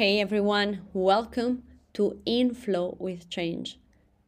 Hey 0.00 0.18
everyone, 0.18 0.80
welcome 0.94 1.62
to 1.92 2.22
Inflow 2.24 2.96
with 2.98 3.28
Change, 3.28 3.78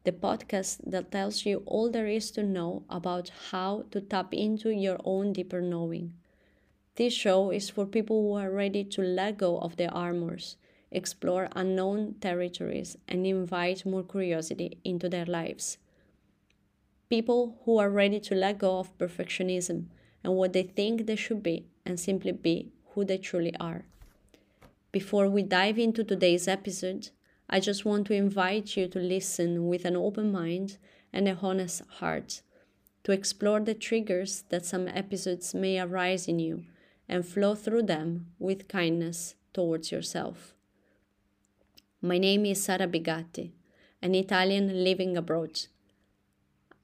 the 0.03 0.11
podcast 0.11 0.77
that 0.85 1.11
tells 1.11 1.47
you 1.47 1.63
all 1.65 1.89
there 1.89 2.05
is 2.05 2.29
to 2.33 2.43
know 2.43 2.83
about 2.91 3.31
how 3.49 3.85
to 3.89 3.99
tap 3.99 4.35
into 4.35 4.69
your 4.69 4.99
own 5.03 5.33
deeper 5.33 5.61
knowing. 5.61 6.13
This 6.95 7.11
show 7.11 7.49
is 7.49 7.71
for 7.71 7.87
people 7.87 8.21
who 8.21 8.33
are 8.35 8.51
ready 8.51 8.83
to 8.83 9.01
let 9.01 9.39
go 9.39 9.57
of 9.57 9.77
their 9.77 9.91
armors, 9.91 10.57
explore 10.91 11.49
unknown 11.55 12.17
territories, 12.21 12.95
and 13.07 13.25
invite 13.25 13.83
more 13.83 14.03
curiosity 14.03 14.77
into 14.83 15.09
their 15.09 15.25
lives. 15.25 15.79
People 17.09 17.57
who 17.65 17.79
are 17.79 17.89
ready 17.89 18.19
to 18.19 18.35
let 18.35 18.59
go 18.59 18.77
of 18.77 18.95
perfectionism 18.99 19.85
and 20.23 20.35
what 20.35 20.53
they 20.53 20.61
think 20.61 21.07
they 21.07 21.15
should 21.15 21.41
be 21.41 21.65
and 21.83 21.99
simply 21.99 22.31
be 22.31 22.71
who 22.89 23.03
they 23.03 23.17
truly 23.17 23.55
are. 23.59 23.85
Before 24.93 25.27
we 25.27 25.41
dive 25.41 25.79
into 25.79 26.03
today's 26.03 26.47
episode, 26.47 27.09
I 27.49 27.59
just 27.59 27.83
want 27.83 28.05
to 28.07 28.13
invite 28.13 28.77
you 28.77 28.87
to 28.89 28.99
listen 28.99 29.67
with 29.67 29.85
an 29.85 29.95
open 29.95 30.31
mind 30.31 30.77
and 31.11 31.27
a 31.27 31.35
honest 31.41 31.81
heart, 31.97 32.43
to 33.03 33.11
explore 33.11 33.59
the 33.59 33.73
triggers 33.73 34.43
that 34.49 34.67
some 34.67 34.87
episodes 34.87 35.55
may 35.55 35.79
arise 35.79 36.27
in 36.27 36.37
you 36.37 36.65
and 37.09 37.25
flow 37.25 37.55
through 37.55 37.81
them 37.81 38.27
with 38.37 38.67
kindness 38.67 39.33
towards 39.51 39.91
yourself. 39.91 40.53
My 41.99 42.19
name 42.19 42.45
is 42.45 42.63
Sara 42.63 42.87
Bigatti, 42.87 43.49
an 43.99 44.13
Italian 44.13 44.83
living 44.83 45.17
abroad. 45.17 45.59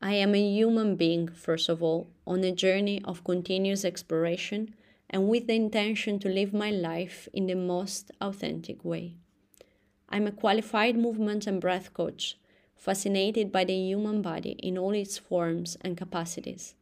I 0.02 0.14
am 0.14 0.34
a 0.34 0.42
human 0.42 0.96
being, 0.96 1.28
first 1.28 1.70
of 1.70 1.84
all, 1.84 2.10
on 2.26 2.44
a 2.44 2.52
journey 2.52 3.04
of 3.06 3.24
continuous 3.24 3.86
exploration 3.86 4.74
and 5.10 5.28
with 5.28 5.48
the 5.48 5.56
intention 5.56 6.20
to 6.20 6.30
live 6.30 6.54
my 6.54 6.70
life 6.70 7.28
in 7.34 7.48
the 7.48 7.56
most 7.56 8.12
authentic 8.22 8.86
way. 8.86 9.16
I'm 10.08 10.28
a 10.28 10.32
qualified 10.32 10.98
movement 10.98 11.48
and 11.48 11.60
breath 11.60 11.94
coach, 11.94 12.38
fascinated 12.76 13.52
by 13.52 13.64
the 13.64 13.74
human 13.74 14.22
body 14.22 14.52
in 14.60 14.78
all 14.78 14.94
its 14.94 15.18
forms 15.18 15.78
and 15.82 15.98
capacities. 15.98 16.76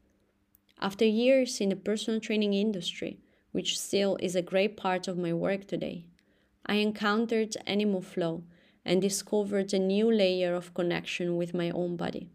After 0.79 1.05
years 1.05 1.59
in 1.61 1.69
the 1.69 1.75
personal 1.75 2.19
training 2.19 2.53
industry, 2.53 3.19
which 3.51 3.79
still 3.79 4.17
is 4.19 4.35
a 4.35 4.41
great 4.41 4.77
part 4.77 5.07
of 5.07 5.17
my 5.17 5.33
work 5.33 5.65
today, 5.65 6.05
I 6.65 6.75
encountered 6.75 7.55
animal 7.65 8.01
flow 8.01 8.43
and 8.85 9.01
discovered 9.01 9.73
a 9.73 9.79
new 9.79 10.11
layer 10.11 10.53
of 10.53 10.73
connection 10.73 11.37
with 11.37 11.53
my 11.53 11.69
own 11.71 11.95
body. 11.95 12.29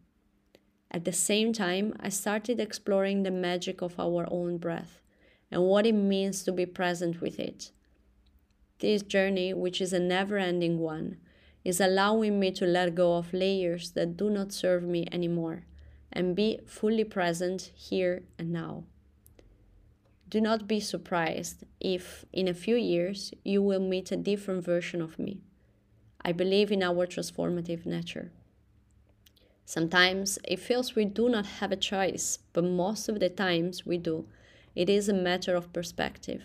At 0.90 1.04
the 1.04 1.12
same 1.12 1.52
time, 1.52 1.94
I 2.00 2.08
started 2.08 2.60
exploring 2.60 3.22
the 3.22 3.30
magic 3.30 3.82
of 3.82 3.98
our 3.98 4.26
own 4.30 4.58
breath 4.58 5.01
and 5.52 5.62
what 5.62 5.86
it 5.86 5.92
means 5.92 6.42
to 6.42 6.52
be 6.52 6.66
present 6.66 7.20
with 7.20 7.38
it. 7.38 7.70
This 8.80 9.02
journey, 9.02 9.52
which 9.54 9.80
is 9.80 9.92
a 9.92 10.00
never 10.00 10.38
ending 10.38 10.78
one, 10.80 11.18
is 11.64 11.80
allowing 11.80 12.40
me 12.40 12.50
to 12.50 12.66
let 12.66 12.96
go 12.96 13.16
of 13.16 13.32
layers 13.32 13.92
that 13.92 14.16
do 14.16 14.28
not 14.28 14.52
serve 14.52 14.82
me 14.82 15.06
anymore 15.12 15.64
and 16.12 16.34
be 16.34 16.58
fully 16.66 17.04
present 17.04 17.70
here 17.76 18.24
and 18.38 18.52
now. 18.52 18.84
Do 20.28 20.40
not 20.40 20.66
be 20.66 20.80
surprised 20.80 21.64
if, 21.78 22.24
in 22.32 22.48
a 22.48 22.54
few 22.54 22.76
years, 22.76 23.32
you 23.44 23.62
will 23.62 23.80
meet 23.80 24.10
a 24.10 24.16
different 24.16 24.64
version 24.64 25.00
of 25.00 25.18
me. 25.18 25.42
I 26.24 26.32
believe 26.32 26.72
in 26.72 26.82
our 26.82 27.06
transformative 27.06 27.84
nature. 27.84 28.32
Sometimes 29.64 30.38
it 30.48 30.58
feels 30.58 30.94
we 30.94 31.04
do 31.04 31.28
not 31.28 31.46
have 31.60 31.70
a 31.70 31.76
choice, 31.76 32.38
but 32.52 32.64
most 32.64 33.08
of 33.08 33.20
the 33.20 33.28
times 33.28 33.86
we 33.86 33.98
do 33.98 34.26
it 34.74 34.88
is 34.88 35.08
a 35.08 35.14
matter 35.14 35.54
of 35.54 35.72
perspective. 35.72 36.44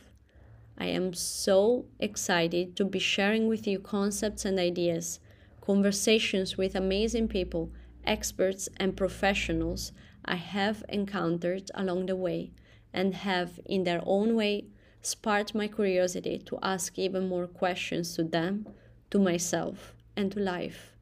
I 0.78 0.88
am 0.88 1.14
so 1.14 1.86
excited 2.00 2.76
to 2.76 2.86
be 2.86 3.00
sharing 3.00 3.48
with 3.48 3.66
you 3.66 3.80
concepts 3.80 4.46
and 4.46 4.60
ideas, 4.60 5.20
conversations 5.62 6.58
with 6.58 6.76
amazing 6.76 7.28
people, 7.30 7.72
experts, 8.06 8.70
and 8.78 8.96
professionals 8.96 9.92
I 10.24 10.36
have 10.36 10.84
encountered 10.90 11.72
along 11.74 12.06
the 12.08 12.16
way 12.16 12.52
and 12.94 13.14
have, 13.16 13.60
in 13.66 13.84
their 13.84 14.02
own 14.06 14.36
way, 14.36 14.66
sparked 15.02 15.56
my 15.56 15.68
curiosity 15.68 16.38
to 16.46 16.60
ask 16.62 16.98
even 17.00 17.28
more 17.28 17.48
questions 17.48 18.16
to 18.16 18.24
them, 18.24 18.68
to 19.10 19.20
myself, 19.20 19.96
and 20.16 20.32
to 20.34 20.40
life. 20.40 20.94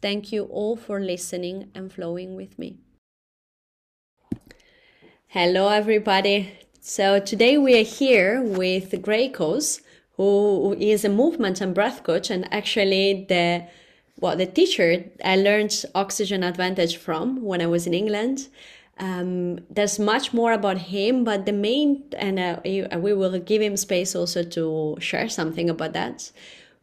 Thank 0.00 0.32
you 0.32 0.44
all 0.44 0.76
for 0.76 1.00
listening 1.00 1.70
and 1.74 1.92
flowing 1.92 2.34
with 2.34 2.58
me. 2.58 2.78
Hello, 5.30 5.68
everybody. 5.68 6.52
So 6.80 7.18
today 7.18 7.58
we 7.58 7.78
are 7.78 7.84
here 7.84 8.40
with 8.40 9.02
Gray 9.02 9.28
Caws, 9.28 9.82
who 10.12 10.76
is 10.78 11.04
a 11.04 11.08
movement 11.08 11.60
and 11.60 11.74
breath 11.74 12.04
coach, 12.04 12.30
and 12.30 12.50
actually 12.54 13.26
the 13.28 13.66
well, 14.20 14.36
the 14.36 14.46
teacher 14.46 15.04
I 15.24 15.34
learned 15.34 15.84
Oxygen 15.96 16.44
Advantage 16.44 16.96
from 16.96 17.42
when 17.42 17.60
I 17.60 17.66
was 17.66 17.88
in 17.88 17.92
England. 17.92 18.48
Um, 18.98 19.58
there's 19.68 19.98
much 19.98 20.32
more 20.32 20.52
about 20.52 20.78
him, 20.78 21.24
but 21.24 21.44
the 21.44 21.52
main, 21.52 22.04
and 22.16 22.38
uh, 22.38 22.60
we 22.64 23.12
will 23.12 23.38
give 23.40 23.60
him 23.60 23.76
space 23.76 24.14
also 24.14 24.44
to 24.44 24.96
share 25.00 25.28
something 25.28 25.68
about 25.68 25.92
that. 25.94 26.30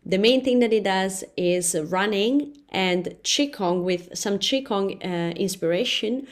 The 0.05 0.17
main 0.17 0.43
thing 0.43 0.59
that 0.59 0.73
he 0.73 0.81
does 0.81 1.23
is 1.37 1.77
running 1.79 2.57
and 2.69 3.15
Qigong 3.23 3.83
with 3.83 4.17
some 4.17 4.37
Qigong 4.37 5.03
uh, 5.03 5.33
inspiration 5.35 6.27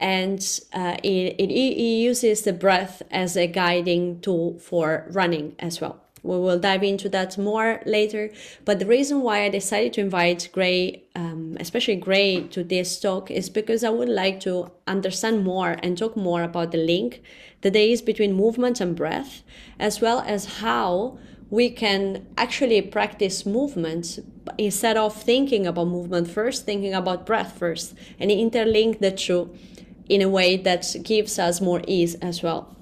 and 0.00 0.60
uh, 0.72 0.96
it, 1.02 1.36
it, 1.38 1.50
it 1.50 1.82
uses 1.82 2.42
the 2.42 2.52
breath 2.52 3.02
as 3.10 3.36
a 3.36 3.46
guiding 3.46 4.20
tool 4.20 4.58
for 4.58 5.06
running 5.10 5.54
as 5.58 5.80
well. 5.80 6.00
We 6.24 6.38
will 6.38 6.58
dive 6.58 6.82
into 6.82 7.10
that 7.10 7.36
more 7.36 7.82
later. 7.84 8.30
But 8.64 8.78
the 8.78 8.86
reason 8.86 9.20
why 9.20 9.44
I 9.44 9.50
decided 9.50 9.92
to 9.92 10.00
invite 10.00 10.48
Gray, 10.52 11.04
um, 11.14 11.58
especially 11.60 11.96
Gray, 11.96 12.44
to 12.48 12.64
this 12.64 12.98
talk 12.98 13.30
is 13.30 13.50
because 13.50 13.84
I 13.84 13.90
would 13.90 14.08
like 14.08 14.40
to 14.40 14.70
understand 14.86 15.44
more 15.44 15.76
and 15.82 15.98
talk 15.98 16.16
more 16.16 16.42
about 16.42 16.72
the 16.72 16.78
link 16.78 17.22
that 17.60 17.74
there 17.74 17.86
is 17.86 18.00
between 18.00 18.32
movement 18.32 18.80
and 18.80 18.96
breath, 18.96 19.42
as 19.78 20.00
well 20.00 20.20
as 20.26 20.60
how 20.60 21.18
we 21.50 21.68
can 21.68 22.26
actually 22.38 22.80
practice 22.80 23.44
movement 23.44 24.18
instead 24.56 24.96
of 24.96 25.14
thinking 25.14 25.66
about 25.66 25.88
movement 25.88 26.28
first, 26.28 26.64
thinking 26.64 26.94
about 26.94 27.26
breath 27.26 27.58
first, 27.58 27.94
and 28.18 28.30
interlink 28.30 28.98
the 28.98 29.10
two 29.10 29.54
in 30.08 30.22
a 30.22 30.28
way 30.28 30.56
that 30.56 30.94
gives 31.02 31.38
us 31.38 31.60
more 31.60 31.82
ease 31.86 32.14
as 32.16 32.42
well. 32.42 32.74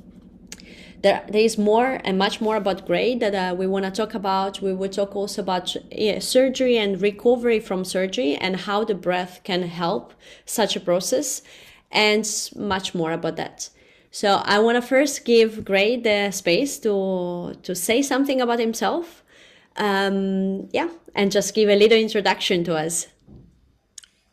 There, 1.02 1.24
there 1.28 1.42
is 1.42 1.58
more 1.58 2.00
and 2.04 2.16
much 2.16 2.40
more 2.40 2.56
about 2.56 2.86
Gray 2.86 3.16
that 3.16 3.34
uh, 3.34 3.54
we 3.56 3.66
want 3.66 3.84
to 3.84 3.90
talk 3.90 4.14
about. 4.14 4.60
We 4.60 4.72
will 4.72 4.88
talk 4.88 5.16
also 5.16 5.42
about 5.42 5.76
surgery 6.20 6.78
and 6.78 7.02
recovery 7.02 7.58
from 7.58 7.84
surgery 7.84 8.36
and 8.36 8.56
how 8.56 8.84
the 8.84 8.94
breath 8.94 9.40
can 9.42 9.62
help 9.62 10.14
such 10.46 10.76
a 10.76 10.80
process 10.80 11.42
and 11.90 12.28
much 12.54 12.94
more 12.94 13.10
about 13.12 13.36
that. 13.36 13.68
So 14.12 14.42
I 14.44 14.60
want 14.60 14.76
to 14.76 14.82
first 14.82 15.24
give 15.24 15.64
Gray 15.64 15.96
the 15.96 16.30
space 16.30 16.78
to 16.80 17.56
to 17.62 17.74
say 17.74 18.02
something 18.02 18.40
about 18.40 18.60
himself. 18.60 19.24
Um, 19.76 20.68
yeah, 20.70 20.90
and 21.14 21.32
just 21.32 21.54
give 21.54 21.70
a 21.70 21.76
little 21.76 21.98
introduction 21.98 22.62
to 22.64 22.76
us. 22.76 23.06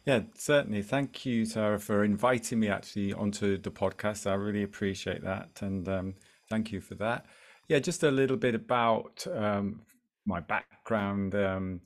Yeah, 0.06 0.22
certainly. 0.34 0.82
Thank 0.82 1.26
you, 1.26 1.46
Sara, 1.46 1.80
for 1.80 2.04
inviting 2.04 2.60
me 2.60 2.70
actually 2.70 3.14
onto 3.14 3.58
the 3.58 3.72
podcast. 3.72 4.30
I 4.30 4.34
really 4.34 4.64
appreciate 4.64 5.24
that. 5.24 5.60
And 5.62 5.88
um, 5.88 6.16
thank 6.50 6.72
you 6.72 6.82
for 6.82 6.96
that. 6.96 7.26
Yeah, 7.68 7.80
just 7.80 8.04
a 8.04 8.12
little 8.12 8.38
bit 8.38 8.56
about 8.56 9.26
um, 9.32 9.82
my 10.26 10.40
background 10.40 11.36
um, 11.36 11.82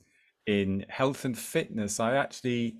in 0.46 0.86
health 0.88 1.24
and 1.24 1.36
fitness. 1.36 2.00
I 2.00 2.16
actually 2.16 2.76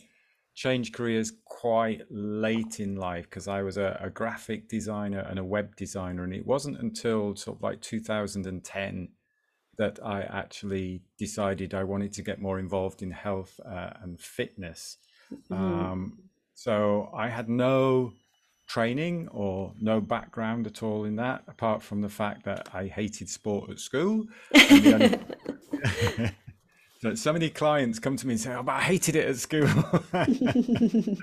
changed 0.55 0.94
careers 0.94 1.32
quite 1.47 2.03
late 2.11 2.79
in 2.79 2.97
life 2.97 3.25
because 3.25 3.49
I 3.49 3.62
was 3.62 3.76
a, 3.76 3.99
a, 4.00 4.08
graphic 4.08 4.69
designer 4.69 5.26
and 5.29 5.38
a 5.38 5.44
web 5.44 5.75
designer. 5.75 6.23
And 6.23 6.32
it 6.32 6.47
wasn't 6.47 6.79
until 6.79 7.35
sort 7.35 7.58
of 7.58 7.62
like 7.62 7.81
2010 7.81 9.08
that 9.79 9.99
I 10.05 10.23
actually 10.23 11.03
decided 11.19 11.75
I 11.75 11.82
wanted 11.82 12.12
to 12.14 12.23
get 12.23 12.41
more 12.41 12.61
involved 12.61 13.03
in 13.03 13.11
health 13.11 13.58
uh, 13.69 13.91
and 14.00 14.20
fitness. 14.20 14.97
Mm-hmm. 15.32 15.55
Um, 15.55 16.19
so 16.55 17.11
I 17.15 17.29
had 17.29 17.49
no 17.49 18.12
training 18.67 19.29
or 19.29 19.73
no 19.81 20.00
background 20.00 20.67
at 20.67 20.82
all 20.82 21.05
in 21.05 21.17
that, 21.17 21.44
apart 21.49 21.82
from 21.82 22.00
the 22.00 22.09
fact 22.09 22.44
that 22.44 22.69
I 22.73 22.87
hated 22.87 23.29
sport 23.29 23.71
at 23.71 23.79
school. 23.79 24.26
Only... 24.71 25.19
so, 27.00 27.15
so 27.15 27.32
many 27.32 27.50
clients 27.50 27.99
come 27.99 28.17
to 28.17 28.26
me 28.26 28.35
and 28.35 28.41
say, 28.41 28.55
"Oh, 28.55 28.62
but 28.62 28.73
I 28.73 28.82
hated 28.82 29.17
it 29.17 29.29
at 29.29 29.37
school." 29.37 29.69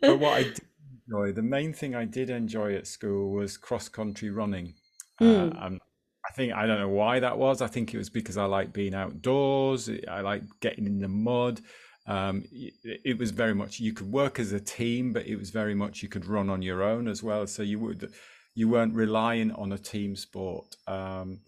but 0.00 0.18
what 0.18 0.34
I 0.34 0.42
did 0.44 0.60
enjoy, 1.06 1.32
the 1.32 1.42
main 1.42 1.72
thing 1.72 1.94
I 1.94 2.04
did 2.04 2.30
enjoy 2.30 2.74
at 2.74 2.86
school 2.86 3.32
was 3.32 3.56
cross 3.56 3.88
country 3.88 4.30
running. 4.30 4.74
Mm. 5.20 5.54
Uh, 5.54 5.66
and 5.66 5.80
I 6.28 6.32
think 6.34 6.52
I 6.52 6.66
don't 6.66 6.78
know 6.78 6.88
why 6.88 7.20
that 7.20 7.38
was. 7.38 7.62
I 7.62 7.66
think 7.66 7.94
it 7.94 7.98
was 7.98 8.10
because 8.10 8.36
I 8.36 8.44
like 8.44 8.72
being 8.72 8.94
outdoors. 8.94 9.90
I 10.08 10.20
like 10.20 10.42
getting 10.60 10.86
in 10.86 10.98
the 11.00 11.08
mud 11.08 11.60
um, 12.08 12.44
it 12.50 13.18
was 13.18 13.30
very 13.30 13.54
much 13.54 13.80
you 13.80 13.92
could 13.92 14.10
work 14.10 14.40
as 14.40 14.52
a 14.52 14.60
team, 14.60 15.12
but 15.12 15.26
it 15.26 15.36
was 15.36 15.50
very 15.50 15.74
much 15.74 16.02
you 16.02 16.08
could 16.08 16.26
run 16.26 16.48
on 16.48 16.62
your 16.62 16.82
own 16.82 17.06
as 17.06 17.22
well. 17.22 17.46
So 17.46 17.62
you 17.62 17.78
would 17.78 18.12
you 18.54 18.68
weren't 18.68 18.94
relying 18.94 19.52
on 19.52 19.72
a 19.72 19.78
team 19.78 20.16
sport. 20.16 20.76
Um, 20.86 21.40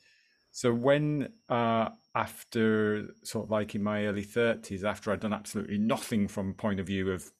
So 0.53 0.73
when 0.73 1.33
uh, 1.49 1.91
after 2.15 3.09
sort 3.23 3.47
of 3.47 3.51
like 3.51 3.75
in 3.75 3.83
my 3.83 4.07
early 4.07 4.25
30s, 4.25 4.85
after 4.85 5.13
I'd 5.13 5.21
done 5.21 5.33
absolutely 5.33 5.79
nothing 5.79 6.29
from 6.29 6.55
point 6.55 6.81
of 6.81 6.87
view 6.87 7.13
of 7.13 7.31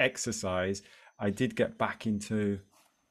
exercise, 0.00 0.82
I 1.18 1.30
did 1.30 1.56
get 1.56 1.78
back 1.78 2.06
into 2.06 2.60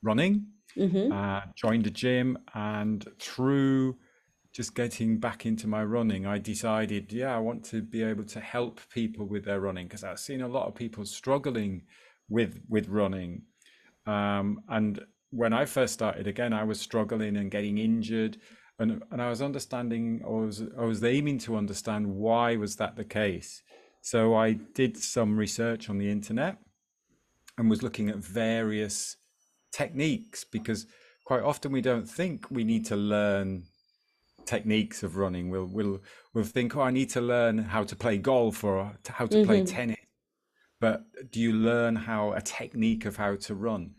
running, 0.02 0.48
mm-hmm. 0.78 1.12
uh, 1.12 1.42
joined 1.56 1.88
a 1.88 1.92
gym, 1.92 2.38
and 2.54 3.06
through 3.20 3.98
just 4.54 4.76
getting 4.76 5.18
back 5.18 5.46
into 5.46 5.68
my 5.68 5.84
running, 5.84 6.26
I 6.26 6.38
decided, 6.38 7.14
yeah, 7.14 7.36
I 7.36 7.40
want 7.40 7.64
to 7.66 7.82
be 7.82 8.04
able 8.04 8.26
to 8.26 8.40
help 8.40 8.82
people 8.94 9.26
with 9.26 9.46
their 9.46 9.62
running 9.62 9.88
because 9.88 10.04
I've 10.04 10.20
seen 10.20 10.42
a 10.42 10.48
lot 10.48 10.68
of 10.68 10.76
people 10.76 11.06
struggling 11.06 11.84
with 12.30 12.60
with 12.68 12.88
running. 12.90 13.44
Um, 14.06 14.62
and 14.68 15.00
when 15.30 15.54
I 15.54 15.66
first 15.66 15.94
started, 15.94 16.28
again, 16.28 16.54
I 16.54 16.64
was 16.64 16.82
struggling 16.82 17.38
and 17.38 17.50
getting 17.50 17.78
injured, 17.78 18.38
and 18.78 19.02
and 19.12 19.22
I 19.22 19.30
was 19.30 19.42
understanding, 19.42 20.22
I 20.26 20.30
was 20.30 20.64
I 20.78 20.84
was 20.84 21.04
aiming 21.04 21.40
to 21.40 21.56
understand 21.56 22.08
why 22.08 22.58
was 22.58 22.76
that 22.76 22.98
the 22.98 23.06
case. 23.06 23.62
So 24.02 24.36
I 24.36 24.54
did 24.54 24.98
some 24.98 25.38
research 25.38 25.90
on 25.90 25.98
the 25.98 26.10
internet 26.10 26.58
and 27.58 27.70
was 27.70 27.84
looking 27.84 28.10
at 28.10 28.18
various 28.18 29.16
techniques 29.72 30.44
because 30.44 30.88
quite 31.26 31.44
often 31.44 31.72
we 31.72 31.82
don't 31.82 32.10
think 32.10 32.50
we 32.50 32.64
need 32.64 32.86
to 32.88 32.96
learn 32.96 33.64
techniques 34.46 35.04
of 35.04 35.18
running. 35.18 35.50
We'll 35.50 35.66
we'll 35.66 36.02
we'll 36.34 36.44
think, 36.44 36.76
oh, 36.76 36.82
I 36.82 36.92
need 36.92 37.10
to 37.12 37.22
learn 37.22 37.58
how 37.58 37.84
to 37.84 37.96
play 37.96 38.18
golf 38.18 38.64
or 38.64 38.94
how 39.08 39.26
to 39.28 39.38
mm-hmm. 39.38 39.46
play 39.46 39.66
tennis. 39.66 39.98
But 40.80 41.04
do 41.32 41.40
you 41.40 41.54
learn 41.54 41.96
how 41.96 42.34
a 42.34 42.42
technique 42.42 43.06
of 43.06 43.18
how 43.18 43.36
to 43.36 43.56
run? 43.56 43.92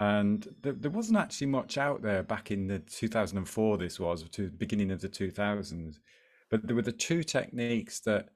And 0.00 0.46
there, 0.62 0.74
there 0.74 0.90
wasn't 0.90 1.18
actually 1.18 1.48
much 1.48 1.78
out 1.78 2.02
there 2.02 2.22
back 2.22 2.50
in 2.50 2.68
the 2.68 2.78
2004. 2.80 3.78
This 3.78 3.98
was 3.98 4.22
to 4.22 4.42
the 4.42 4.56
beginning 4.56 4.90
of 4.90 5.00
the 5.00 5.08
2000s, 5.08 5.96
but 6.50 6.66
there 6.66 6.76
were 6.76 6.82
the 6.82 6.92
two 6.92 7.24
techniques 7.24 8.00
that 8.00 8.28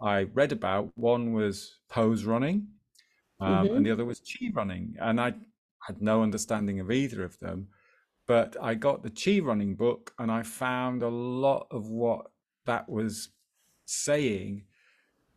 I 0.00 0.22
read 0.22 0.52
about. 0.52 0.90
One 0.96 1.32
was 1.32 1.78
pose 1.88 2.24
running, 2.24 2.68
um, 3.40 3.66
mm-hmm. 3.66 3.76
and 3.76 3.86
the 3.86 3.92
other 3.92 4.04
was 4.04 4.20
chi 4.20 4.48
running, 4.52 4.96
and 5.00 5.20
I 5.20 5.34
had 5.86 6.00
no 6.00 6.22
understanding 6.22 6.80
of 6.80 6.90
either 6.90 7.22
of 7.22 7.38
them 7.40 7.68
but 8.26 8.56
I 8.60 8.74
got 8.74 9.02
the 9.02 9.10
Chi 9.10 9.40
running 9.40 9.74
book 9.74 10.12
and 10.18 10.30
I 10.30 10.42
found 10.42 11.02
a 11.02 11.08
lot 11.08 11.66
of 11.70 11.88
what 11.88 12.30
that 12.66 12.88
was 12.88 13.30
saying 13.84 14.64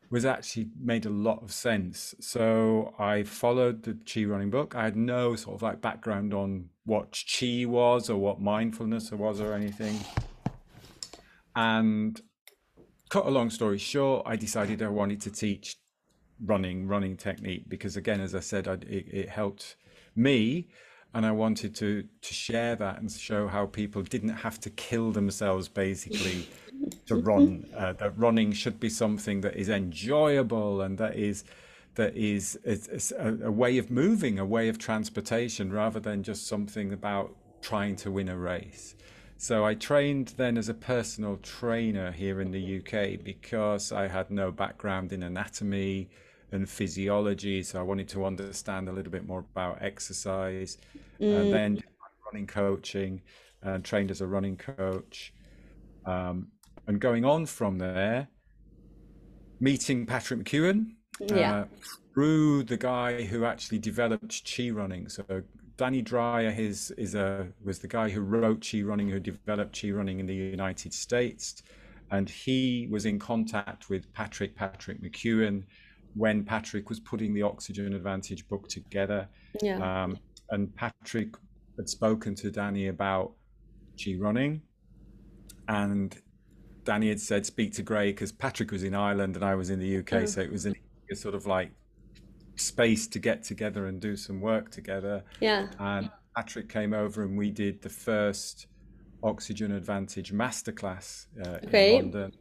was 0.10 0.26
actually 0.26 0.70
made 0.80 1.06
a 1.06 1.10
lot 1.10 1.44
of 1.44 1.52
sense. 1.52 2.16
So 2.22 2.94
I 2.98 3.24
followed 3.24 3.84
the 3.84 3.98
Chi 4.12 4.24
running 4.24 4.50
book. 4.50 4.74
I 4.76 4.86
had 4.86 4.96
no 4.96 5.36
sort 5.36 5.56
of 5.56 5.62
like 5.62 5.82
background 5.82 6.34
on 6.34 6.70
what 6.86 7.22
Chi 7.28 7.66
was 7.66 8.10
or 8.10 8.18
what 8.18 8.40
mindfulness 8.40 9.12
was 9.12 9.42
or 9.42 9.54
anything. 9.54 10.00
And 11.56 12.22
cut 13.10 13.26
a 13.26 13.30
long 13.30 13.50
story 13.50 13.78
short, 13.78 14.26
I 14.26 14.38
decided 14.38 14.82
I 14.82 14.88
wanted 14.88 15.22
to 15.22 15.32
teach 15.32 15.76
running, 16.44 16.88
running 16.88 17.18
technique 17.18 17.68
because 17.68 17.98
again, 17.98 18.22
as 18.22 18.34
I 18.34 18.40
said, 18.40 18.68
I, 18.68 18.74
it, 18.74 19.08
it 19.12 19.30
helped 19.30 19.76
me 20.16 20.70
and 21.14 21.26
I 21.26 21.32
wanted 21.32 21.76
to 21.76 22.04
to 22.22 22.34
share 22.34 22.76
that 22.76 23.00
and 23.00 23.12
show 23.12 23.48
how 23.48 23.66
people 23.66 24.02
didn't 24.04 24.30
have 24.30 24.60
to 24.62 24.70
kill 24.70 25.12
themselves 25.12 25.68
basically 25.68 26.48
to 27.06 27.16
run. 27.30 27.66
Uh, 27.76 27.94
that 27.94 28.18
running 28.18 28.52
should 28.52 28.80
be 28.80 28.90
something 28.90 29.42
that 29.42 29.56
is 29.56 29.70
enjoyable 29.70 30.82
and 30.82 30.98
that 30.98 31.16
is 31.16 31.44
that 31.98 32.16
is, 32.16 32.60
a, 33.18 33.46
a, 33.46 33.52
way 33.52 33.80
of 33.80 33.90
moving, 33.90 34.38
a 34.38 34.46
way 34.46 34.70
of 34.70 34.78
transportation, 34.78 35.74
rather 35.74 36.00
than 36.00 36.22
just 36.22 36.46
something 36.46 36.94
about 36.94 37.36
trying 37.60 37.96
to 37.96 38.12
win 38.12 38.30
a 38.30 38.38
race. 38.38 38.96
So 39.36 39.66
I 39.66 39.74
trained 39.74 40.34
then 40.38 40.58
as 40.58 40.70
a 40.70 40.74
personal 40.74 41.38
trainer 41.38 42.12
here 42.12 42.40
in 42.40 42.52
the 42.52 42.78
UK 42.78 43.24
because 43.24 43.92
I 43.92 44.08
had 44.08 44.32
no 44.32 44.52
background 44.52 45.12
in 45.12 45.24
anatomy 45.24 46.10
and 46.52 46.70
physiology. 46.70 47.64
So 47.64 47.80
I 47.80 47.84
wanted 47.84 48.08
to 48.10 48.26
understand 48.26 48.90
a 48.90 48.92
little 48.92 49.12
bit 49.12 49.28
more 49.28 49.46
about 49.52 49.82
exercise. 49.82 50.78
Mm. 51.20 51.42
And 51.42 51.54
then 51.54 51.84
running 52.26 52.48
coaching 52.48 53.22
and 53.62 53.84
trained 53.84 54.12
as 54.12 54.22
a 54.22 54.28
running 54.28 54.58
coach. 54.58 55.34
Um, 56.06 56.48
and 56.88 57.00
going 57.02 57.26
on 57.26 57.46
from 57.46 57.78
there, 57.78 58.30
meeting 59.60 60.06
Patrick 60.06 60.44
McKeown 60.44 60.92
yeah. 61.20 61.56
uh, 61.56 61.66
through 62.14 62.64
the 62.64 62.78
guy 62.78 63.24
who 63.24 63.46
actually 63.46 63.80
developed 63.80 64.50
Chi 64.50 64.70
Running. 64.70 65.10
So 65.10 65.44
Danny 65.76 66.02
Dreyer 66.02 66.52
his, 66.52 66.92
is 66.92 67.16
a 67.16 67.48
was 67.64 67.80
the 67.80 67.88
guy 67.88 68.10
who 68.10 68.22
wrote 68.22 68.66
Chi 68.70 68.82
Running, 68.82 69.10
who 69.10 69.20
developed 69.20 69.80
Chi 69.80 69.92
Running 69.92 70.20
in 70.20 70.26
the 70.26 70.36
United 70.36 70.94
States, 70.94 71.62
and 72.10 72.30
he 72.30 72.88
was 72.90 73.06
in 73.06 73.20
contact 73.20 73.90
with 73.90 74.12
Patrick 74.14 74.56
Patrick 74.56 75.02
McKeown 75.02 75.64
when 76.18 76.44
Patrick 76.44 76.90
was 76.90 77.00
putting 77.00 77.34
the 77.34 77.44
Oxygen 77.44 77.94
Advantage 77.94 78.48
book 78.48 78.68
together. 78.68 79.28
Yeah. 79.62 80.04
Um, 80.04 80.18
and 80.50 80.74
Patrick 80.76 81.36
had 81.78 81.90
spoken 81.90 82.36
to 82.36 82.50
Danny 82.50 82.88
about 82.88 83.34
Chi 84.04 84.16
Running, 84.18 84.62
and 85.68 86.20
Danny 86.84 87.10
had 87.10 87.20
said 87.20 87.46
speak 87.46 87.74
to 87.74 87.84
Gray 87.84 88.12
because 88.12 88.32
Patrick 88.32 88.72
was 88.72 88.84
in 88.84 88.96
Ireland 88.96 89.36
and 89.36 89.44
I 89.44 89.56
was 89.56 89.70
in 89.70 89.80
the 89.80 89.98
UK, 89.98 90.06
mm. 90.06 90.30
so 90.30 90.42
it 90.42 90.52
was 90.52 90.66
a 90.66 90.74
sort 91.16 91.36
of 91.36 91.46
like 91.46 91.72
space 92.56 93.08
to 93.08 93.20
get 93.20 93.44
together 93.44 93.88
and 93.88 94.00
do 94.00 94.16
some 94.16 94.42
work 94.42 94.72
together. 94.72 95.24
Yeah. 95.40 95.68
And 95.80 96.10
Patrick 96.36 96.70
came 96.70 96.94
over 96.94 97.24
and 97.24 97.38
we 97.38 97.52
did 97.52 97.82
the 97.82 97.90
first 97.90 98.68
Oxygen 99.24 99.72
Advantage 99.72 100.34
masterclass 100.34 101.28
uh, 101.46 101.58
in 101.64 101.96
London, 101.96 102.32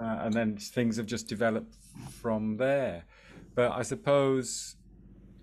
uh, 0.00 0.18
and 0.22 0.32
then 0.32 0.56
things 0.56 0.96
have 0.96 1.06
just 1.06 1.28
developed 1.28 1.74
from 2.20 2.56
there. 2.56 3.04
But 3.54 3.72
I 3.72 3.82
suppose 3.82 4.76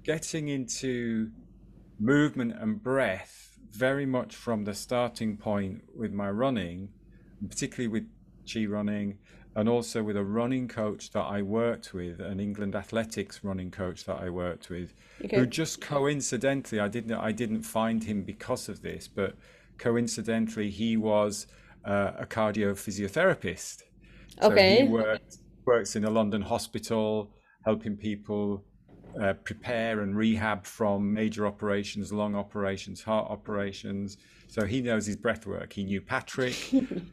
getting 0.04 0.48
into 0.48 1.32
movement 2.00 2.54
and 2.60 2.82
breath 2.82 3.58
very 3.72 4.06
much 4.06 4.36
from 4.36 4.64
the 4.64 4.74
starting 4.74 5.38
point 5.38 5.84
with 5.96 6.12
my 6.12 6.30
running, 6.30 6.90
particularly 7.48 7.88
with 7.88 8.08
chi 8.52 8.66
running, 8.66 9.18
and 9.56 9.68
also 9.68 10.02
with 10.02 10.18
a 10.18 10.24
running 10.24 10.68
coach 10.68 11.12
that 11.12 11.24
I 11.24 11.42
worked 11.42 11.94
with, 11.94 12.20
an 12.20 12.40
England 12.40 12.76
athletics 12.76 13.44
running 13.44 13.72
coach 13.72 14.06
that 14.06 14.18
I 14.22 14.30
worked 14.30 14.70
with, 14.70 14.94
okay. 15.24 15.38
who 15.38 15.46
just 15.46 15.82
coincidentally 15.82 16.80
I 16.80 16.88
didn't 16.88 17.14
I 17.14 17.32
didn't 17.32 17.64
find 17.64 18.04
him 18.04 18.24
because 18.24 18.70
of 18.70 18.82
this, 18.82 19.08
but 19.08 19.36
coincidentally 19.78 20.70
he 20.70 20.98
was 20.98 21.48
uh, 21.86 22.12
a 22.18 22.26
cardio 22.26 22.74
physiotherapist. 22.74 23.84
So 24.42 24.52
okay. 24.52 24.82
he 24.82 24.88
worked, 24.88 25.38
works 25.66 25.96
in 25.96 26.06
a 26.06 26.10
London 26.10 26.42
hospital, 26.42 27.32
helping 27.66 27.96
people 27.96 28.64
uh, 29.22 29.34
prepare 29.44 30.02
and 30.02 30.16
rehab 30.16 30.66
from 30.66 31.14
major 31.14 31.48
operations, 31.48 32.14
long 32.14 32.36
operations, 32.36 33.02
heart 33.02 33.30
operations. 33.30 34.18
So 34.48 34.66
he 34.66 34.82
knows 34.82 35.06
his 35.06 35.16
breath 35.16 35.46
work. 35.46 35.74
He 35.74 35.84
knew 35.84 36.02
Patrick, 36.02 36.56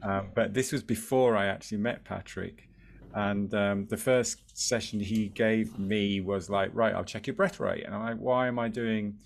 um, 0.03 0.29
but 0.35 0.55
this 0.55 0.73
was 0.73 0.83
before 0.83 1.37
I 1.37 1.47
actually 1.47 1.79
met 1.79 2.05
Patrick. 2.05 2.69
And 3.15 3.53
um, 3.55 3.87
the 3.87 3.97
first 3.97 4.57
session 4.57 5.01
he 5.01 5.29
gave 5.29 5.79
me 5.79 6.21
was 6.21 6.51
like, 6.51 6.71
right, 6.75 6.95
I'll 6.95 7.05
check 7.05 7.27
your 7.27 7.35
breath 7.35 7.61
rate. 7.61 7.85
And 7.85 7.95
I'm 7.95 8.03
like, 8.03 8.19
why 8.19 8.47
am 8.47 8.59
I 8.59 8.69
doing 8.69 9.19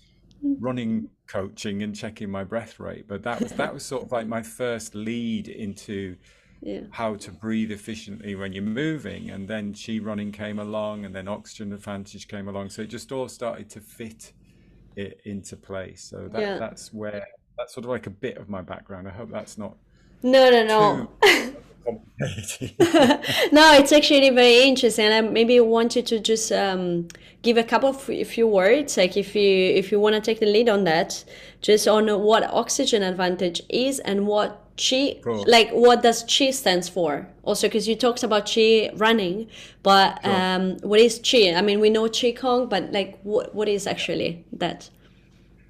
running 0.59 1.09
coaching 1.27 1.83
and 1.83 1.93
checking 1.93 2.29
my 2.29 2.45
breath 2.45 2.79
rate? 2.79 3.05
But 3.07 3.21
that 3.23 3.41
was 3.41 3.51
that 3.53 3.73
was 3.73 3.83
sort 3.83 4.03
of 4.03 4.11
like 4.11 4.27
my 4.27 4.41
first 4.41 4.95
lead 4.95 5.49
into 5.49 6.15
yeah. 6.61 6.81
how 6.91 7.15
to 7.15 7.31
breathe 7.31 7.71
efficiently 7.71 8.35
when 8.35 8.53
you're 8.53 8.63
moving. 8.63 9.29
And 9.29 9.47
then 9.47 9.73
chi 9.73 9.99
running 9.99 10.31
came 10.31 10.59
along, 10.59 11.05
and 11.05 11.15
then 11.15 11.27
oxygen 11.27 11.73
advantage 11.73 12.27
came 12.27 12.47
along. 12.47 12.69
So 12.69 12.81
it 12.83 12.87
just 12.89 13.11
all 13.11 13.27
started 13.27 13.69
to 13.71 13.79
fit 13.79 14.33
it 14.95 15.21
into 15.25 15.55
place. 15.55 16.03
So 16.03 16.27
that, 16.29 16.41
yeah. 16.41 16.57
that's 16.57 16.93
where 16.93 17.25
that's 17.57 17.73
sort 17.73 17.85
of 17.85 17.91
like 17.91 18.07
a 18.07 18.11
bit 18.11 18.37
of 18.37 18.49
my 18.49 18.61
background. 18.61 19.07
I 19.07 19.11
hope 19.11 19.31
that's 19.31 19.57
not 19.57 19.75
no, 20.23 20.49
no, 20.51 20.65
no. 20.65 21.09
no, 23.51 23.73
it's 23.73 23.91
actually 23.91 24.29
very 24.29 24.61
interesting. 24.63 25.11
I 25.11 25.21
maybe 25.21 25.59
wanted 25.59 26.05
to 26.07 26.19
just 26.19 26.51
um, 26.51 27.07
give 27.41 27.57
a 27.57 27.63
couple 27.63 27.89
of 27.89 27.99
few 27.99 28.47
words, 28.47 28.97
like 28.97 29.17
if 29.17 29.35
you 29.35 29.41
if 29.41 29.91
you 29.91 29.99
want 29.99 30.13
to 30.15 30.21
take 30.21 30.39
the 30.39 30.45
lead 30.45 30.69
on 30.69 30.83
that, 30.83 31.23
just 31.61 31.87
on 31.87 32.07
what 32.21 32.43
oxygen 32.43 33.01
advantage 33.01 33.63
is 33.69 33.99
and 33.99 34.27
what 34.27 34.70
chi 34.77 35.21
like 35.45 35.69
what 35.71 36.01
does 36.01 36.23
chi 36.23 36.51
stands 36.51 36.89
for? 36.89 37.27
Also 37.43 37.67
because 37.67 37.87
you 37.87 37.95
talked 37.95 38.23
about 38.23 38.49
chi 38.53 38.91
running 38.95 39.47
but 39.83 40.19
sure. 40.23 40.33
um 40.33 40.77
what 40.81 40.99
is 40.99 41.19
chi? 41.19 41.53
I 41.53 41.61
mean 41.61 41.79
we 41.79 41.89
know 41.89 42.07
chi 42.09 42.31
kong 42.31 42.67
but 42.67 42.91
like 42.91 43.19
what 43.23 43.53
what 43.53 43.67
is 43.67 43.87
actually 43.87 44.45
that? 44.53 44.89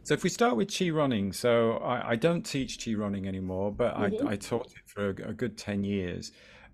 So 0.04 0.14
if 0.14 0.24
we 0.24 0.30
start 0.30 0.56
with 0.56 0.76
chi 0.76 0.90
running 0.90 1.32
so 1.32 1.74
i, 1.78 2.12
I 2.12 2.16
don't 2.16 2.44
teach 2.44 2.84
chi 2.84 2.94
running 2.94 3.28
anymore 3.28 3.72
but 3.72 3.96
mm-hmm. 3.96 4.28
I, 4.28 4.32
I 4.32 4.36
taught 4.36 4.68
it 4.68 4.88
for 4.88 5.10
a, 5.10 5.30
a 5.30 5.34
good 5.34 5.58
10 5.58 5.84
years. 5.84 6.32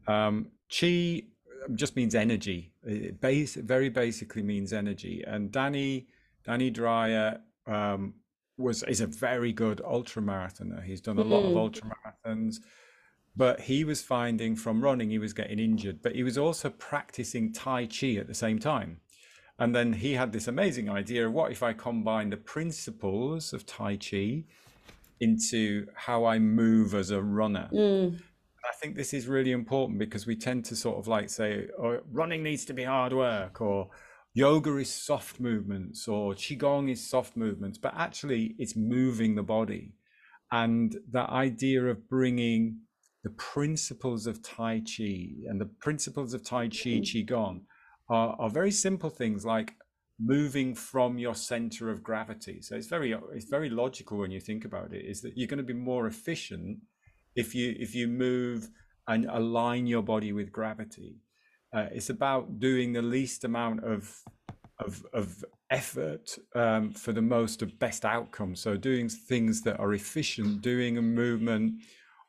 Um, 0.07 0.47
chi 0.69 1.23
just 1.75 1.95
means 1.95 2.15
energy. 2.15 2.71
It 2.83 3.19
base, 3.19 3.55
very 3.55 3.89
basically 3.89 4.43
means 4.43 4.71
energy. 4.71 5.23
And 5.27 5.51
danny 5.51 6.07
danny 6.45 6.69
dreyer 6.69 7.41
um, 7.67 8.13
was 8.57 8.83
is 8.83 9.01
a 9.01 9.07
very 9.07 9.53
good 9.53 9.81
ultra 9.85 10.21
marathoner. 10.21 10.83
He's 10.83 11.01
done 11.01 11.17
a 11.17 11.23
lot 11.23 11.45
of 11.45 11.53
mm. 11.53 11.57
ultra 11.57 11.91
marathons. 11.91 12.57
but 13.37 13.61
he 13.61 13.83
was 13.83 14.01
finding 14.01 14.55
from 14.55 14.83
running 14.83 15.11
he 15.11 15.19
was 15.19 15.31
getting 15.31 15.59
injured 15.59 16.01
but 16.01 16.15
he 16.15 16.23
was 16.23 16.37
also 16.37 16.69
practicing 16.71 17.53
tai 17.53 17.85
chi 17.85 18.15
at 18.15 18.27
the 18.27 18.33
same 18.33 18.59
time 18.59 18.99
and 19.59 19.73
then 19.75 19.93
he 19.93 20.13
had 20.13 20.33
this 20.33 20.47
amazing 20.47 20.89
idea 20.89 21.29
what 21.29 21.51
if 21.51 21.61
i 21.61 21.71
combine 21.71 22.29
the 22.29 22.37
principles 22.37 23.53
of 23.53 23.65
tai 23.65 23.95
chi 23.95 24.43
into 25.19 25.85
how 25.93 26.25
i 26.25 26.39
move 26.39 26.93
as 26.93 27.11
a 27.11 27.21
runner 27.21 27.69
mm. 27.71 28.19
I 28.67 28.75
think 28.75 28.95
this 28.95 29.13
is 29.13 29.27
really 29.27 29.53
important 29.53 29.97
because 29.97 30.27
we 30.27 30.35
tend 30.35 30.65
to 30.65 30.75
sort 30.75 30.97
of 30.97 31.07
like 31.07 31.29
say, 31.29 31.67
oh, 31.79 32.01
running 32.11 32.43
needs 32.43 32.65
to 32.65 32.73
be 32.73 32.83
hard 32.83 33.13
work, 33.13 33.61
or 33.61 33.89
yoga 34.33 34.77
is 34.77 34.93
soft 34.93 35.39
movements, 35.39 36.07
or 36.07 36.33
qigong 36.33 36.91
is 36.91 37.09
soft 37.09 37.35
movements, 37.35 37.77
but 37.77 37.93
actually 37.95 38.55
it's 38.57 38.75
moving 38.75 39.35
the 39.35 39.43
body. 39.43 39.93
And 40.51 40.95
that 41.11 41.29
idea 41.29 41.85
of 41.85 42.07
bringing 42.07 42.79
the 43.23 43.29
principles 43.31 44.27
of 44.27 44.41
Tai 44.41 44.81
Chi 44.81 45.27
and 45.47 45.59
the 45.59 45.69
principles 45.81 46.33
of 46.33 46.45
Tai 46.45 46.67
Chi, 46.67 47.01
mm-hmm. 47.01 47.33
Qigong 47.33 47.61
are, 48.09 48.35
are 48.39 48.49
very 48.49 48.71
simple 48.71 49.09
things 49.09 49.45
like 49.45 49.73
moving 50.19 50.73
from 50.73 51.17
your 51.17 51.35
center 51.35 51.89
of 51.89 52.03
gravity. 52.03 52.61
So 52.61 52.75
it's 52.75 52.87
very 52.87 53.13
it's 53.33 53.49
very 53.49 53.69
logical 53.69 54.17
when 54.17 54.31
you 54.31 54.39
think 54.39 54.65
about 54.65 54.93
it, 54.93 55.05
is 55.05 55.21
that 55.21 55.33
you're 55.35 55.47
going 55.47 55.57
to 55.57 55.63
be 55.63 55.73
more 55.73 56.07
efficient 56.07 56.79
if 57.35 57.53
you 57.53 57.75
if 57.77 57.93
you 57.93 58.07
move 58.07 58.69
and 59.07 59.25
align 59.25 59.87
your 59.87 60.03
body 60.03 60.31
with 60.33 60.51
gravity. 60.51 61.17
Uh, 61.73 61.87
it's 61.91 62.09
about 62.09 62.59
doing 62.59 62.93
the 62.93 63.01
least 63.01 63.43
amount 63.43 63.83
of 63.83 64.23
of, 64.79 65.05
of 65.13 65.43
effort 65.69 66.37
um, 66.55 66.91
for 66.91 67.11
the 67.11 67.21
most 67.21 67.61
of 67.61 67.77
best 67.79 68.05
outcome. 68.05 68.55
So 68.55 68.77
doing 68.77 69.09
things 69.09 69.61
that 69.63 69.79
are 69.79 69.93
efficient, 69.93 70.61
doing 70.61 70.97
a 70.97 71.01
movement 71.01 71.81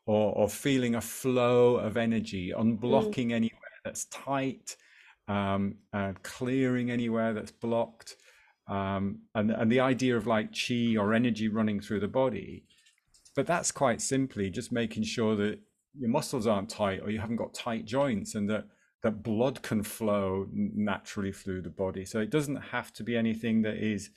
or, 0.06 0.32
or 0.34 0.48
feeling 0.48 0.94
a 0.94 1.00
flow 1.00 1.76
of 1.76 1.96
energy, 1.96 2.52
unblocking 2.56 3.28
mm. 3.28 3.34
anywhere 3.34 3.58
that's 3.84 4.06
tight, 4.06 4.76
um, 5.28 5.76
uh, 5.92 6.12
clearing 6.22 6.90
anywhere 6.90 7.34
that's 7.34 7.52
blocked. 7.52 8.16
Um, 8.68 9.20
and, 9.34 9.50
and 9.50 9.70
the 9.70 9.80
idea 9.80 10.16
of 10.16 10.26
like 10.26 10.50
chi 10.52 10.96
or 10.98 11.14
energy 11.14 11.48
running 11.48 11.80
through 11.80 12.00
the 12.00 12.08
body. 12.08 12.64
But 13.36 13.46
that's 13.46 13.70
quite 13.70 14.02
simply 14.02 14.50
just 14.50 14.72
making 14.72 15.04
sure 15.04 15.36
that 15.36 15.60
your 15.96 16.10
muscles 16.10 16.46
aren't 16.46 16.68
tight 16.68 17.00
or 17.02 17.10
you 17.10 17.20
haven't 17.20 17.36
got 17.36 17.54
tight 17.54 17.84
joints 17.84 18.34
and 18.34 18.48
that 18.50 18.64
that 19.02 19.22
blood 19.22 19.62
can 19.62 19.82
flow 19.82 20.46
naturally 20.52 21.32
through 21.32 21.62
the 21.62 21.70
body. 21.70 22.04
So 22.04 22.20
it 22.20 22.30
doesn't 22.30 22.56
have 22.56 22.92
to 22.94 23.04
be 23.04 23.16
anything 23.16 23.62
that 23.62 23.76
is 23.76 24.10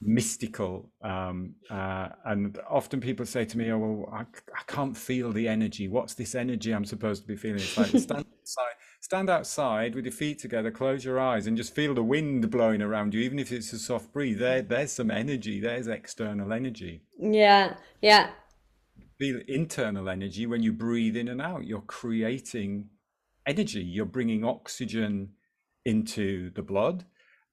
mystical. 0.00 0.90
Um, 1.02 1.54
uh, 1.70 2.08
and 2.24 2.58
often 2.68 3.00
people 3.00 3.26
say 3.26 3.44
to 3.44 3.58
me, 3.58 3.70
"Oh, 3.70 3.78
well, 3.78 4.08
I, 4.12 4.20
I, 4.20 4.62
can't 4.66 4.96
feel 4.96 5.32
the 5.32 5.48
energy. 5.48 5.88
What's 5.88 6.14
this 6.14 6.34
energy 6.34 6.72
I'm 6.72 6.84
supposed 6.84 7.22
to 7.22 7.28
be 7.28 7.36
feeling?" 7.36 7.60
It's 7.60 7.76
like 7.76 7.88
stand 7.98 8.26
outside, 8.40 8.74
stand 9.00 9.30
outside 9.30 9.94
with 9.94 10.04
your 10.04 10.12
feet 10.12 10.38
together, 10.38 10.70
close 10.70 11.04
your 11.04 11.20
eyes, 11.20 11.46
and 11.46 11.56
just 11.56 11.74
feel 11.74 11.94
the 11.94 12.02
wind 12.02 12.50
blowing 12.50 12.82
around 12.82 13.14
you, 13.14 13.20
even 13.20 13.38
if 13.38 13.52
it's 13.52 13.72
a 13.72 13.78
soft 13.78 14.12
breeze. 14.12 14.38
There, 14.38 14.62
there's 14.62 14.92
some 14.92 15.10
energy. 15.10 15.60
There's 15.60 15.88
external 15.88 16.52
energy. 16.52 17.02
Yeah, 17.18 17.76
yeah. 18.00 18.30
Feel 19.18 19.40
internal 19.46 20.08
energy 20.08 20.46
when 20.46 20.62
you 20.62 20.72
breathe 20.72 21.16
in 21.16 21.28
and 21.28 21.40
out. 21.40 21.64
You're 21.64 21.82
creating 21.82 22.88
energy. 23.46 23.82
You're 23.82 24.06
bringing 24.06 24.44
oxygen 24.44 25.30
into 25.84 26.50
the 26.50 26.62
blood, 26.62 27.04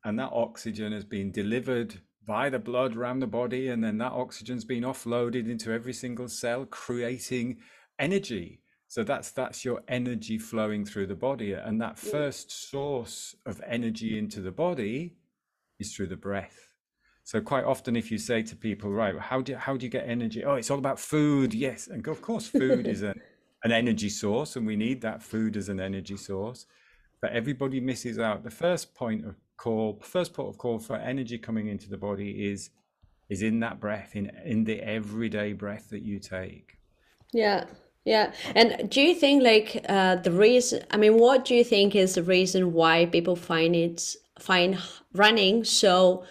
and 0.04 0.18
that 0.20 0.32
oxygen 0.32 0.92
has 0.92 1.04
been 1.04 1.32
delivered 1.32 2.02
by 2.26 2.50
the 2.50 2.60
blood 2.60 2.96
around 2.96 3.20
the 3.20 3.28
body, 3.28 3.70
and 3.70 3.84
then 3.84 3.98
that 3.98 4.12
oxygen's 4.12 4.66
been 4.66 4.84
offloaded 4.84 5.50
into 5.50 5.72
every 5.72 5.94
single 5.94 6.28
cell, 6.28 6.66
creating 6.66 7.58
energy. 8.00 8.62
So 8.88 9.04
that's 9.04 9.32
that's 9.32 9.64
your 9.64 9.82
energy 9.88 10.38
flowing 10.38 10.86
through 10.86 11.08
the 11.08 11.16
body, 11.16 11.54
and 11.54 11.82
that 11.82 11.98
first 11.98 12.70
source 12.70 13.36
of 13.46 13.62
energy 13.66 14.18
into 14.18 14.42
the 14.42 14.52
body 14.52 15.16
is 15.80 15.96
through 15.96 16.08
the 16.08 16.18
breath. 16.18 16.68
So 17.24 17.40
quite 17.40 17.64
often, 17.64 17.96
if 17.96 18.12
you 18.12 18.18
say 18.18 18.42
to 18.44 18.56
people, 18.56 18.92
right, 18.92 19.18
how 19.18 19.42
do 19.42 19.56
how 19.56 19.78
do 19.78 19.86
you 19.86 19.90
get 19.90 20.08
energy? 20.08 20.44
Oh, 20.44 20.56
it's 20.56 20.70
all 20.70 20.80
about 20.80 21.00
food. 21.00 21.54
Yes, 21.54 21.88
and 21.88 22.06
of 22.08 22.22
course, 22.22 22.48
food 22.48 22.88
is 22.96 23.04
a, 23.04 23.16
an 23.64 23.72
energy 23.72 24.10
source, 24.10 24.56
and 24.56 24.66
we 24.66 24.76
need 24.76 25.02
that 25.02 25.22
food 25.22 25.56
as 25.58 25.70
an 25.70 25.80
energy 25.80 26.18
source. 26.18 26.66
But 27.22 27.32
everybody 27.34 27.80
misses 27.80 28.18
out. 28.18 28.44
The 28.44 28.52
first 28.52 28.96
point 28.96 29.26
of 29.26 29.36
call 29.58 30.00
first 30.02 30.34
port 30.34 30.50
of 30.50 30.58
call 30.58 30.80
for 30.80 30.96
energy 30.96 31.38
coming 31.38 31.68
into 31.68 31.90
the 31.90 31.98
body 31.98 32.52
is 32.52 32.72
is 33.30 33.44
in 33.44 33.60
that 33.60 33.80
breath 33.80 34.16
in 34.16 34.32
in 34.44 34.64
the 34.64 34.80
everyday 34.80 35.54
breath 35.54 35.90
that 35.90 36.02
you 36.02 36.20
take. 36.20 36.78
Yeah 37.32 37.66
yeah. 38.04 38.32
And 38.56 38.90
do 38.90 39.02
you 39.02 39.14
think 39.14 39.44
like 39.44 39.86
uh, 39.88 40.16
the 40.16 40.32
reason 40.32 40.84
i 40.92 40.98
mean 40.98 41.18
what 41.18 41.46
do 41.46 41.54
you 41.54 41.64
think 41.64 41.96
is 41.96 42.16
the 42.16 42.24
reason 42.24 42.74
why 42.74 43.06
people 43.06 43.36
find 43.36 43.76
it 43.76 44.16
find 44.40 44.78
running 45.14 45.64
so 45.64 46.24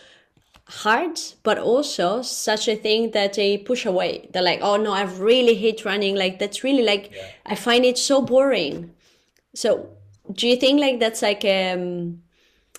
hard 0.71 1.19
but 1.43 1.59
also 1.59 2.23
such 2.23 2.69
a 2.69 2.77
thing 2.77 3.11
that 3.11 3.35
they 3.35 3.59
push 3.59 3.85
away 3.85 4.29
they're 4.33 4.43
like 4.43 4.61
oh 4.62 4.77
no 4.77 4.93
i 4.93 5.03
really 5.03 5.55
hate 5.55 5.85
running 5.85 6.15
like 6.15 6.39
that's 6.39 6.62
really 6.62 6.85
like 6.85 7.11
yeah. 7.12 7.27
i 7.47 7.55
find 7.55 7.85
it 7.85 7.99
so 7.99 8.23
boring 8.23 8.91
so 9.55 9.89
do 10.33 10.47
you 10.47 10.57
think 10.57 10.81
like 10.81 11.00
that's 11.00 11.23
like 11.23 11.45
um 11.45 12.21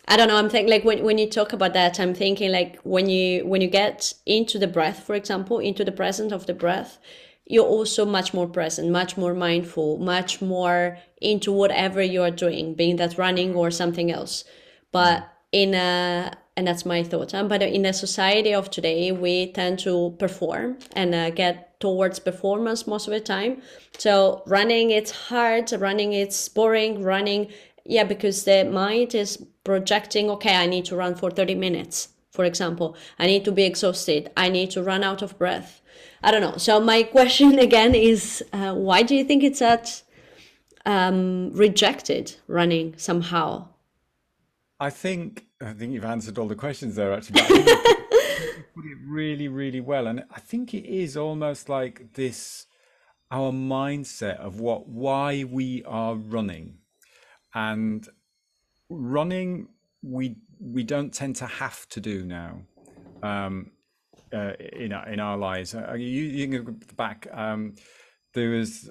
I 0.08 0.18
don't 0.18 0.28
know. 0.28 0.36
I'm 0.36 0.50
thinking 0.50 0.70
like 0.70 0.84
when, 0.84 1.04
when 1.04 1.18
you 1.18 1.30
talk 1.30 1.54
about 1.54 1.74
that, 1.74 2.00
I'm 2.00 2.14
thinking 2.14 2.52
like 2.52 2.80
when 2.82 3.08
you 3.08 3.46
when 3.46 3.62
you 3.62 3.68
get 3.70 4.14
into 4.26 4.58
the 4.58 4.68
breath, 4.68 5.04
for 5.06 5.16
example, 5.16 5.60
into 5.60 5.86
the 5.86 5.92
presence 5.92 6.34
of 6.34 6.48
the 6.48 6.54
breath, 6.54 6.98
you're 7.46 7.66
also 7.66 8.06
much 8.06 8.34
more 8.34 8.48
present, 8.48 8.90
much 8.90 9.16
more 9.16 9.34
mindful, 9.34 10.00
much 10.00 10.42
more 10.42 10.98
into 11.22 11.52
whatever 11.52 12.02
you 12.02 12.24
are 12.24 12.32
doing, 12.32 12.74
being 12.74 12.96
that 12.98 13.18
running 13.18 13.56
or 13.56 13.72
something 13.72 14.12
else. 14.12 14.44
But 14.92 15.32
in 15.52 15.74
a 15.76 16.34
and 16.62 16.68
that's 16.68 16.86
my 16.86 17.02
thought. 17.02 17.32
Huh? 17.32 17.46
But 17.46 17.64
in 17.64 17.88
a 17.88 17.92
society 17.92 18.54
of 18.54 18.70
today, 18.70 19.12
we 19.12 19.52
tend 19.52 19.80
to 19.80 20.16
perform 20.20 20.78
and 20.94 21.16
uh, 21.16 21.32
get 21.32 21.80
towards 21.80 22.20
performance 22.20 22.86
most 22.86 23.08
of 23.08 23.14
the 23.14 23.20
time. 23.20 23.64
So 23.98 24.44
running, 24.46 24.92
it's 24.92 25.10
hard. 25.10 25.72
Running, 25.72 26.14
it's 26.14 26.48
boring. 26.50 27.02
Running, 27.02 27.48
yeah, 27.84 28.04
because 28.04 28.44
the 28.44 28.64
mind 28.66 29.16
is 29.16 29.44
projecting, 29.64 30.30
okay, 30.30 30.56
I 30.56 30.68
need 30.68 30.86
to 30.86 30.96
run 30.96 31.16
for 31.16 31.32
30 31.32 31.56
minutes, 31.56 32.10
for 32.30 32.46
example. 32.46 32.96
I 33.18 33.26
need 33.26 33.44
to 33.46 33.52
be 33.52 33.64
exhausted. 33.64 34.30
I 34.38 34.50
need 34.50 34.70
to 34.72 34.84
run 34.84 35.04
out 35.04 35.24
of 35.24 35.40
breath. 35.40 35.82
I 36.22 36.30
don't 36.30 36.42
know. 36.42 36.58
So 36.58 36.80
my 36.80 37.02
question 37.18 37.58
again 37.58 37.96
is, 37.96 38.44
uh, 38.54 38.76
why 38.76 39.02
do 39.02 39.16
you 39.16 39.24
think 39.24 39.42
it's 39.42 39.60
that 39.60 40.04
um, 40.86 41.54
rejected 41.54 42.36
running 42.46 42.94
somehow? 42.98 43.70
I 44.80 44.92
think 44.92 45.48
I 45.62 45.74
think 45.74 45.94
you've 45.94 46.06
answered 46.06 46.38
all 46.38 46.48
the 46.48 46.56
questions 46.56 46.96
there 46.96 47.14
actually. 47.14 47.42
Put 48.74 48.86
it 48.86 48.98
really, 49.06 49.48
really 49.48 49.82
well, 49.82 50.08
and 50.08 50.24
I 50.32 50.40
think 50.40 50.74
it 50.74 50.86
is 50.86 51.18
almost 51.18 51.70
like 51.70 52.14
this 52.14 52.68
our 53.30 53.52
mindset 53.52 54.38
of 54.38 54.60
what 54.60 54.88
why 54.88 55.44
we 55.44 55.84
are 55.86 56.16
running, 56.16 56.80
and 57.54 58.08
running 58.90 59.68
we 60.02 60.38
we 60.60 60.84
don't 60.84 61.14
tend 61.14 61.36
to 61.38 61.46
have 61.46 61.88
to 61.90 62.00
do 62.00 62.24
now 62.24 62.62
um, 63.24 63.72
uh, 64.34 64.54
in 64.74 64.94
our, 64.94 65.08
in 65.08 65.20
our 65.20 65.38
lives. 65.38 65.76
Uh, 65.76 65.94
you, 65.94 66.24
you 66.24 66.48
can 66.48 66.64
go 66.64 66.76
back. 66.96 67.28
Um, 67.32 67.76
there 68.34 68.52
was 68.52 68.90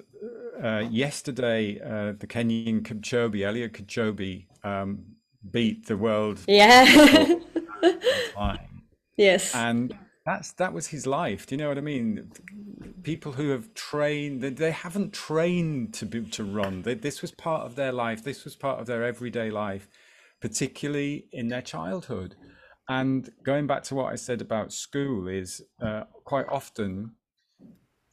uh, 0.63 0.83
yesterday 0.89 1.79
uh, 1.79 2.13
the 2.19 2.27
Kenyan 2.27 2.81
Kipchoge, 2.81 3.35
Eliud 3.35 3.71
Kipchoge, 3.71 4.45
um, 4.63 5.15
beat 5.49 5.87
the 5.87 5.97
world. 5.97 6.39
Yeah. 6.47 7.35
yes. 9.17 9.55
And 9.55 9.97
that's 10.25 10.51
that 10.53 10.73
was 10.73 10.87
his 10.87 11.07
life. 11.07 11.47
Do 11.47 11.55
you 11.55 11.61
know 11.61 11.69
what 11.69 11.77
I 11.77 11.81
mean? 11.81 12.31
People 13.03 13.31
who 13.31 13.49
have 13.49 13.73
trained, 13.73 14.41
they, 14.41 14.49
they 14.49 14.71
haven't 14.71 15.13
trained 15.13 15.93
to 15.95 16.05
be, 16.05 16.21
to 16.21 16.43
run. 16.43 16.83
They, 16.83 16.93
this 16.93 17.21
was 17.21 17.31
part 17.31 17.65
of 17.65 17.75
their 17.75 17.91
life. 17.91 18.23
This 18.23 18.43
was 18.43 18.55
part 18.55 18.79
of 18.79 18.85
their 18.85 19.03
everyday 19.03 19.49
life, 19.49 19.87
particularly 20.39 21.25
in 21.31 21.47
their 21.47 21.63
childhood. 21.63 22.35
And 22.87 23.31
going 23.43 23.65
back 23.67 23.83
to 23.83 23.95
what 23.95 24.11
I 24.11 24.15
said 24.15 24.41
about 24.41 24.73
school 24.73 25.27
is 25.27 25.61
uh, 25.81 26.03
quite 26.23 26.47
often 26.49 27.13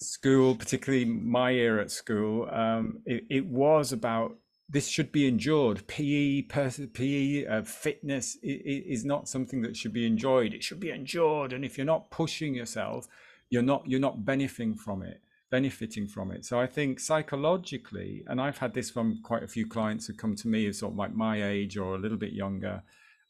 school, 0.00 0.54
particularly 0.54 1.04
my 1.04 1.50
year 1.50 1.80
at 1.80 1.90
school, 1.90 2.49
um, 2.50 3.00
it, 3.04 3.25
it 3.28 3.47
was 3.47 3.92
about 3.92 4.37
this 4.68 4.88
should 4.88 5.10
be 5.10 5.26
endured. 5.26 5.87
PE, 5.87 6.42
PE 6.42 7.46
uh, 7.46 7.62
fitness 7.62 8.37
is 8.42 9.04
not 9.04 9.28
something 9.28 9.62
that 9.62 9.76
should 9.76 9.94
be 9.94 10.06
enjoyed. 10.06 10.52
It 10.52 10.62
should 10.62 10.80
be 10.80 10.90
endured, 10.90 11.52
and 11.52 11.64
if 11.64 11.78
you're 11.78 11.87
not 11.87 12.10
pushing 12.10 12.54
yourself, 12.54 13.08
you're 13.48 13.62
not 13.62 13.84
you're 13.87 14.00
not 14.00 14.26
benefiting 14.26 14.75
from 14.75 15.02
it, 15.02 15.22
benefiting 15.50 16.06
from 16.06 16.30
it. 16.30 16.44
So 16.44 16.60
I 16.60 16.66
think 16.66 17.00
psychologically, 17.00 18.25
and 18.26 18.40
I've 18.40 18.58
had 18.58 18.75
this 18.75 18.90
from 18.90 19.22
quite 19.22 19.42
a 19.42 19.48
few 19.48 19.66
clients 19.66 20.06
who 20.06 20.12
come 20.12 20.37
to 20.37 20.48
me 20.48 20.66
as 20.66 20.80
sort 20.80 20.92
of 20.92 20.98
like 20.98 21.14
my 21.14 21.42
age 21.42 21.78
or 21.78 21.94
a 21.94 21.98
little 21.98 22.18
bit 22.18 22.32
younger, 22.32 22.82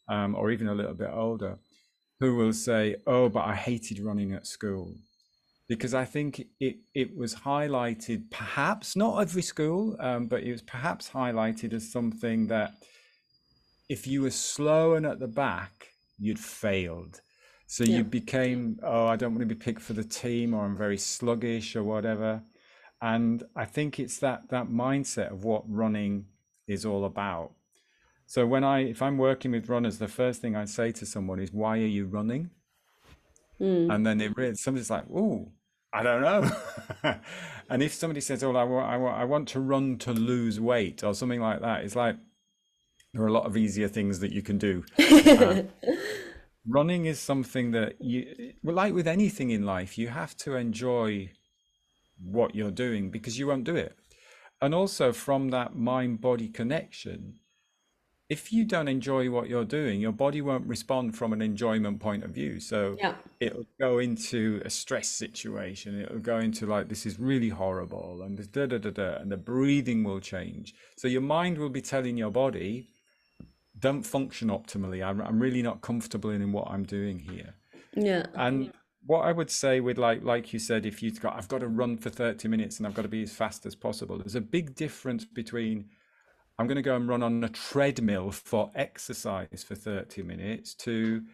um, 0.09 0.35
or 0.35 0.51
even 0.51 0.67
a 0.67 0.75
little 0.75 0.95
bit 0.95 1.11
older, 1.13 1.59
who 2.19 2.35
will 2.35 2.53
say, 2.53 2.97
"Oh, 3.07 3.29
but 3.29 3.45
I 3.45 3.55
hated 3.55 4.01
running 4.01 4.33
at 4.33 4.49
school." 4.49 4.97
Because 5.69 5.93
I 5.95 6.05
think 6.05 6.47
it 6.61 6.77
it 6.95 7.17
was 7.17 7.35
highlighted, 7.35 8.31
perhaps 8.31 8.97
not 8.97 9.19
every 9.21 9.43
school, 9.43 9.97
um, 10.01 10.27
but 10.27 10.43
it 10.43 10.51
was 10.51 10.63
perhaps 10.63 11.11
highlighted 11.11 11.73
as 11.73 11.91
something 11.91 12.47
that 12.49 12.73
if 13.89 14.07
you 14.07 14.23
were 14.23 14.31
slow 14.31 14.95
and 14.95 15.07
at 15.07 15.19
the 15.19 15.29
back, 15.29 15.89
you'd 16.19 16.39
failed. 16.39 17.21
So 17.67 17.85
Yeah. 17.85 17.99
you 17.99 18.05
became, 18.05 18.79
oh, 18.83 19.07
I 19.07 19.17
don't 19.17 19.33
want 19.35 19.47
to 19.49 19.55
be 19.55 19.63
picked 19.67 19.83
for 19.83 19.93
the 19.93 20.05
team, 20.05 20.55
or 20.55 20.65
I'm 20.65 20.77
very 20.77 20.97
sluggish, 20.99 21.77
or 21.77 21.85
whatever. 21.85 22.43
And 23.01 23.45
I 23.55 23.67
think 23.67 24.01
it's 24.01 24.19
that 24.21 24.49
that 24.49 24.69
mindset 24.69 25.31
of 25.31 25.45
what 25.45 25.63
running 25.69 26.27
is 26.67 26.85
all 26.85 27.05
about. 27.05 27.53
So 28.27 28.47
when 28.47 28.65
I, 28.65 28.81
if 28.81 29.01
I'm 29.01 29.17
working 29.19 29.53
with 29.53 29.69
runners, 29.69 29.99
the 29.99 30.09
first 30.09 30.41
thing 30.41 30.57
I 30.57 30.65
say 30.65 30.93
to 30.93 31.07
someone 31.07 31.39
is, 31.41 31.53
"Why 31.53 31.79
are 31.79 31.87
you 31.99 32.07
running?" 32.07 32.51
Mm. 33.61 33.93
And 33.95 34.07
then 34.07 34.21
it 34.21 34.37
really, 34.37 34.55
somebody's 34.55 34.91
like, 34.91 35.05
"Oh, 35.15 35.53
I 35.93 36.03
don't 36.03 36.23
know." 36.23 36.51
and 37.71 37.83
if 37.83 37.95
somebody 37.95 38.21
says, 38.21 38.43
"Oh, 38.43 38.55
I 38.55 38.65
want, 38.65 38.89
I 38.89 38.97
want, 38.97 39.17
I 39.17 39.25
want 39.25 39.49
to 39.49 39.61
run 39.61 39.99
to 39.99 40.13
lose 40.13 40.61
weight," 40.61 41.03
or 41.05 41.15
something 41.15 41.41
like 41.41 41.61
that, 41.61 41.85
it's 41.85 41.97
like 41.97 42.17
there 43.13 43.23
are 43.23 43.29
a 43.29 43.33
lot 43.33 43.47
of 43.47 43.57
easier 43.57 43.89
things 43.89 44.21
that 44.21 44.33
you 44.33 44.43
can 44.43 44.59
do. 44.59 44.85
Uh, 44.99 45.63
running 46.69 47.07
is 47.07 47.19
something 47.19 47.71
that 47.73 47.95
you, 48.01 48.53
well, 48.63 48.77
like 48.77 48.93
with 48.93 49.09
anything 49.09 49.51
in 49.51 49.65
life, 49.65 49.97
you 49.97 50.09
have 50.09 50.37
to 50.37 50.57
enjoy 50.57 51.31
what 52.23 52.55
you're 52.55 52.71
doing 52.71 53.11
because 53.11 53.39
you 53.39 53.47
won't 53.47 53.65
do 53.65 53.77
it. 53.77 53.97
And 54.61 54.75
also 54.75 55.13
from 55.13 55.49
that 55.51 55.75
mind 55.75 56.21
body 56.21 56.49
connection, 56.49 57.35
if 58.29 58.53
you 58.53 58.65
don't 58.65 58.89
enjoy 58.89 59.31
what 59.31 59.49
you're 59.49 59.65
doing, 59.65 60.01
your 60.01 60.13
body 60.13 60.43
won't 60.43 60.67
respond 60.67 61.17
from 61.17 61.33
an 61.33 61.41
enjoyment 61.41 61.99
point 61.99 62.25
of 62.25 62.31
view. 62.31 62.61
So 62.61 62.97
Yeah. 63.01 63.15
it'll 63.41 63.67
go 63.81 63.99
into 63.99 64.61
a 64.65 64.71
stress 64.71 65.09
situation. 65.09 66.01
It'll 66.01 66.19
go 66.19 66.39
into 66.39 66.67
like, 66.67 66.89
this 66.89 67.07
is 67.07 67.19
really 67.19 67.49
horrible, 67.49 68.23
and 68.23 68.37
da 68.53 68.67
da 68.67 68.79
da 68.79 68.91
da, 68.91 69.17
and 69.17 69.33
the 69.33 69.39
breathing 69.39 70.05
will 70.05 70.21
change. 70.21 70.75
So 70.99 71.09
your 71.09 71.23
mind 71.23 71.57
will 71.57 71.71
be 71.71 71.81
telling 71.81 72.19
your 72.19 72.31
body, 72.31 72.89
don't 73.79 74.03
function 74.03 74.49
optimally. 74.49 75.03
I'm, 75.05 75.21
I'm 75.23 75.41
really 75.41 75.63
not 75.63 75.81
comfortable 75.81 76.31
in 76.31 76.53
what 76.53 76.69
I'm 76.69 76.85
doing 76.85 77.19
here. 77.19 77.55
Yeah. 77.97 78.27
And 78.35 78.73
what 79.07 79.21
I 79.21 79.33
would 79.33 79.51
say 79.51 79.81
with 79.81 79.97
like 79.97 80.23
like 80.23 80.53
you 80.53 80.59
said, 80.59 80.85
if 80.85 81.03
you've 81.03 81.21
got 81.21 81.35
I've 81.37 81.49
got 81.49 81.61
to 81.61 81.69
run 81.69 81.97
for 81.97 82.11
30 82.11 82.47
minutes 82.49 82.77
and 82.77 82.87
I've 82.87 82.95
got 82.95 83.03
to 83.03 83.09
be 83.09 83.23
as 83.23 83.33
fast 83.33 83.65
as 83.65 83.75
possible, 83.75 84.19
there's 84.19 84.35
a 84.35 84.41
big 84.41 84.75
difference 84.75 85.25
between 85.25 85.89
I'm 86.59 86.67
going 86.67 86.77
to 86.77 86.83
go 86.83 86.97
and 86.97 87.09
run 87.09 87.23
on 87.23 87.45
a 87.45 87.49
treadmill 87.49 88.33
for 88.33 88.71
exercise 88.75 89.63
for 89.67 89.75
30 89.75 90.23
minutes 90.23 90.75
to 90.77 91.25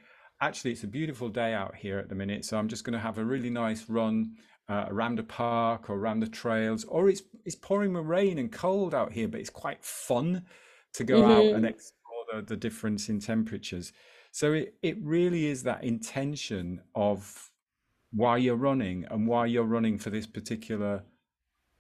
actually 0.40 0.73
it's 0.73 0.85
a 0.85 0.88
beautiful 0.88 1.28
day 1.28 1.54
out 1.54 1.75
here 1.76 1.99
at 1.99 2.09
the 2.09 2.14
minute, 2.14 2.45
so 2.45 2.59
I'm 2.59 2.69
just 2.69 2.85
going 2.85 2.93
to 2.93 2.99
have 2.99 3.19
a 3.19 3.25
really 3.25 3.50
nice 3.50 3.88
run 3.88 4.37
uh, 4.69 4.87
around 4.88 5.19
a 5.19 5.23
park 5.23 5.88
or 5.88 5.95
around 5.97 6.21
the 6.21 6.28
trails, 6.28 6.85
or 6.85 7.09
it's 7.09 7.23
it's 7.45 7.54
pouring 7.57 7.93
with 7.95 8.04
rain 8.07 8.38
and 8.38 8.52
cold 8.52 8.95
out 8.95 9.12
here, 9.12 9.28
but 9.28 9.40
it's 9.40 9.50
quite 9.50 9.83
fun 9.85 10.45
to 10.95 11.04
go 11.04 11.25
out 11.25 11.49
and 11.52 11.64
Mm-hmm. 11.64 11.75
explore 11.75 12.25
the, 12.33 12.43
the 12.43 12.57
difference 12.57 13.09
in 13.09 13.21
temperatures. 13.21 13.93
So 14.33 14.52
it, 14.52 14.75
it 14.83 14.97
really 15.02 15.47
is 15.47 15.62
that 15.62 15.85
intention 15.85 16.83
of 16.95 17.50
why 18.12 18.38
you're 18.38 18.57
running 18.57 19.07
and 19.11 19.26
why 19.28 19.47
you're 19.47 19.64
running 19.64 19.99
for 19.99 20.11
this 20.11 20.26
particular 20.26 21.04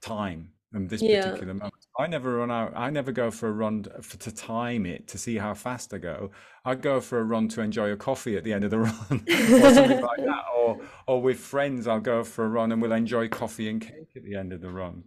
time 0.02 0.52
and 0.72 0.90
this 0.90 1.02
Yeah. 1.02 1.04
particular 1.04 1.54
moment. 1.54 1.83
I 1.98 2.08
never 2.08 2.38
run 2.38 2.50
out. 2.50 2.72
I 2.74 2.90
never 2.90 3.12
go 3.12 3.30
for 3.30 3.48
a 3.48 3.52
run 3.52 3.84
for, 4.02 4.16
to 4.18 4.34
time 4.34 4.84
it 4.84 5.06
to 5.08 5.18
see 5.18 5.36
how 5.36 5.54
fast 5.54 5.94
I 5.94 5.98
go. 5.98 6.32
I 6.64 6.74
go 6.74 7.00
for 7.00 7.20
a 7.20 7.24
run 7.24 7.48
to 7.48 7.60
enjoy 7.60 7.92
a 7.92 7.96
coffee 7.96 8.36
at 8.36 8.42
the 8.42 8.52
end 8.52 8.64
of 8.64 8.70
the 8.70 8.78
run 8.80 8.92
or 9.10 9.74
something 9.74 10.00
like 10.00 10.18
that. 10.24 10.44
Or 10.56 10.80
or 11.06 11.22
with 11.22 11.38
friends, 11.38 11.86
I'll 11.86 12.00
go 12.00 12.24
for 12.24 12.44
a 12.44 12.48
run 12.48 12.72
and 12.72 12.82
we'll 12.82 12.92
enjoy 12.92 13.28
coffee 13.28 13.68
and 13.68 13.80
cake 13.80 14.10
at 14.16 14.24
the 14.24 14.34
end 14.34 14.52
of 14.52 14.60
the 14.60 14.70
run. 14.70 15.04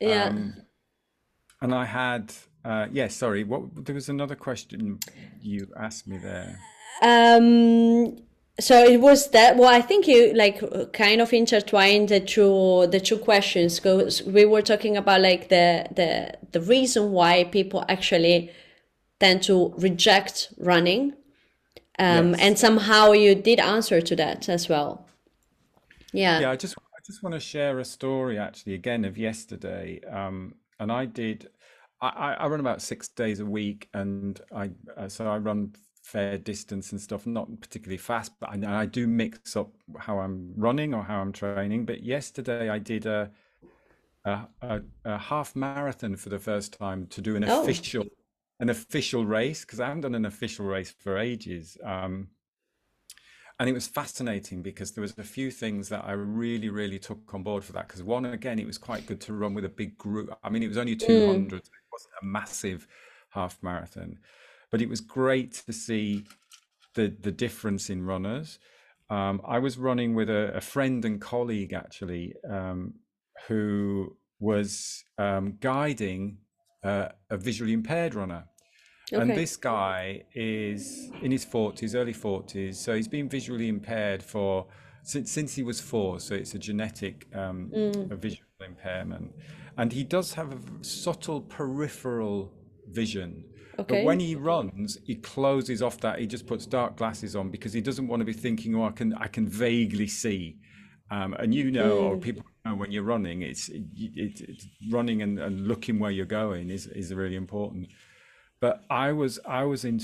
Yeah. 0.00 0.26
Um, 0.26 0.54
and 1.60 1.74
I 1.74 1.86
had, 1.86 2.32
uh, 2.64 2.86
yeah, 2.92 3.08
sorry, 3.08 3.42
what 3.42 3.84
there 3.84 3.94
was 3.94 4.08
another 4.08 4.36
question 4.36 5.00
you 5.40 5.66
asked 5.76 6.06
me 6.06 6.18
there. 6.18 6.60
Um, 7.02 8.16
so 8.60 8.82
it 8.84 9.00
was 9.00 9.30
that, 9.30 9.56
well, 9.56 9.72
I 9.72 9.80
think 9.80 10.06
you 10.08 10.32
like 10.34 10.60
kind 10.92 11.20
of 11.20 11.32
intertwined 11.32 12.08
the 12.08 12.20
two 12.20 12.86
the 12.88 13.00
two 13.00 13.18
questions 13.18 13.78
because 13.78 14.22
we 14.22 14.44
were 14.44 14.62
talking 14.62 14.96
about 14.96 15.20
like 15.20 15.48
the 15.48 15.86
the 15.94 16.36
the 16.52 16.60
reason 16.60 17.12
why 17.12 17.44
people 17.44 17.84
actually 17.88 18.50
tend 19.20 19.42
to 19.44 19.74
reject 19.78 20.52
running. 20.58 21.14
Um, 21.98 22.34
Yes. 22.34 22.38
and 22.38 22.58
somehow 22.58 23.12
you 23.12 23.34
did 23.34 23.60
answer 23.60 24.00
to 24.02 24.16
that 24.16 24.48
as 24.48 24.68
well. 24.68 25.06
Yeah. 26.12 26.40
Yeah, 26.40 26.50
I 26.50 26.56
just 26.56 26.76
I 26.78 27.00
just 27.06 27.22
want 27.22 27.34
to 27.34 27.40
share 27.40 27.78
a 27.78 27.84
story 27.84 28.38
actually 28.38 28.74
again 28.74 29.04
of 29.04 29.18
yesterday. 29.18 30.00
Um, 30.08 30.54
and 30.78 30.92
I 30.92 31.06
did 31.06 31.48
I, 32.00 32.08
I 32.08 32.32
I 32.34 32.46
run 32.48 32.60
about 32.60 32.82
six 32.82 33.08
days 33.08 33.40
a 33.40 33.46
week, 33.46 33.88
and 33.94 34.40
I 34.54 34.70
uh, 34.96 35.08
so 35.08 35.26
I 35.26 35.38
run 35.38 35.74
fair 36.08 36.38
distance 36.38 36.92
and 36.92 37.00
stuff, 37.00 37.26
not 37.26 37.48
particularly 37.60 37.98
fast, 37.98 38.32
but 38.40 38.50
I, 38.50 38.82
I 38.82 38.86
do 38.86 39.06
mix 39.06 39.56
up 39.56 39.72
how 39.98 40.18
I'm 40.20 40.52
running 40.56 40.94
or 40.94 41.02
how 41.04 41.20
I'm 41.20 41.32
training. 41.32 41.84
But 41.86 42.02
yesterday 42.02 42.68
I 42.70 42.78
did 42.78 43.06
a 43.06 43.30
a, 44.24 44.48
a, 44.62 44.80
a 45.04 45.18
half 45.18 45.56
marathon 45.56 46.16
for 46.16 46.28
the 46.28 46.38
first 46.38 46.72
time 46.74 47.06
to 47.08 47.20
do 47.20 47.36
an 47.36 47.44
Oh, 47.46 47.82
official 47.82 48.04
an 48.60 48.70
official 48.70 49.24
race 49.24 49.64
because 49.64 49.80
I 49.80 49.86
haven't 49.86 50.02
done 50.02 50.16
an 50.16 50.26
official 50.26 50.66
race 50.66 50.90
for 50.90 51.18
ages. 51.18 51.78
Um, 51.84 52.28
and 53.60 53.68
it 53.68 53.72
was 53.72 53.88
fascinating 53.88 54.62
because 54.62 54.92
there 54.92 55.02
was 55.02 55.18
a 55.18 55.24
few 55.24 55.50
things 55.50 55.88
that 55.88 56.04
I 56.04 56.12
really, 56.12 56.68
really 56.68 56.98
took 56.98 57.34
on 57.34 57.42
board 57.42 57.64
for 57.64 57.72
that. 57.72 57.88
Because 57.88 58.02
one, 58.04 58.24
again, 58.26 58.58
it 58.60 58.66
was 58.66 58.78
quite 58.78 59.06
good 59.06 59.20
to 59.22 59.32
run 59.34 59.52
with 59.54 59.64
a 59.64 59.68
big 59.68 59.98
group. 59.98 60.30
I 60.44 60.50
mean, 60.50 60.62
it 60.62 60.68
was 60.68 60.78
only 60.78 60.94
mm, 61.00 61.48
200, 61.50 61.66
so 61.66 61.70
it 61.70 61.92
wasn't 61.92 62.14
a 62.22 62.24
massive 62.24 62.86
half 63.30 63.60
marathon, 63.62 64.18
but 64.70 64.82
it 64.82 64.88
was 64.88 65.00
great 65.00 65.52
to 65.66 65.72
see 65.72 66.24
the 66.94 67.14
the 67.20 67.32
difference 67.32 67.90
in 67.90 68.04
runners. 68.04 68.58
Um, 69.10 69.40
I 69.46 69.58
was 69.58 69.78
running 69.78 70.14
with 70.14 70.28
a, 70.28 70.54
a 70.54 70.60
friend 70.60 71.04
and 71.04 71.20
colleague 71.20 71.72
actually, 71.72 72.34
um, 72.48 72.94
who 73.46 74.16
was 74.38 75.04
um, 75.16 75.56
guiding 75.60 76.38
uh, 76.84 77.08
a 77.30 77.36
visually 77.38 77.72
impaired 77.72 78.14
runner. 78.14 78.44
And 79.10 79.30
this 79.30 79.56
guy 79.56 80.24
is 80.34 81.10
in 81.22 81.30
his 81.30 81.46
40s, 81.46 81.94
early 81.94 82.12
40s. 82.12 82.74
So 82.74 82.94
he's 82.94 83.08
been 83.08 83.28
visually 83.28 83.68
impaired 83.68 84.22
for 84.22 84.66
since 85.02 85.30
since 85.32 85.54
he 85.54 85.62
was 85.62 85.80
four. 85.80 86.20
So 86.20 86.34
it's 86.34 86.54
a 86.54 86.58
genetic 86.58 87.26
um, 87.34 87.70
Mm, 87.74 88.10
a 88.10 88.16
visual 88.16 88.44
impairment, 88.60 89.32
and 89.78 89.92
he 89.92 90.04
does 90.04 90.34
have 90.34 90.52
a 90.52 90.84
subtle 90.84 91.40
peripheral 91.40 92.52
vision. 92.92 93.44
But 93.86 94.00
when 94.00 94.20
he 94.20 94.34
runs, 94.34 94.98
he 95.04 95.14
closes 95.16 95.82
off 95.82 96.00
that. 96.00 96.18
He 96.18 96.26
just 96.26 96.46
puts 96.46 96.66
dark 96.66 96.96
glasses 96.96 97.34
on 97.36 97.50
because 97.50 97.72
he 97.72 97.80
doesn't 97.80 98.06
want 98.08 98.20
to 98.20 98.24
be 98.26 98.32
thinking, 98.32 98.74
"Oh, 98.74 98.84
I 98.84 98.90
can 98.90 99.14
I 99.14 99.28
can 99.28 99.48
vaguely 99.48 100.08
see." 100.08 100.58
Um, 101.10 101.34
and 101.34 101.54
you 101.54 101.70
know, 101.70 101.98
or 101.98 102.16
Mm, 102.16 102.22
people 102.22 102.44
know 102.64 102.74
when 102.74 102.92
you're 102.92 103.02
running, 103.04 103.42
it's 103.42 103.68
it, 103.68 103.82
it, 103.96 104.40
it's 104.40 104.66
running 104.90 105.22
and, 105.22 105.38
and 105.38 105.66
looking 105.66 105.98
where 105.98 106.10
you're 106.10 106.26
going 106.26 106.70
is 106.70 106.86
is 106.88 107.14
really 107.14 107.36
important 107.36 107.88
but 108.60 108.84
I 108.90 109.12
was 109.12 109.38
I 109.46 109.64
was 109.64 109.84
in 109.84 110.00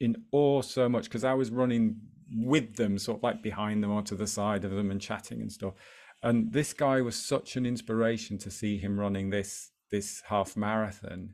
in 0.00 0.24
awe 0.32 0.62
so 0.62 0.88
much 0.88 1.04
because 1.04 1.24
I 1.24 1.34
was 1.34 1.50
running 1.50 1.96
with 2.32 2.76
them, 2.76 2.98
sort 2.98 3.18
of 3.18 3.22
like 3.22 3.42
behind 3.42 3.82
them 3.82 3.90
or 3.90 4.02
to 4.02 4.14
the 4.14 4.26
side 4.26 4.64
of 4.64 4.70
them 4.72 4.90
and 4.90 5.00
chatting 5.00 5.40
and 5.40 5.50
stuff. 5.50 5.74
And 6.22 6.52
this 6.52 6.72
guy 6.72 7.00
was 7.00 7.16
such 7.16 7.56
an 7.56 7.66
inspiration 7.66 8.38
to 8.38 8.50
see 8.50 8.78
him 8.78 8.98
running 8.98 9.30
this 9.30 9.70
this 9.90 10.22
half 10.28 10.56
marathon 10.56 11.30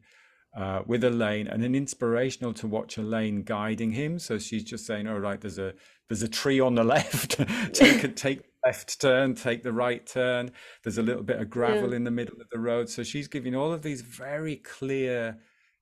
uh, 0.57 0.83
with 0.87 1.03
Elaine, 1.05 1.47
and 1.49 1.65
an 1.65 1.75
inspirational 1.75 2.53
to 2.55 2.67
watch 2.67 2.99
Elaine 2.99 3.43
guiding 3.43 3.93
him. 3.93 4.19
So 4.19 4.39
she's 4.39 4.65
just 4.65 4.87
saying, 4.87 5.07
"All 5.07 5.19
right, 5.19 5.41
there's 5.41 5.59
a 5.59 5.75
there's 6.09 6.23
a 6.23 6.29
tree 6.29 6.61
on 6.61 6.75
the 6.75 6.85
left. 6.97 7.39
take 7.73 8.05
a 8.05 8.09
take 8.09 8.43
left 8.67 9.01
turn, 9.01 9.35
take 9.35 9.63
the 9.63 9.73
right 9.73 10.07
turn. 10.07 10.51
There's 10.85 10.99
a 10.99 11.03
little 11.03 11.23
bit 11.23 11.37
of 11.37 11.43
Yeah. 11.43 11.49
gravel 11.49 11.93
in 11.93 12.05
the 12.05 12.11
middle 12.11 12.41
of 12.41 12.49
the 12.51 12.59
road." 12.59 12.89
So 12.89 13.03
she's 13.03 13.29
giving 13.29 13.55
all 13.55 13.73
of 13.73 13.83
these 13.83 14.03
very 14.03 14.57
clear 14.57 15.39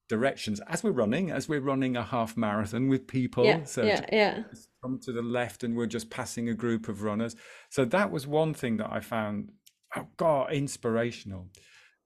directions 0.09 0.61
as 0.66 0.83
we're 0.83 0.90
running, 0.90 1.30
as 1.30 1.48
we're 1.48 1.61
running 1.61 1.96
a 1.96 2.02
half 2.02 2.37
marathon 2.37 2.88
with 2.88 3.02
Yeah. 3.02 3.06
people. 3.06 3.66
So 3.66 3.85
Yeah. 3.85 4.04
Yeah. 4.12 4.42
come 4.83 4.98
to 5.02 5.12
the 5.12 5.22
left 5.22 5.62
and 5.62 5.76
we're 5.76 5.87
just 5.87 6.11
passing 6.11 6.48
a 6.48 6.54
group 6.54 6.88
of 6.88 7.02
runners. 7.02 7.37
So 7.70 7.85
that 7.85 8.11
was 8.11 8.26
one 8.26 8.52
thing 8.54 8.78
that 8.78 8.90
I 8.90 9.00
found, 9.00 9.52
oh 9.94 10.09
God, 10.16 10.52
inspirational. 10.52 11.50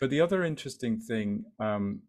But 0.00 0.10
the 0.10 0.20
other 0.20 0.42
interesting 0.44 0.98
thing 0.98 1.44
um, 1.58 2.02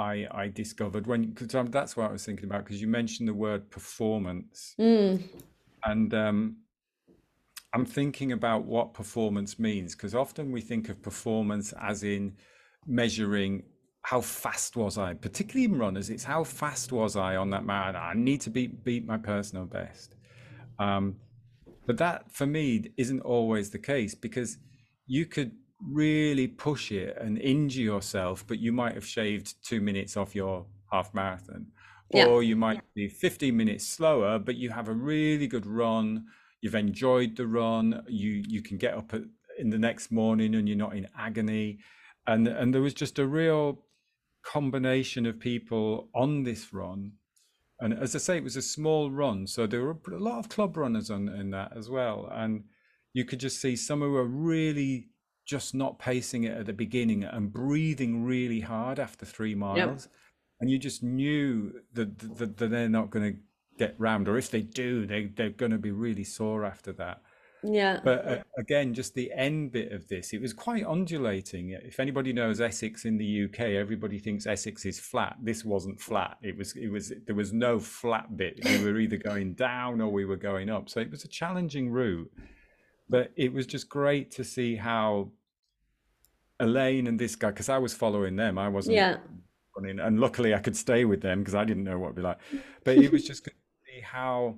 I, 0.00 0.26
I 0.42 0.48
discovered 0.48 1.06
when, 1.06 1.30
because 1.30 1.48
that's 1.70 1.96
what 1.96 2.08
I 2.08 2.12
was 2.12 2.24
thinking 2.24 2.46
about, 2.46 2.64
because 2.64 2.80
you 2.80 2.88
mentioned 2.88 3.28
the 3.28 3.34
word 3.34 3.70
performance. 3.70 4.74
Mm, 4.78 5.22
And 5.84 6.14
um, 6.14 6.56
I'm 7.74 7.84
thinking 7.84 8.32
about 8.32 8.64
what 8.64 8.94
performance 8.94 9.58
means, 9.58 9.94
because 9.94 10.14
often 10.14 10.52
we 10.52 10.62
think 10.62 10.88
of 10.88 10.96
performance 11.02 11.74
as 11.90 12.02
in 12.02 12.32
measuring 12.86 13.52
how 14.02 14.20
fast 14.22 14.76
was 14.76 14.96
I, 14.96 15.14
particularly 15.14 15.66
in 15.70 15.78
runners, 15.78 16.08
it's 16.08 16.24
how 16.24 16.42
fast 16.44 16.92
was 16.92 17.16
I 17.16 17.36
on 17.36 17.50
that 17.50 17.64
marathon. 17.64 18.02
I 18.02 18.14
need 18.14 18.40
to 18.42 18.50
beat 18.50 18.82
beat 18.82 19.04
my 19.06 19.18
personal 19.18 19.66
best. 19.66 20.14
Um, 20.78 21.16
But 21.86 21.98
that 21.98 22.18
for 22.38 22.46
me 22.46 22.66
isn't 22.96 23.20
always 23.20 23.70
the 23.70 23.78
case 23.78 24.14
because 24.14 24.58
you 25.06 25.26
could 25.26 25.52
really 25.86 26.46
push 26.46 26.92
it 26.92 27.16
and 27.20 27.38
injure 27.38 27.82
yourself, 27.82 28.44
but 28.46 28.58
you 28.58 28.72
might 28.72 28.94
have 28.94 29.06
shaved 29.06 29.54
two 29.64 29.80
minutes 29.80 30.16
off 30.16 30.34
your 30.34 30.66
half 30.90 31.14
marathon. 31.14 31.66
Yeah. 32.12 32.26
Or 32.26 32.42
you 32.42 32.56
might 32.56 32.82
be 32.94 33.08
15 33.08 33.56
minutes 33.56 33.86
slower, 33.86 34.38
but 34.38 34.56
you 34.56 34.70
have 34.70 34.88
a 34.88 34.92
really 34.92 35.46
good 35.46 35.66
run. 35.66 36.26
You've 36.60 36.74
enjoyed 36.74 37.36
the 37.36 37.46
run. 37.46 38.02
You 38.08 38.42
you 38.46 38.62
can 38.62 38.78
get 38.78 38.94
up 38.94 39.14
at, 39.14 39.22
in 39.58 39.70
the 39.70 39.78
next 39.78 40.10
morning 40.10 40.54
and 40.54 40.68
you're 40.68 40.76
not 40.76 40.96
in 40.96 41.08
agony. 41.16 41.78
And 42.26 42.48
and 42.48 42.74
there 42.74 42.82
was 42.82 42.94
just 42.94 43.18
a 43.18 43.26
real 43.26 43.84
combination 44.42 45.24
of 45.26 45.38
people 45.38 46.08
on 46.14 46.42
this 46.42 46.72
run. 46.72 47.12
And 47.78 47.94
as 47.94 48.14
I 48.14 48.18
say, 48.18 48.36
it 48.36 48.44
was 48.44 48.56
a 48.56 48.62
small 48.62 49.10
run, 49.10 49.46
so 49.46 49.66
there 49.66 49.82
were 49.82 49.96
a 50.12 50.18
lot 50.18 50.38
of 50.38 50.50
club 50.50 50.76
runners 50.76 51.10
on 51.10 51.28
in 51.28 51.50
that 51.52 51.74
as 51.74 51.88
well. 51.88 52.28
And 52.30 52.64
you 53.14 53.24
could 53.24 53.40
just 53.40 53.60
see 53.60 53.74
some 53.74 54.00
who 54.00 54.10
were 54.10 54.26
really 54.26 55.09
just 55.50 55.74
not 55.74 55.98
pacing 55.98 56.44
it 56.44 56.56
at 56.56 56.66
the 56.66 56.72
beginning 56.72 57.24
and 57.24 57.52
breathing 57.52 58.24
really 58.24 58.60
hard 58.60 59.00
after 59.00 59.26
three 59.26 59.56
miles. 59.56 59.76
Yep. 59.76 60.00
And 60.60 60.70
you 60.70 60.78
just 60.78 61.02
knew 61.02 61.72
that, 61.94 62.16
that, 62.38 62.56
that 62.56 62.70
they're 62.70 62.88
not 62.88 63.10
going 63.10 63.32
to 63.32 63.38
get 63.76 63.96
round, 63.98 64.28
or 64.28 64.38
if 64.38 64.48
they 64.48 64.60
do, 64.60 65.06
they, 65.06 65.24
they're 65.24 65.50
going 65.50 65.72
to 65.72 65.78
be 65.78 65.90
really 65.90 66.22
sore 66.22 66.64
after 66.64 66.92
that. 66.92 67.22
Yeah. 67.64 67.98
But 68.04 68.28
uh, 68.28 68.42
again, 68.58 68.94
just 68.94 69.14
the 69.14 69.32
end 69.32 69.72
bit 69.72 69.90
of 69.90 70.06
this, 70.06 70.32
it 70.32 70.40
was 70.40 70.52
quite 70.52 70.86
undulating. 70.86 71.70
If 71.70 71.98
anybody 71.98 72.32
knows 72.32 72.60
Essex 72.60 73.04
in 73.04 73.18
the 73.18 73.46
UK, 73.46 73.60
everybody 73.60 74.20
thinks 74.20 74.46
Essex 74.46 74.86
is 74.86 75.00
flat. 75.00 75.36
This 75.42 75.64
wasn't 75.64 76.00
flat. 76.00 76.36
It 76.42 76.56
was, 76.56 76.76
it 76.76 76.88
was, 76.92 77.12
there 77.26 77.34
was 77.34 77.52
no 77.52 77.80
flat 77.80 78.36
bit. 78.36 78.60
We 78.64 78.84
were 78.84 79.00
either 79.00 79.16
going 79.16 79.54
down 79.54 80.00
or 80.00 80.12
we 80.12 80.26
were 80.26 80.36
going 80.36 80.70
up. 80.70 80.88
So 80.88 81.00
it 81.00 81.10
was 81.10 81.24
a 81.24 81.28
challenging 81.28 81.90
route. 81.90 82.30
But 83.08 83.32
it 83.34 83.52
was 83.52 83.66
just 83.66 83.88
great 83.88 84.30
to 84.32 84.44
see 84.44 84.76
how 84.76 85.32
Elaine 86.60 87.06
and 87.06 87.18
this 87.18 87.36
guy, 87.36 87.48
because 87.48 87.68
I 87.68 87.78
was 87.78 87.94
following 87.94 88.36
them, 88.36 88.58
I 88.58 88.68
wasn't 88.68 88.96
yeah. 88.96 89.16
running, 89.76 89.98
and 89.98 90.20
luckily 90.20 90.54
I 90.54 90.58
could 90.58 90.76
stay 90.76 91.04
with 91.04 91.22
them 91.22 91.40
because 91.40 91.54
I 91.54 91.64
didn't 91.64 91.84
know 91.84 91.98
what 91.98 92.08
it'd 92.08 92.16
be 92.16 92.22
like. 92.22 92.38
But 92.84 92.98
it 92.98 93.12
was 93.12 93.24
just 93.24 93.44
good 93.44 93.50
to 93.50 93.92
see 93.92 94.00
how, 94.00 94.56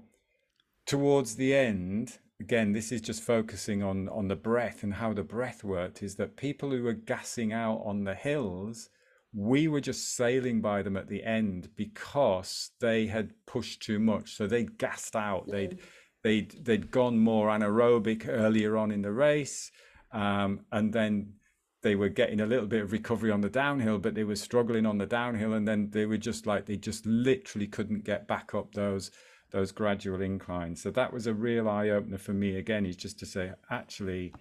towards 0.87 1.37
the 1.37 1.55
end, 1.55 2.19
again, 2.41 2.73
this 2.73 2.93
is 2.93 3.01
just 3.01 3.23
focusing 3.23 3.83
on 3.83 4.09
on 4.09 4.29
the 4.29 4.37
breath 4.37 4.83
and 4.83 4.95
how 4.95 5.13
the 5.13 5.23
breath 5.23 5.65
worked. 5.65 6.03
Is 6.03 6.17
that 6.17 6.37
people 6.37 6.71
who 6.71 6.83
were 6.83 6.93
gassing 6.93 7.53
out 7.53 7.83
on 7.85 8.05
the 8.05 8.15
hills, 8.15 8.91
we 9.33 9.69
were 9.69 9.81
just 9.81 10.17
sailing 10.17 10.61
by 10.61 10.83
them 10.83 10.97
at 10.97 11.09
the 11.09 11.23
end 11.25 11.69
because 11.77 12.71
they 12.81 13.07
had 13.07 13.33
pushed 13.47 13.83
too 13.83 13.99
much, 13.99 14.37
so 14.37 14.47
they 14.47 14.65
gassed 14.65 15.17
out. 15.17 15.47
They'd 15.51 15.79
they'd 16.23 16.65
they'd 16.65 16.91
gone 16.91 17.19
more 17.19 17.49
anaerobic 17.49 18.29
earlier 18.29 18.77
on 18.77 18.91
in 18.91 19.03
the 19.03 19.13
race, 19.13 19.71
um, 20.13 20.61
and 20.71 20.93
then 20.93 21.35
they 21.83 21.97
were 21.97 22.09
getting 22.09 22.41
a 22.41 22.47
little 22.47 22.67
bit 22.67 22.83
of 22.83 22.93
recovery 22.93 23.31
on 23.31 23.41
the 23.41 23.49
downhill, 23.49 23.99
but 23.99 24.15
they 24.15 24.25
were 24.25 24.37
struggling 24.37 24.87
on 24.87 24.99
the 24.99 25.07
downhill, 25.07 25.53
and 25.53 25.67
then 25.67 25.91
they 25.91 26.07
were 26.07 26.17
just 26.17 26.47
like 26.47 26.67
they 26.67 26.77
just 26.77 27.05
literally 27.07 27.67
couldn't 27.67 28.05
get 28.05 28.27
back 28.27 28.55
up 28.55 28.73
those 28.75 29.11
those 29.51 29.73
gradual 29.73 30.21
inclines. 30.23 30.83
So 30.83 30.91
that 30.93 31.13
was 31.13 31.27
a 31.27 31.35
real 31.35 31.69
eye 31.69 31.91
opener 31.91 32.19
for 32.19 32.33
me. 32.33 32.57
Again, 32.57 32.87
is 32.87 32.97
just 32.97 33.19
to 33.19 33.27
say 33.27 33.53
actually, 33.71 34.33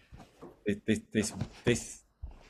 it, 0.65 0.85
this 0.85 1.01
this 1.11 1.33
this 1.65 2.03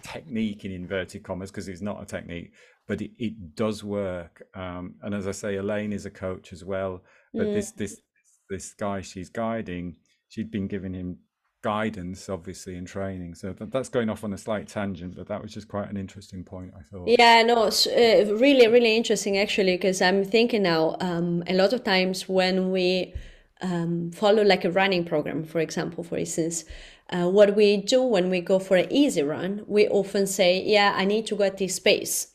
technique 0.03 0.65
in 0.65 0.71
inverted 0.71 1.23
commas 1.23 1.51
because 1.51 1.67
it's 1.67 1.81
not 1.81 2.01
a 2.01 2.05
technique, 2.05 2.51
but 2.87 3.01
it, 3.01 3.11
it 3.17 3.55
does 3.55 3.83
work. 3.83 4.43
Um, 4.53 4.95
and 5.01 5.15
as 5.15 5.27
I 5.27 5.31
say, 5.31 5.55
Elaine 5.55 5.93
is 5.93 6.05
a 6.05 6.11
coach 6.11 6.51
as 6.51 6.65
well. 6.65 7.01
But 7.33 7.47
yeah. 7.47 7.53
this 7.53 7.71
this 7.71 8.01
this 8.49 8.73
guy 8.73 9.01
she's 9.01 9.29
guiding, 9.29 9.95
she'd 10.27 10.51
been 10.51 10.67
giving 10.67 10.93
him 10.93 11.19
guidance 11.61 12.29
obviously 12.29 12.75
in 12.75 12.85
training. 12.85 13.35
So 13.35 13.53
that, 13.53 13.71
that's 13.71 13.89
going 13.89 14.09
off 14.09 14.23
on 14.23 14.33
a 14.33 14.37
slight 14.37 14.67
tangent 14.67 15.15
but 15.15 15.27
that 15.27 15.41
was 15.41 15.53
just 15.53 15.67
quite 15.67 15.89
an 15.89 15.97
interesting 15.97 16.43
point 16.43 16.73
i 16.77 16.81
thought. 16.81 17.07
Yeah 17.07 17.43
no 17.43 17.65
it's 17.65 17.87
uh, 17.87 18.35
really 18.39 18.67
really 18.67 18.95
interesting 18.95 19.37
actually 19.37 19.77
because 19.77 20.01
i'm 20.01 20.23
thinking 20.23 20.63
now 20.63 20.95
um, 20.99 21.43
a 21.47 21.53
lot 21.53 21.73
of 21.73 21.83
times 21.83 22.27
when 22.27 22.71
we 22.71 23.13
um, 23.61 24.11
follow 24.11 24.43
like 24.43 24.65
a 24.65 24.71
running 24.71 25.05
program 25.05 25.43
for 25.43 25.59
example 25.59 26.03
for 26.03 26.17
instance 26.17 26.65
uh, 27.09 27.29
what 27.29 27.55
we 27.55 27.77
do 27.77 28.01
when 28.01 28.29
we 28.29 28.41
go 28.41 28.57
for 28.57 28.77
an 28.77 28.91
easy 28.91 29.21
run 29.21 29.63
we 29.67 29.87
often 29.89 30.25
say 30.25 30.63
yeah 30.63 30.93
i 30.95 31.05
need 31.05 31.25
to 31.27 31.35
go 31.35 31.43
at 31.43 31.57
this 31.57 31.79
pace 31.79 32.31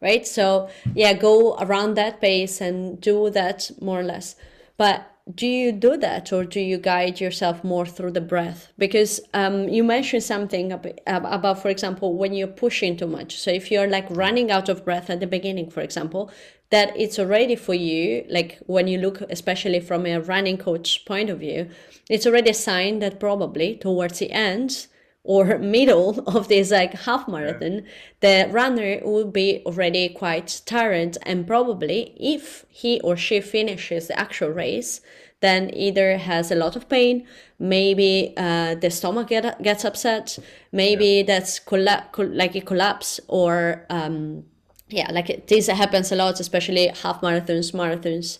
right? 0.00 0.26
So 0.26 0.68
yeah 0.94 1.12
go 1.12 1.56
around 1.56 1.94
that 1.94 2.20
pace 2.20 2.60
and 2.60 3.00
do 3.00 3.30
that 3.30 3.70
more 3.80 4.00
or 4.00 4.04
less. 4.04 4.36
But 4.76 5.09
do 5.34 5.46
you 5.46 5.72
do 5.72 5.96
that 5.96 6.32
or 6.32 6.44
do 6.44 6.60
you 6.60 6.78
guide 6.78 7.20
yourself 7.20 7.62
more 7.62 7.86
through 7.86 8.12
the 8.12 8.20
breath? 8.20 8.68
Because 8.78 9.20
um, 9.34 9.68
you 9.68 9.84
mentioned 9.84 10.22
something 10.22 10.72
about 11.06 11.62
for 11.62 11.68
example 11.68 12.16
when 12.16 12.32
you're 12.32 12.46
pushing 12.46 12.96
too 12.96 13.06
much. 13.06 13.38
So 13.38 13.50
if 13.50 13.70
you're 13.70 13.88
like 13.88 14.06
running 14.10 14.50
out 14.50 14.68
of 14.68 14.84
breath 14.84 15.10
at 15.10 15.20
the 15.20 15.26
beginning 15.26 15.70
for 15.70 15.80
example 15.80 16.30
that 16.70 16.96
it's 16.96 17.18
already 17.18 17.56
for 17.56 17.74
you 17.74 18.24
like 18.30 18.58
when 18.66 18.86
you 18.88 18.98
look 18.98 19.20
especially 19.22 19.80
from 19.80 20.06
a 20.06 20.20
running 20.20 20.56
coach 20.56 21.04
point 21.04 21.28
of 21.28 21.40
view 21.40 21.68
it's 22.08 22.26
already 22.26 22.50
a 22.50 22.54
sign 22.54 23.00
that 23.00 23.20
probably 23.20 23.76
towards 23.76 24.20
the 24.20 24.30
end 24.30 24.86
or 25.22 25.58
middle 25.58 26.20
of 26.26 26.48
this 26.48 26.70
like 26.70 26.94
half 27.00 27.28
marathon 27.28 27.74
yeah. 27.74 27.80
the 28.20 28.52
runner 28.52 29.00
will 29.04 29.26
be 29.26 29.62
already 29.66 30.08
quite 30.08 30.62
tired 30.64 31.16
and 31.22 31.46
probably 31.46 32.14
if 32.18 32.64
he 32.68 33.00
or 33.00 33.16
she 33.16 33.40
finishes 33.40 34.08
the 34.08 34.18
actual 34.18 34.48
race 34.48 35.00
then 35.40 35.72
either 35.74 36.18
has 36.18 36.50
a 36.50 36.54
lot 36.54 36.76
of 36.76 36.88
pain 36.88 37.26
maybe 37.58 38.32
uh, 38.36 38.74
the 38.76 38.90
stomach 38.90 39.28
get, 39.28 39.62
gets 39.62 39.84
upset 39.84 40.38
maybe 40.72 41.06
yeah. 41.06 41.22
that's 41.22 41.58
colla- 41.58 42.08
like 42.16 42.54
a 42.54 42.60
collapse 42.60 43.20
or 43.28 43.84
um, 43.90 44.44
yeah 44.88 45.10
like 45.12 45.46
this 45.46 45.66
happens 45.66 46.10
a 46.12 46.16
lot 46.16 46.40
especially 46.40 46.88
half 46.88 47.20
marathons 47.20 47.72
marathons 47.72 48.38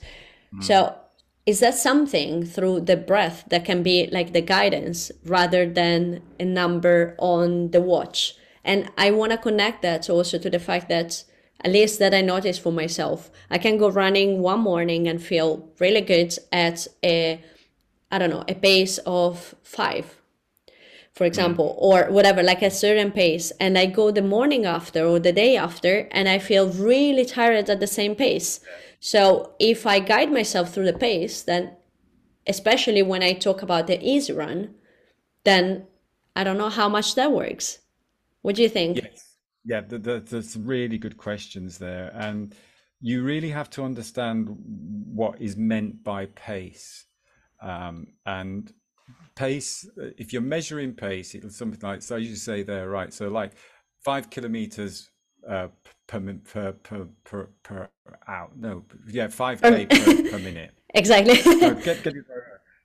mm. 0.54 0.64
so 0.64 0.94
is 1.50 1.58
that 1.58 1.74
something 1.74 2.44
through 2.44 2.78
the 2.80 2.96
breath 2.96 3.44
that 3.48 3.64
can 3.64 3.82
be 3.82 4.08
like 4.12 4.32
the 4.32 4.40
guidance 4.40 5.10
rather 5.24 5.68
than 5.68 6.22
a 6.38 6.44
number 6.44 7.16
on 7.18 7.72
the 7.72 7.80
watch? 7.80 8.34
And 8.62 8.90
i 8.96 9.10
want 9.10 9.32
to 9.32 9.38
connect 9.38 9.82
that 9.82 10.08
also 10.08 10.38
to 10.38 10.50
the 10.50 10.58
fact 10.58 10.88
that 10.90 11.24
at 11.64 11.72
least 11.72 11.98
that 11.98 12.14
i 12.14 12.20
noticed 12.20 12.60
for 12.60 12.72
myself 12.72 13.30
i 13.50 13.58
can 13.58 13.78
go 13.78 13.88
running 13.88 14.42
one 14.42 14.60
morning 14.60 15.08
and 15.08 15.22
feel 15.22 15.68
really 15.78 16.02
good 16.02 16.32
at 16.52 16.86
a 17.02 17.42
i 18.12 18.18
don't 18.18 18.30
know 18.30 18.44
a 18.48 18.54
pace 18.54 18.98
of 19.06 19.54
five 19.62 20.19
for 21.20 21.26
example 21.26 21.68
or 21.78 21.98
whatever 22.16 22.42
like 22.42 22.62
a 22.62 22.70
certain 22.70 23.10
pace 23.22 23.46
and 23.64 23.72
i 23.82 23.84
go 23.98 24.10
the 24.10 24.28
morning 24.34 24.64
after 24.76 25.00
or 25.04 25.18
the 25.26 25.34
day 25.42 25.52
after 25.66 25.94
and 26.18 26.24
i 26.28 26.38
feel 26.38 26.64
really 26.90 27.24
tired 27.24 27.68
at 27.68 27.80
the 27.80 27.92
same 27.98 28.14
pace 28.14 28.60
so 29.00 29.54
if 29.58 29.86
I 29.86 29.98
guide 29.98 30.30
myself 30.30 30.72
through 30.72 30.84
the 30.84 30.92
pace, 30.92 31.42
then 31.42 31.74
especially 32.46 33.02
when 33.02 33.22
I 33.22 33.32
talk 33.32 33.62
about 33.62 33.86
the 33.86 33.98
easy 34.06 34.34
run, 34.34 34.74
then 35.44 35.86
I 36.36 36.44
don't 36.44 36.58
know 36.58 36.68
how 36.68 36.88
much 36.88 37.14
that 37.14 37.32
works. 37.32 37.78
What 38.42 38.56
do 38.56 38.62
you 38.62 38.68
think? 38.68 38.98
Yes. 38.98 39.26
Yeah, 39.64 39.82
there's 39.86 40.56
really 40.56 40.98
good 40.98 41.16
questions 41.16 41.78
there. 41.78 42.10
And 42.14 42.54
you 43.00 43.22
really 43.22 43.50
have 43.50 43.70
to 43.70 43.84
understand 43.84 44.48
what 44.56 45.40
is 45.40 45.56
meant 45.56 46.04
by 46.04 46.26
pace. 46.26 47.06
Um, 47.62 48.08
and 48.24 48.72
pace, 49.40 49.88
if 50.18 50.32
you're 50.32 50.42
measuring 50.42 50.92
pace, 50.92 51.34
it's 51.34 51.56
something 51.56 51.80
like, 51.82 52.02
so 52.02 52.16
you 52.16 52.36
say 52.36 52.62
there, 52.62 52.90
right? 52.90 53.12
So 53.12 53.28
like 53.28 53.52
five 54.04 54.28
kilometers 54.28 55.08
uh, 55.48 55.68
per, 56.06 56.20
per 56.44 56.72
per 56.72 57.08
per 57.24 57.48
per 57.62 57.88
hour. 58.28 58.50
No, 58.54 58.84
yeah, 59.08 59.28
five 59.28 59.62
k 59.62 59.86
per, 59.86 60.30
per, 60.30 60.38
minute. 60.38 60.72
Exactly. 60.94 61.36
so 61.36 61.74
get, 61.74 62.02
get, 62.02 62.14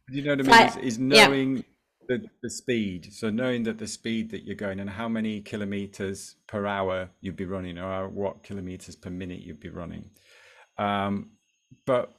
you 0.09 0.21
know 0.21 0.35
what 0.35 0.47
I 0.47 0.59
mean? 0.59 0.69
Is, 0.69 0.93
is 0.93 0.99
knowing 0.99 1.57
yeah. 1.57 1.63
the, 2.07 2.25
the 2.43 2.49
speed. 2.49 3.11
So 3.11 3.31
knowing 3.31 3.63
that 3.63 3.79
the 3.79 3.87
speed 3.87 4.29
that 4.29 4.43
you're 4.45 4.55
going 4.55 4.79
and 4.79 4.89
how 4.89 5.09
many 5.09 5.41
kilometers 5.41 6.35
per 6.45 6.67
hour 6.67 7.09
you'd 7.19 7.35
be 7.35 7.45
running, 7.45 7.79
or 7.79 8.07
what 8.07 8.43
kilometers 8.43 8.95
per 8.95 9.09
minute 9.09 9.41
you'd 9.41 9.59
be 9.59 9.69
running. 9.69 10.11
Um, 10.77 11.31
but 11.85 12.13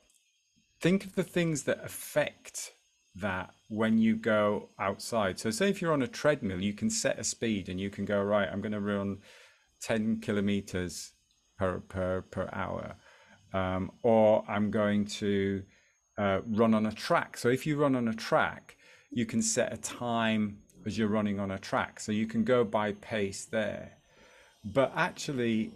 think 0.80 1.04
of 1.04 1.14
the 1.14 1.22
things 1.22 1.62
that 1.62 1.78
affect 1.84 2.72
that 3.14 3.54
when 3.68 3.98
you 3.98 4.16
go 4.16 4.68
outside. 4.78 5.38
So 5.38 5.50
say 5.50 5.68
if 5.70 5.82
you're 5.82 5.92
on 5.92 6.02
a 6.02 6.08
treadmill, 6.08 6.62
you 6.62 6.72
can 6.72 6.90
set 6.90 7.18
a 7.18 7.24
speed 7.24 7.68
and 7.68 7.80
you 7.80 7.90
can 7.90 8.04
go 8.04 8.22
right. 8.22 8.48
I'm 8.50 8.60
going 8.60 8.72
to 8.72 8.80
run 8.80 9.18
10 9.82 10.20
kilometers 10.20 11.12
per 11.58 11.80
per 11.80 12.22
per 12.22 12.48
hour 12.52 12.96
um, 13.52 13.90
or 14.02 14.44
i'm 14.48 14.70
going 14.70 15.04
to 15.04 15.62
uh, 16.18 16.40
run 16.48 16.74
on 16.74 16.86
a 16.86 16.92
track 16.92 17.36
so 17.36 17.48
if 17.48 17.66
you 17.66 17.76
run 17.76 17.94
on 17.94 18.08
a 18.08 18.14
track 18.14 18.76
you 19.10 19.26
can 19.26 19.42
set 19.42 19.72
a 19.72 19.76
time 19.76 20.58
as 20.86 20.96
you're 20.96 21.08
running 21.08 21.38
on 21.40 21.50
a 21.50 21.58
track 21.58 22.00
so 22.00 22.12
you 22.12 22.26
can 22.26 22.44
go 22.44 22.64
by 22.64 22.92
pace 22.92 23.44
there 23.44 23.92
but 24.64 24.92
actually 24.96 25.70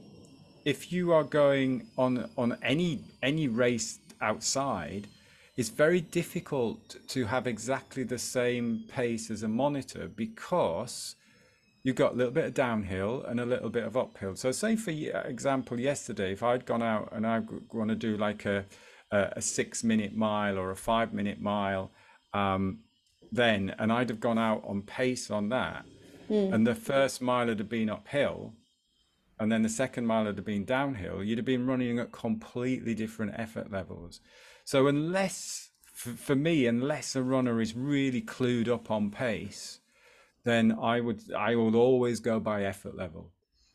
if 0.64 0.92
you 0.92 1.12
are 1.12 1.24
going 1.24 1.86
on 1.96 2.28
on 2.36 2.56
any 2.62 3.00
any 3.22 3.48
race 3.48 3.98
outside 4.20 5.06
it's 5.56 5.68
very 5.68 6.00
difficult 6.00 6.96
to 7.08 7.26
have 7.26 7.46
exactly 7.46 8.02
the 8.02 8.18
same 8.18 8.84
pace 8.88 9.30
as 9.30 9.42
a 9.42 9.48
monitor 9.48 10.08
because 10.08 11.16
you've 11.82 11.96
got 11.96 12.12
a 12.12 12.16
little 12.16 12.32
bit 12.32 12.44
of 12.44 12.54
downhill 12.54 13.24
and 13.26 13.40
a 13.40 13.46
little 13.46 13.70
bit 13.70 13.84
of 13.84 13.96
uphill. 13.96 14.36
So, 14.36 14.52
say 14.52 14.76
for 14.76 14.90
example, 14.90 15.78
yesterday, 15.78 16.32
if 16.32 16.42
I'd 16.42 16.66
gone 16.66 16.82
out 16.82 17.10
and 17.12 17.26
I 17.26 17.42
want 17.72 17.90
to 17.90 17.96
do 17.96 18.16
like 18.16 18.46
a 18.46 18.64
a 19.12 19.42
six 19.42 19.82
minute 19.82 20.14
mile 20.14 20.56
or 20.56 20.70
a 20.70 20.76
five 20.76 21.12
minute 21.12 21.40
mile, 21.40 21.90
um, 22.32 22.78
then 23.32 23.74
and 23.78 23.92
I'd 23.92 24.08
have 24.08 24.20
gone 24.20 24.38
out 24.38 24.62
on 24.66 24.82
pace 24.82 25.30
on 25.30 25.48
that, 25.48 25.84
mm. 26.30 26.52
and 26.52 26.66
the 26.66 26.74
first 26.74 27.20
mile 27.20 27.48
had 27.48 27.68
been 27.68 27.90
uphill, 27.90 28.54
and 29.38 29.50
then 29.50 29.62
the 29.62 29.68
second 29.68 30.06
mile 30.06 30.26
had 30.26 30.44
been 30.44 30.64
downhill, 30.64 31.24
you'd 31.24 31.38
have 31.38 31.44
been 31.44 31.66
running 31.66 31.98
at 31.98 32.12
completely 32.12 32.94
different 32.94 33.32
effort 33.36 33.72
levels. 33.72 34.20
So 34.70 34.86
unless, 34.86 35.70
for, 35.84 36.10
for 36.10 36.36
me, 36.36 36.68
unless 36.68 37.16
a 37.16 37.24
runner 37.24 37.60
is 37.60 37.74
really 37.74 38.22
clued 38.22 38.68
up 38.68 38.88
on 38.88 39.10
pace, 39.10 39.80
then 40.44 40.78
I 40.80 41.00
would 41.00 41.22
I 41.36 41.56
will 41.56 41.74
always 41.74 42.20
go 42.20 42.38
by 42.38 42.62
effort 42.62 42.94
level. 42.94 43.32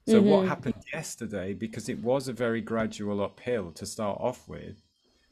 So 0.07 0.21
mm-hmm. 0.21 0.29
what 0.29 0.47
happened 0.47 0.81
yesterday, 0.93 1.51
because 1.51 1.89
it 1.89 2.01
was 2.01 2.29
a 2.29 2.33
very 2.33 2.61
gradual 2.61 3.21
uphill 3.21 3.73
to 3.73 3.85
start 3.85 4.21
off 4.21 4.47
with, 4.47 4.81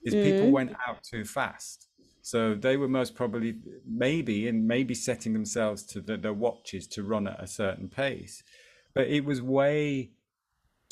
is 0.03 0.13
mm-hmm. 0.13 0.31
people 0.31 0.51
went 0.51 0.75
out 0.85 1.01
too 1.01 1.23
fast. 1.23 1.87
So 2.21 2.55
they 2.55 2.75
were 2.75 2.89
most 2.89 3.15
probably 3.15 3.55
maybe 3.87 4.49
and 4.49 4.67
maybe 4.67 4.93
setting 4.93 5.31
themselves 5.31 5.83
to 5.83 6.01
the, 6.01 6.17
their 6.17 6.33
watches 6.33 6.87
to 6.87 7.03
run 7.03 7.25
at 7.25 7.41
a 7.41 7.47
certain 7.47 7.87
pace, 7.87 8.43
but 8.93 9.07
it 9.07 9.23
was 9.23 9.41
way 9.41 10.11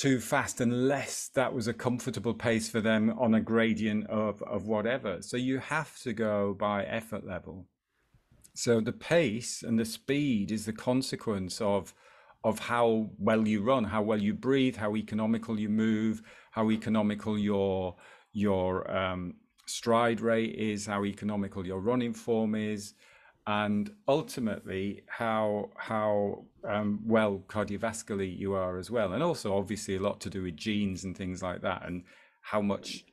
too 0.01 0.19
fast 0.19 0.61
unless 0.61 1.27
that 1.35 1.53
was 1.53 1.67
a 1.67 1.73
comfortable 1.73 2.33
pace 2.33 2.67
for 2.67 2.81
them 2.81 3.13
on 3.19 3.35
a 3.35 3.39
gradient 3.39 4.09
of, 4.09 4.41
of 4.41 4.65
whatever. 4.65 5.21
So 5.21 5.37
you 5.37 5.59
have 5.59 5.95
to 5.99 6.11
go 6.11 6.55
by 6.55 6.85
effort 6.85 7.23
level. 7.23 7.67
So 8.55 8.81
the 8.81 8.93
pace 8.93 9.61
and 9.61 9.77
the 9.77 9.85
speed 9.85 10.51
is 10.51 10.65
the 10.65 10.73
consequence 10.73 11.61
of 11.61 11.93
of 12.43 12.57
how 12.57 13.11
well 13.19 13.47
you 13.47 13.61
run, 13.61 13.83
how 13.83 14.01
well 14.01 14.19
you 14.19 14.33
breathe, 14.33 14.75
how 14.75 14.95
economical 14.95 15.59
you 15.59 15.69
move, 15.69 16.23
how 16.49 16.71
economical 16.71 17.37
your 17.37 17.95
your 18.33 18.89
um, 18.89 19.35
stride 19.67 20.19
rate 20.19 20.55
is, 20.55 20.87
how 20.87 21.05
economical 21.05 21.63
your 21.63 21.79
running 21.79 22.15
form 22.15 22.55
is, 22.55 22.95
and 23.47 23.91
ultimately 24.07 25.03
how 25.07 25.69
how 25.75 26.45
um, 26.67 26.99
well 27.05 27.43
cardiovascularly 27.47 28.37
you 28.37 28.53
are 28.53 28.77
as 28.77 28.91
well, 28.91 29.13
and 29.13 29.23
also 29.23 29.57
obviously 29.57 29.95
a 29.95 30.01
lot 30.01 30.21
to 30.21 30.29
do 30.29 30.43
with 30.43 30.57
genes 30.57 31.03
and 31.03 31.17
things 31.17 31.41
like 31.41 31.61
that, 31.61 31.85
and 31.85 32.03
how 32.41 32.61
much 32.61 33.05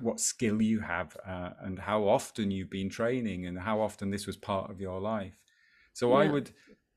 what 0.00 0.20
skill 0.20 0.60
you 0.60 0.80
have 0.80 1.16
uh, 1.26 1.50
and 1.60 1.78
how 1.78 2.06
often 2.06 2.50
you've 2.50 2.70
been 2.70 2.88
training 2.88 3.46
and 3.46 3.58
how 3.58 3.80
often 3.80 4.10
this 4.10 4.26
was 4.26 4.36
part 4.36 4.70
of 4.70 4.80
your 4.80 5.00
life. 5.00 5.38
So 5.92 6.10
yeah. 6.10 6.28
I 6.28 6.32
would 6.32 6.50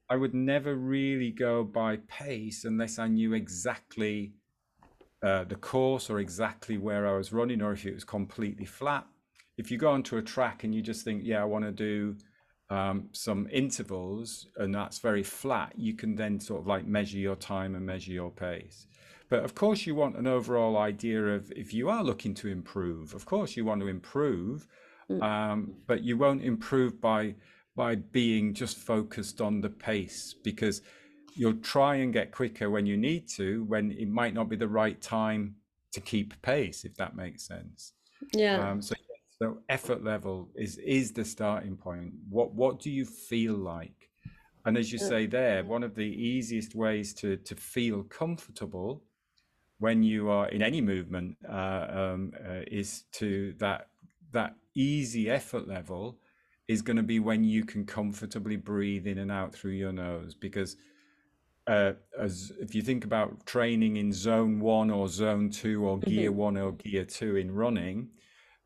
I 0.09 0.15
would 0.17 0.33
never 0.33 0.75
really 0.75 1.31
go 1.31 1.63
by 1.63 1.97
pace 2.07 2.65
unless 2.65 2.99
I 2.99 3.07
knew 3.07 3.33
exactly 3.33 4.33
uh, 5.23 5.45
the 5.45 5.55
course 5.55 6.09
or 6.09 6.19
exactly 6.19 6.77
where 6.77 7.07
I 7.07 7.15
was 7.15 7.31
running 7.31 7.61
or 7.61 7.71
if 7.73 7.85
it 7.85 7.93
was 7.93 8.03
completely 8.03 8.65
flat. 8.65 9.05
If 9.57 9.71
you 9.71 9.77
go 9.77 9.91
onto 9.91 10.17
a 10.17 10.21
track 10.21 10.63
and 10.63 10.73
you 10.73 10.81
just 10.81 11.05
think, 11.05 11.21
yeah, 11.23 11.41
I 11.41 11.45
want 11.45 11.65
to 11.65 11.71
do 11.71 12.17
um, 12.71 13.09
some 13.11 13.47
intervals 13.51 14.47
and 14.55 14.73
that's 14.73 14.99
very 14.99 15.23
flat, 15.23 15.73
you 15.75 15.93
can 15.93 16.15
then 16.15 16.39
sort 16.39 16.61
of 16.61 16.67
like 16.67 16.87
measure 16.87 17.17
your 17.17 17.35
time 17.35 17.75
and 17.75 17.85
measure 17.85 18.13
your 18.13 18.31
pace. 18.31 18.87
But 19.29 19.43
of 19.43 19.53
course, 19.55 19.85
you 19.85 19.93
want 19.93 20.15
an 20.15 20.25
overall 20.25 20.77
idea 20.77 21.21
of 21.35 21.51
if 21.53 21.73
you 21.73 21.89
are 21.89 22.03
looking 22.03 22.33
to 22.35 22.47
improve. 22.47 23.13
Of 23.13 23.25
course, 23.25 23.57
you 23.57 23.65
want 23.65 23.81
to 23.81 23.87
improve, 23.87 24.67
mm. 25.09 25.21
um, 25.21 25.73
but 25.85 26.01
you 26.01 26.17
won't 26.17 26.43
improve 26.43 26.99
by 27.01 27.35
by 27.75 27.95
being 27.95 28.53
just 28.53 28.77
focused 28.77 29.41
on 29.41 29.61
the 29.61 29.69
pace 29.69 30.35
because 30.43 30.81
you'll 31.33 31.61
try 31.61 31.95
and 31.95 32.11
get 32.11 32.31
quicker 32.31 32.69
when 32.69 32.85
you 32.85 32.97
need 32.97 33.27
to 33.29 33.63
when 33.65 33.91
it 33.91 34.09
might 34.09 34.33
not 34.33 34.49
be 34.49 34.57
the 34.57 34.67
right 34.67 35.01
time 35.01 35.55
to 35.93 36.01
keep 36.01 36.39
pace 36.41 36.83
if 36.83 36.93
that 36.97 37.15
makes 37.15 37.47
sense 37.47 37.93
yeah 38.33 38.69
um, 38.69 38.81
so 38.81 38.93
so 39.41 39.57
effort 39.69 40.03
level 40.03 40.49
is 40.55 40.77
is 40.77 41.11
the 41.13 41.25
starting 41.25 41.75
point. 41.75 42.13
What 42.29 42.53
what 42.53 42.79
do 42.79 42.91
you 42.91 43.05
feel 43.05 43.55
like? 43.55 44.09
And 44.65 44.77
as 44.77 44.91
you 44.93 44.99
uh, 44.99 45.09
say 45.09 45.25
there 45.25 45.63
one 45.63 45.83
of 45.83 45.95
the 45.95 46.03
easiest 46.03 46.75
ways 46.75 47.13
to 47.15 47.37
to 47.37 47.55
feel 47.55 48.03
comfortable 48.03 49.01
when 49.79 50.03
you 50.03 50.29
are 50.29 50.47
in 50.49 50.61
any 50.61 50.79
movement 50.79 51.37
uh, 51.49 51.87
um, 51.89 52.33
uh, 52.47 52.61
is 52.67 53.05
to 53.13 53.55
that 53.57 53.87
that 54.31 54.53
easy 54.75 55.27
effort 55.27 55.67
level 55.67 56.19
is 56.67 56.83
going 56.83 56.97
to 56.97 57.03
be 57.03 57.19
when 57.19 57.43
you 57.43 57.65
can 57.65 57.83
comfortably 57.83 58.57
breathe 58.57 59.07
in 59.07 59.17
and 59.17 59.31
out 59.31 59.53
through 59.53 59.71
your 59.71 59.91
nose. 59.91 60.35
Because 60.35 60.77
uh, 61.65 61.93
as 62.19 62.51
if 62.59 62.75
you 62.75 62.83
think 62.83 63.05
about 63.05 63.43
training 63.47 63.97
in 63.97 64.13
zone 64.13 64.59
one 64.59 64.91
or 64.91 65.07
zone 65.07 65.49
two 65.49 65.83
or 65.83 65.97
gear 65.97 66.29
mm-hmm. 66.29 66.39
one 66.39 66.57
or 66.57 66.73
gear 66.73 67.05
two 67.05 67.37
in 67.37 67.49
running, 67.49 68.09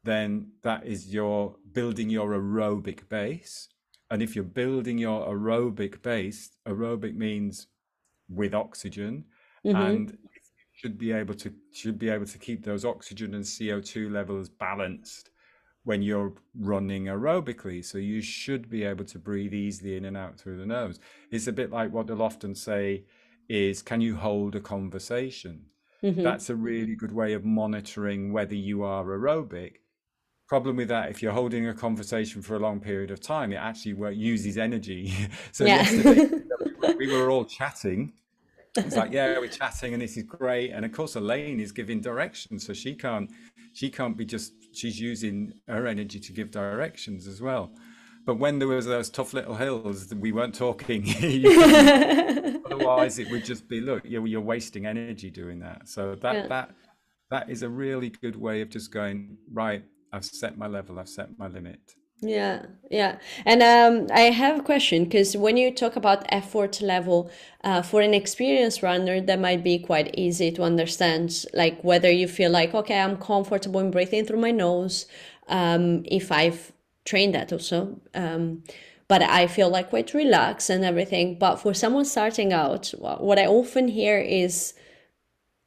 then 0.06 0.52
that 0.62 0.86
is 0.86 1.14
your 1.14 1.56
building 1.74 2.10
your 2.10 2.30
aerobic 2.30 3.10
base. 3.10 3.68
And 4.10 4.22
if 4.22 4.36
you're 4.36 4.46
building 4.46 4.98
your 4.98 5.28
aerobic 5.28 6.02
base, 6.02 6.52
aerobic 6.68 7.16
means 7.16 7.68
with 8.30 8.54
oxygen, 8.54 9.26
mm-hmm. 9.66 9.82
and 9.82 10.18
should 10.74 10.98
be 10.98 11.12
able 11.12 11.34
to 11.34 11.54
should 11.72 11.98
be 11.98 12.10
able 12.10 12.26
to 12.26 12.38
keep 12.38 12.64
those 12.64 12.86
oxygen 12.86 13.34
and 13.34 13.44
CO2 13.44 14.12
levels 14.12 14.50
balanced 14.50 15.32
when 15.84 16.02
you're 16.02 16.34
running 16.60 17.06
aerobically. 17.06 17.84
So 17.84 17.98
you 17.98 18.22
should 18.22 18.70
be 18.70 18.84
able 18.84 19.06
to 19.06 19.20
breathe 19.20 19.54
easily 19.54 19.96
in 19.96 20.06
and 20.06 20.18
out 20.18 20.38
through 20.38 20.58
the 20.58 20.66
nose. 20.66 21.00
It's 21.32 21.48
a 21.48 21.54
bit 21.54 21.72
like 21.72 21.94
what 21.94 22.08
they'll 22.08 22.22
often 22.22 22.56
say 22.56 23.06
is, 23.48 23.82
can 23.82 24.02
you 24.02 24.16
hold 24.16 24.56
a 24.56 24.60
conversation? 24.60 25.66
Mm-hmm. 26.04 26.24
That's 26.24 26.50
a 26.50 26.56
really 26.56 26.96
good 26.96 27.12
way 27.12 27.34
of 27.34 27.46
monitoring 27.46 28.34
whether 28.34 28.56
you 28.56 28.84
are 28.84 29.06
aerobic. 29.06 29.76
Problem 30.48 30.76
with 30.76 30.90
that, 30.90 31.10
if 31.10 31.24
you're 31.24 31.32
holding 31.32 31.68
a 31.68 31.74
conversation 31.74 32.42
for 32.42 32.56
a 32.56 32.60
long 32.60 32.80
period 32.80 33.10
of 33.10 33.20
time, 33.20 33.52
it 33.52 33.56
actually 33.56 34.16
uses 34.16 34.58
energy. 34.58 35.12
so 35.52 35.66
yeah. 35.66 35.82
yesterday 35.82 36.30
we 36.98 37.12
were 37.12 37.32
all 37.32 37.46
chatting. 37.46 38.14
It's 38.78 38.96
like, 38.96 39.12
yeah, 39.12 39.40
we're 39.40 39.48
chatting 39.48 39.94
and 39.94 40.02
this 40.02 40.18
is 40.18 40.24
great. 40.24 40.72
And 40.72 40.86
of 40.86 40.92
course, 40.92 41.16
Elaine 41.16 41.60
is 41.60 41.72
giving 41.72 42.02
directions 42.02 42.66
so 42.66 42.74
she 42.74 42.94
can't 42.94 43.32
she 43.74 43.90
can't 43.90 44.16
be 44.16 44.26
just 44.26 44.54
she's 44.74 45.00
using 45.00 45.54
her 45.68 45.88
energy 45.88 46.20
to 46.20 46.34
give 46.34 46.52
directions 46.52 47.28
as 47.28 47.42
well. 47.42 47.72
But 48.26 48.36
when 48.40 48.60
there 48.60 48.68
was 48.68 48.86
those 48.86 49.10
tough 49.10 49.34
little 49.34 49.56
hills, 49.56 50.14
we 50.14 50.32
weren't 50.32 50.56
talking. 50.56 51.06
Otherwise, 52.66 53.20
it 53.20 53.30
would 53.30 53.46
just 53.46 53.68
be 53.68 53.82
look, 53.82 54.04
you're, 54.04 54.26
you're 54.26 54.42
wasting 54.42 54.86
energy 54.86 55.30
doing 55.30 55.60
that. 55.60 55.88
So 55.88 56.16
that 56.16 56.36
yeah. 56.36 56.48
that 56.48 56.72
that 57.30 57.50
is 57.50 57.64
a 57.64 57.70
really 57.70 58.10
good 58.10 58.36
way 58.36 58.62
of 58.62 58.70
just 58.70 58.92
going 58.92 59.38
right. 59.52 59.84
I've 60.16 60.26
set 60.26 60.58
my 60.58 60.68
level. 60.68 61.00
I've 61.00 61.10
set 61.10 61.38
my 61.38 61.48
limit. 61.48 61.96
Yeah, 62.22 62.66
yeah. 62.90 63.20
And 63.46 63.62
um, 63.62 64.08
I 64.14 64.32
have 64.32 64.60
a 64.60 64.64
question 64.64 65.04
because 65.04 65.36
when 65.36 65.58
you 65.58 65.70
talk 65.70 65.96
about 65.96 66.26
effort 66.30 66.82
level 66.82 67.30
uh, 67.64 67.82
for 67.82 68.02
an 68.02 68.14
experienced 68.14 68.82
runner, 68.82 69.20
that 69.20 69.40
might 69.40 69.64
be 69.64 69.78
quite 69.80 70.16
easy 70.18 70.52
to 70.54 70.64
understand. 70.64 71.46
Like 71.54 71.84
whether 71.84 72.10
you 72.10 72.28
feel 72.28 72.52
like, 72.52 72.74
okay, 72.74 73.00
I'm 73.00 73.18
comfortable 73.18 73.82
in 73.82 73.92
breathing 73.92 74.26
through 74.26 74.40
my 74.40 74.52
nose, 74.52 75.06
um, 75.50 76.04
if 76.06 76.32
I've 76.32 76.72
trained 77.04 77.36
that 77.36 77.52
also. 77.52 78.00
Um, 78.14 78.64
but 79.08 79.22
I 79.22 79.46
feel 79.48 79.70
like 79.70 79.90
quite 79.90 80.14
relaxed 80.14 80.70
and 80.70 80.84
everything. 80.84 81.38
But 81.38 81.58
for 81.58 81.74
someone 81.74 82.06
starting 82.06 82.54
out, 82.54 82.88
what 82.98 83.38
I 83.38 83.46
often 83.46 83.90
hear 83.90 84.20
is, 84.20 84.74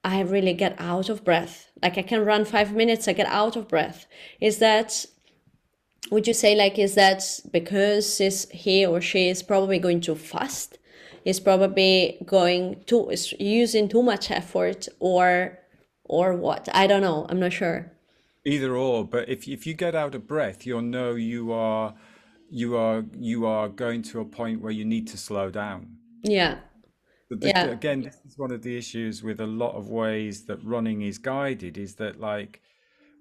I 0.04 0.20
really 0.20 0.54
get 0.54 0.74
out 0.78 1.08
of 1.08 1.24
breath. 1.24 1.70
Like 1.82 1.98
I 1.98 2.02
can 2.02 2.24
run 2.24 2.44
five 2.44 2.72
minutes, 2.72 3.08
I 3.08 3.12
get 3.12 3.26
out 3.26 3.56
of 3.56 3.68
breath. 3.68 4.06
Is 4.40 4.58
that 4.58 5.06
would 6.10 6.26
you 6.26 6.34
say 6.34 6.54
like 6.54 6.78
is 6.78 6.94
that 6.94 7.22
because 7.52 8.20
is 8.20 8.48
he 8.50 8.86
or 8.86 9.00
she 9.00 9.28
is 9.28 9.42
probably 9.42 9.78
going 9.78 10.00
too 10.00 10.14
fast? 10.14 10.78
Is 11.24 11.40
probably 11.40 12.18
going 12.24 12.82
too, 12.86 13.10
is 13.10 13.34
using 13.38 13.88
too 13.88 14.02
much 14.02 14.30
effort 14.30 14.88
or 15.00 15.58
or 16.04 16.34
what? 16.34 16.68
I 16.72 16.86
don't 16.86 17.02
know. 17.02 17.26
I'm 17.28 17.40
not 17.40 17.52
sure. 17.52 17.92
Either 18.44 18.74
or 18.74 19.04
but 19.04 19.28
if, 19.28 19.46
if 19.46 19.66
you 19.66 19.74
get 19.74 19.94
out 19.94 20.14
of 20.14 20.26
breath 20.26 20.64
you'll 20.64 20.80
know 20.80 21.16
you 21.16 21.52
are 21.52 21.94
you 22.48 22.76
are 22.76 23.04
you 23.18 23.44
are 23.44 23.68
going 23.68 24.00
to 24.02 24.20
a 24.20 24.24
point 24.24 24.62
where 24.62 24.72
you 24.72 24.84
need 24.84 25.06
to 25.08 25.18
slow 25.18 25.50
down. 25.50 25.98
Yeah 26.22 26.58
the, 27.30 27.48
yeah. 27.48 27.66
again 27.66 28.02
this 28.02 28.20
is 28.26 28.38
one 28.38 28.50
of 28.50 28.62
the 28.62 28.76
issues 28.76 29.22
with 29.22 29.40
a 29.40 29.46
lot 29.46 29.74
of 29.74 29.90
ways 29.90 30.44
that 30.46 30.62
running 30.64 31.02
is 31.02 31.18
guided 31.18 31.76
is 31.76 31.94
that 31.96 32.18
like 32.18 32.60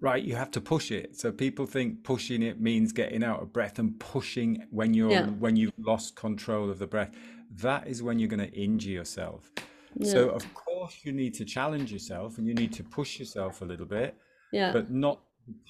right 0.02 0.24
you 0.24 0.36
have 0.36 0.52
to 0.52 0.62
push 0.62 0.92
it 0.92 1.16
so 1.16 1.32
people 1.32 1.66
think 1.66 2.04
pushing 2.04 2.42
it 2.42 2.62
means 2.62 2.92
getting 2.92 3.24
out 3.24 3.42
of 3.42 3.52
breath 3.52 3.80
and 3.80 4.00
pushing 4.00 4.66
when 4.70 4.94
you're 4.94 5.12
yeah. 5.12 5.26
when 5.26 5.56
you've 5.56 5.74
lost 5.80 6.16
control 6.16 6.70
of 6.70 6.80
the 6.80 6.88
breath 6.88 7.12
that 7.52 7.88
is 7.88 8.04
when 8.04 8.20
you're 8.20 8.30
going 8.30 8.40
to 8.40 8.54
injure 8.54 8.92
yourself 8.92 9.52
yeah. 9.96 10.12
so 10.12 10.30
of 10.30 10.54
course 10.54 11.00
you 11.04 11.12
need 11.12 11.34
to 11.34 11.44
challenge 11.44 11.92
yourself 11.92 12.38
and 12.38 12.48
you 12.48 12.54
need 12.54 12.72
to 12.72 12.84
push 12.84 13.20
yourself 13.20 13.62
a 13.62 13.66
little 13.66 13.86
bit 13.86 14.16
yeah 14.54 14.72
but 14.72 14.92
not 14.92 15.20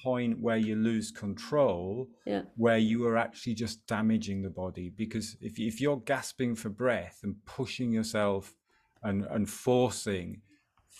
point 0.02 0.40
where 0.40 0.56
you 0.56 0.76
lose 0.76 1.10
control, 1.10 2.08
yeah, 2.26 2.42
where 2.56 2.78
you 2.78 3.06
are 3.06 3.16
actually 3.16 3.54
just 3.54 3.86
damaging 3.86 4.42
the 4.42 4.50
body. 4.50 4.90
Because 4.90 5.36
if 5.40 5.58
if 5.58 5.80
you're 5.80 6.00
gasping 6.00 6.54
for 6.54 6.68
breath 6.68 7.20
and 7.22 7.36
pushing 7.44 7.92
yourself 7.92 8.54
and 9.02 9.24
and 9.26 9.48
forcing, 9.48 10.42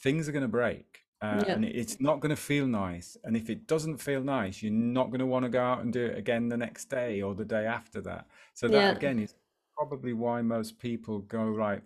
things 0.02 0.28
are 0.28 0.32
going 0.32 0.42
to 0.42 0.48
break. 0.48 1.04
Uh, 1.20 1.42
yeah, 1.46 1.54
and 1.54 1.64
it's 1.64 2.00
not 2.00 2.20
going 2.20 2.30
to 2.30 2.36
feel 2.36 2.66
nice. 2.66 3.16
And 3.24 3.36
if 3.36 3.50
it 3.50 3.66
doesn't 3.66 3.96
feel 3.98 4.22
nice, 4.22 4.62
you're 4.62 4.72
not 4.72 5.10
going 5.10 5.18
to 5.18 5.26
want 5.26 5.44
to 5.44 5.48
go 5.48 5.60
out 5.60 5.80
and 5.82 5.92
do 5.92 6.06
it 6.06 6.16
again 6.16 6.48
the 6.48 6.56
next 6.56 6.84
day 6.84 7.22
or 7.22 7.34
the 7.34 7.44
day 7.44 7.66
after 7.66 8.00
that. 8.02 8.26
So 8.54 8.68
that 8.68 8.76
yeah, 8.76 8.90
again 8.92 9.18
is 9.18 9.34
probably 9.76 10.12
why 10.12 10.42
most 10.42 10.78
people 10.78 11.20
go 11.20 11.44
right. 11.44 11.82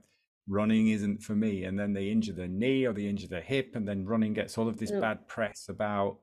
Running 0.49 0.89
isn't 0.89 1.23
for 1.23 1.35
me, 1.35 1.65
and 1.65 1.79
then 1.79 1.93
they 1.93 2.11
injure 2.11 2.33
their 2.33 2.49
knee 2.49 2.85
or 2.85 2.93
they 2.93 3.07
injure 3.07 3.29
their 3.29 3.41
hip, 3.41 3.77
and 3.77 3.87
then 3.87 4.05
running 4.05 4.33
gets 4.33 4.59
all 4.59 4.69
of 4.69 4.77
this 4.77 4.91
bad 4.91 5.29
press 5.29 5.69
about, 5.69 6.19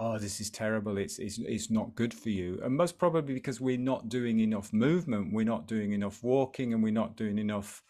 oh, 0.00 0.18
this 0.18 0.40
is 0.40 0.50
terrible. 0.50 0.96
It's 0.96 1.18
it's 1.18 1.38
it's 1.38 1.70
not 1.70 1.94
good 1.94 2.12
for 2.12 2.30
you, 2.30 2.58
and 2.64 2.74
most 2.74 2.98
probably 2.98 3.34
because 3.34 3.60
we're 3.60 3.78
not 3.78 4.08
doing 4.08 4.40
enough 4.40 4.72
movement, 4.72 5.32
we're 5.32 5.44
not 5.44 5.68
doing 5.68 5.92
enough 5.92 6.22
walking, 6.22 6.72
and 6.72 6.82
we're 6.82 6.92
not 6.92 7.16
doing 7.16 7.38
enough 7.38 7.82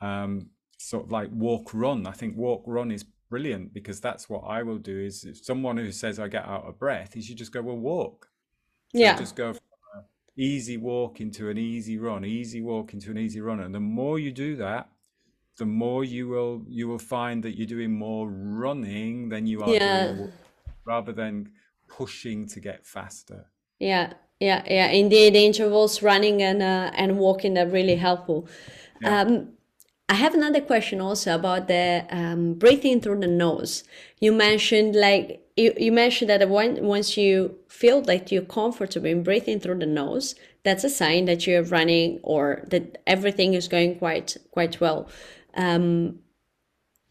um, 0.00 0.50
sort 0.78 1.06
of 1.06 1.10
like 1.10 1.30
walk 1.32 1.72
run. 1.72 2.06
I 2.06 2.12
think 2.12 2.36
walk 2.36 2.62
run 2.66 2.90
is 2.92 3.04
brilliant 3.30 3.72
because 3.72 4.00
that's 4.00 4.28
what 4.28 4.40
I 4.40 4.62
will 4.62 4.78
do. 4.78 5.00
Is 5.00 5.24
if 5.24 5.44
someone 5.44 5.78
who 5.78 5.90
says 5.90 6.20
I 6.20 6.28
get 6.28 6.44
out 6.44 6.64
of 6.64 6.78
breath, 6.78 7.16
is 7.16 7.28
you 7.28 7.34
just 7.34 7.52
go 7.52 7.62
well 7.62 7.78
walk. 7.78 8.28
So 8.92 9.00
yeah, 9.00 9.16
just 9.16 9.34
go 9.34 9.54
from 9.54 9.62
an 9.96 10.04
easy 10.36 10.76
walk 10.76 11.20
into 11.20 11.48
an 11.48 11.56
easy 11.56 11.96
run, 11.96 12.24
easy 12.26 12.60
walk 12.60 12.92
into 12.92 13.10
an 13.10 13.18
easy 13.18 13.40
run, 13.40 13.60
and 13.60 13.74
the 13.74 13.80
more 13.80 14.18
you 14.18 14.32
do 14.32 14.54
that, 14.56 14.90
the 15.56 15.64
more 15.64 16.04
you 16.04 16.28
will 16.28 16.62
you 16.68 16.88
will 16.88 16.98
find 16.98 17.42
that 17.42 17.56
you're 17.56 17.66
doing 17.66 17.92
more 17.92 18.28
running 18.28 19.30
than 19.30 19.46
you 19.46 19.62
are 19.62 19.70
yeah. 19.70 20.12
doing 20.12 20.32
rather 20.84 21.12
than 21.12 21.50
pushing 21.88 22.46
to 22.48 22.60
get 22.60 22.86
faster. 22.86 23.50
Yeah, 23.78 24.14
yeah, 24.40 24.62
yeah. 24.66 24.88
Indeed, 24.88 25.36
intervals, 25.36 26.02
running 26.02 26.42
and 26.42 26.62
uh, 26.62 26.90
and 26.94 27.18
walking 27.18 27.58
are 27.58 27.66
really 27.66 27.96
helpful. 27.96 28.48
Yeah. 29.00 29.20
Um, 29.20 29.48
I 30.08 30.14
have 30.14 30.34
another 30.34 30.60
question 30.60 31.00
also 31.00 31.34
about 31.34 31.66
the 31.66 32.06
um, 32.10 32.54
breathing 32.54 33.00
through 33.00 33.20
the 33.20 33.26
nose. 33.26 33.84
You 34.20 34.32
mentioned 34.32 34.94
like 34.94 35.40
you, 35.56 35.72
you 35.76 35.92
mentioned 35.92 36.30
that 36.30 36.48
when, 36.48 36.84
once 36.84 37.16
you 37.16 37.56
feel 37.68 38.02
like 38.02 38.30
you're 38.32 38.42
comfortable 38.42 39.06
in 39.06 39.22
breathing 39.22 39.60
through 39.60 39.78
the 39.78 39.86
nose, 39.86 40.34
that's 40.64 40.84
a 40.84 40.90
sign 40.90 41.26
that 41.26 41.46
you're 41.46 41.62
running 41.62 42.20
or 42.22 42.64
that 42.68 42.98
everything 43.06 43.54
is 43.54 43.68
going 43.68 43.98
quite 43.98 44.36
quite 44.50 44.80
well. 44.80 45.08
Um, 45.54 46.18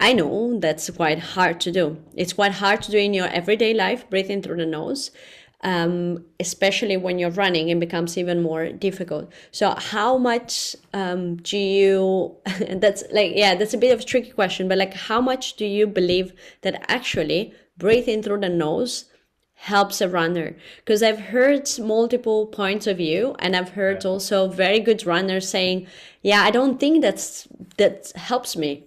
I 0.04 0.12
know 0.12 0.60
that's 0.60 0.90
quite 0.90 1.20
hard 1.20 1.62
to 1.62 1.72
do. 1.72 1.98
It's 2.14 2.34
quite 2.34 2.52
hard 2.52 2.82
to 2.84 2.92
do 2.92 2.98
in 2.98 3.14
your 3.14 3.28
everyday 3.28 3.74
life, 3.74 4.10
breathing 4.10 4.42
through 4.42 4.58
the 4.58 4.66
nose, 4.66 5.12
um, 5.62 6.26
especially 6.42 6.98
when 6.98 7.20
you're 7.20 7.30
running, 7.44 7.70
it 7.70 7.80
becomes 7.80 8.18
even 8.18 8.44
more 8.44 8.68
difficult. 8.74 9.32
So, 9.52 9.76
how 9.78 10.18
much 10.18 10.76
um, 10.94 11.38
do 11.38 11.58
you? 11.58 12.36
That's 12.84 13.04
like, 13.14 13.32
yeah, 13.34 13.56
that's 13.56 13.74
a 13.74 13.78
bit 13.78 13.94
of 13.94 14.02
a 14.02 14.04
tricky 14.04 14.32
question, 14.32 14.68
but 14.68 14.78
like, 14.78 14.94
how 14.94 15.22
much 15.22 15.56
do 15.56 15.66
you 15.66 15.88
believe 15.88 16.34
that 16.64 16.84
actually 16.90 17.54
breathing 17.78 18.22
through 18.22 18.42
the 18.42 18.50
nose 18.50 19.06
helps 19.54 20.02
a 20.02 20.10
runner? 20.10 20.58
Because 20.80 21.02
I've 21.02 21.32
heard 21.34 21.70
multiple 21.80 22.48
points 22.48 22.88
of 22.88 22.98
view, 22.98 23.36
and 23.40 23.56
I've 23.56 23.70
heard 23.80 24.04
Yeah. 24.04 24.10
also 24.10 24.50
very 24.50 24.82
good 24.82 25.06
runners 25.06 25.48
saying, 25.48 25.88
"Yeah, 26.22 26.42
I 26.44 26.52
don't 26.52 26.78
think 26.78 27.02
that's 27.02 27.48
that 27.78 28.12
helps 28.16 28.58
me." 28.58 28.84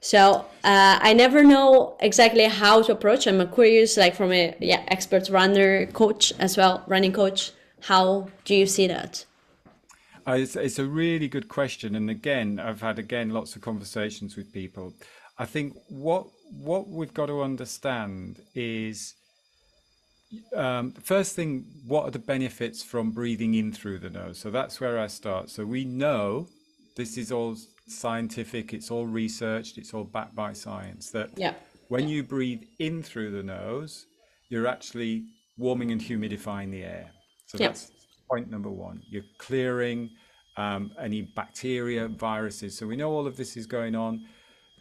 So 0.00 0.44
uh, 0.64 0.98
I 1.02 1.12
never 1.12 1.42
know 1.42 1.96
exactly 2.00 2.44
how 2.44 2.82
to 2.82 2.92
approach. 2.92 3.26
I'm 3.26 3.46
curious, 3.52 3.96
like 3.96 4.14
from 4.14 4.32
a 4.32 4.54
yeah 4.60 4.84
expert 4.88 5.28
runner 5.28 5.86
coach 5.86 6.32
as 6.38 6.56
well, 6.56 6.84
running 6.86 7.12
coach. 7.12 7.52
How 7.82 8.28
do 8.44 8.54
you 8.54 8.66
see 8.66 8.86
that? 8.88 9.24
Uh, 10.26 10.32
It's, 10.32 10.56
it's 10.56 10.78
a 10.78 10.84
really 10.84 11.28
good 11.28 11.48
question, 11.48 11.94
and 11.94 12.10
again, 12.10 12.60
I've 12.60 12.80
had 12.80 12.98
again 12.98 13.30
lots 13.30 13.56
of 13.56 13.62
conversations 13.62 14.36
with 14.36 14.52
people. 14.52 14.92
I 15.38 15.46
think 15.46 15.74
what 15.88 16.26
what 16.50 16.88
we've 16.88 17.14
got 17.14 17.26
to 17.26 17.42
understand 17.42 18.40
is 18.54 19.14
um, 20.54 20.92
first 20.92 21.34
thing, 21.34 21.64
what 21.86 22.04
are 22.04 22.10
the 22.10 22.18
benefits 22.18 22.82
from 22.82 23.10
breathing 23.12 23.54
in 23.54 23.72
through 23.72 23.98
the 23.98 24.10
nose? 24.10 24.38
So 24.38 24.50
that's 24.50 24.80
where 24.80 24.98
I 24.98 25.06
start. 25.06 25.50
So 25.50 25.64
we 25.64 25.84
know 25.84 26.48
this 26.96 27.16
is 27.16 27.32
all 27.32 27.56
scientific, 27.90 28.72
it's 28.72 28.90
all 28.90 29.06
researched, 29.06 29.78
it's 29.78 29.94
all 29.94 30.04
backed 30.04 30.34
by 30.34 30.52
science 30.52 31.10
that 31.10 31.30
Yeah, 31.36 31.54
when 31.88 32.08
you 32.08 32.22
breathe 32.22 32.64
in 32.78 33.02
through 33.02 33.30
the 33.30 33.42
nose, 33.42 34.06
you're 34.48 34.66
actually 34.66 35.26
warming 35.56 35.90
and 35.92 36.00
humidifying 36.00 36.70
the 36.70 36.84
air. 36.84 37.10
So 37.46 37.58
yeah, 37.58 37.68
that's 37.68 37.90
point 38.30 38.50
number 38.50 38.70
one. 38.70 39.02
You're 39.08 39.24
clearing 39.38 40.10
um, 40.56 40.92
any 41.00 41.22
bacteria, 41.22 42.08
viruses. 42.08 42.76
So 42.76 42.86
we 42.86 42.96
know 42.96 43.10
all 43.10 43.26
of 43.26 43.36
this 43.36 43.56
is 43.56 43.66
going 43.66 43.94
on. 43.94 44.26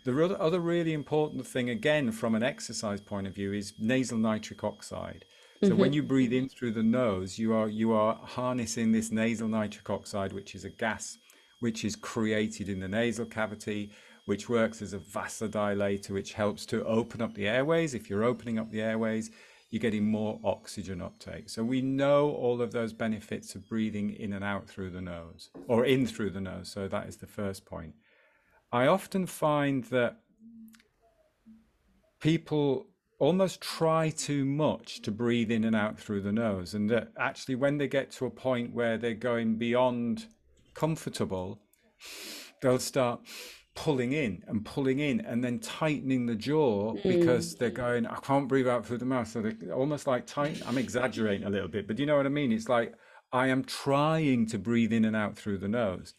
The 0.04 0.24
other 0.24 0.42
other 0.42 0.60
really 0.60 0.94
important 0.94 1.46
thing, 1.46 1.70
again, 1.70 2.12
from 2.12 2.36
an 2.36 2.44
exercise 2.44 3.02
point 3.02 3.28
of 3.28 3.36
view, 3.36 3.54
is 3.54 3.74
nasal 3.80 4.18
nitric 4.18 4.64
oxide. 4.64 5.26
So 5.64 5.74
when 5.76 5.92
you 5.92 6.04
breathe 6.04 6.34
in 6.34 6.50
through 6.50 6.74
the 6.74 6.84
nose, 6.84 7.40
you 7.40 7.54
are 7.54 7.68
you 7.68 7.92
are 7.92 8.16
harnessing 8.24 8.92
this 8.92 9.12
nasal 9.12 9.48
nitric 9.48 9.90
oxide, 9.90 10.32
which 10.32 10.54
is 10.54 10.66
a 10.66 10.70
gas 10.70 11.18
which 11.60 11.84
is 11.84 11.96
created 11.96 12.70
in 12.70 12.80
the 12.80 12.88
nasal 12.88 13.26
cavity, 13.26 13.92
which 14.26 14.50
works 14.50 14.82
as 14.82 14.94
a 14.94 15.00
vasodilator, 15.00 16.12
which 16.12 16.34
helps 16.34 16.66
to 16.66 16.84
open 16.86 17.22
up 17.22 17.34
the 17.34 17.48
airways. 17.48 17.94
If 17.94 18.10
you're 18.10 18.24
opening 18.24 18.60
up 18.60 18.72
the 18.72 18.82
airways, 18.82 19.32
you're 19.70 19.80
getting 19.80 20.06
more 20.06 20.40
oxygen 20.44 21.02
uptake. 21.02 21.50
So 21.50 21.64
we 21.64 21.82
know 21.82 22.32
all 22.32 22.62
of 22.62 22.72
those 22.72 22.94
benefits 22.94 23.56
of 23.56 23.68
breathing 23.68 24.12
in 24.12 24.34
and 24.34 24.44
out 24.44 24.68
through 24.68 24.92
the 24.92 25.02
nose, 25.02 25.50
or 25.68 25.86
in 25.86 26.06
through 26.06 26.32
the 26.32 26.42
nose. 26.42 26.70
So 26.70 26.88
that 26.88 27.08
is 27.08 27.18
the 27.18 27.28
first 27.28 27.66
point. 27.66 27.94
I 28.72 28.88
often 28.88 29.26
find 29.26 29.84
that 29.86 30.20
people 32.20 32.88
almost 33.20 33.62
try 33.62 34.10
too 34.10 34.46
much 34.46 35.02
to 35.02 35.12
breathe 35.12 35.52
in 35.52 35.64
and 35.64 35.76
out 35.76 36.00
through 36.00 36.22
the 36.22 36.32
nose, 36.32 36.74
and 36.74 36.90
that 36.90 37.12
actually, 37.18 37.56
when 37.56 37.78
they 37.78 37.88
get 37.88 38.12
to 38.12 38.26
a 38.26 38.30
point 38.30 38.74
where 38.74 38.98
they're 38.98 39.14
going 39.14 39.58
beyond 39.58 40.28
comfortable, 40.78 41.60
they'll 42.62 42.80
start 42.80 43.22
pulling 43.76 44.12
in 44.12 44.44
and 44.48 44.66
pulling 44.66 45.00
in 45.00 45.22
and 45.22 45.44
then 45.44 45.60
tightening 45.60 46.26
the 46.26 46.36
jaw 46.36 46.94
mm. 46.94 47.04
because 47.04 47.56
they're 47.56 47.70
going, 47.70 48.06
I 48.06 48.16
can't 48.16 48.48
breathe 48.48 48.68
out 48.68 48.86
through 48.86 49.00
the 49.00 49.06
mouth. 49.06 49.28
So 49.28 49.42
they're 49.42 49.74
almost 49.74 50.08
like 50.08 50.26
tight. 50.26 50.62
I'm 50.68 50.78
exaggerating 50.78 51.46
a 51.46 51.50
little 51.50 51.68
bit, 51.68 51.88
but 51.88 52.00
you 52.00 52.06
know 52.06 52.18
what 52.18 52.26
I 52.26 52.30
mean? 52.30 52.52
It's 52.52 52.70
like 52.70 52.94
I 53.32 53.48
am 53.48 53.64
trying 53.64 54.48
to 54.48 54.58
breathe 54.58 54.94
in 54.94 55.06
and 55.06 55.16
out 55.16 55.38
through 55.38 55.60
the 55.60 55.68
nose. 55.68 56.14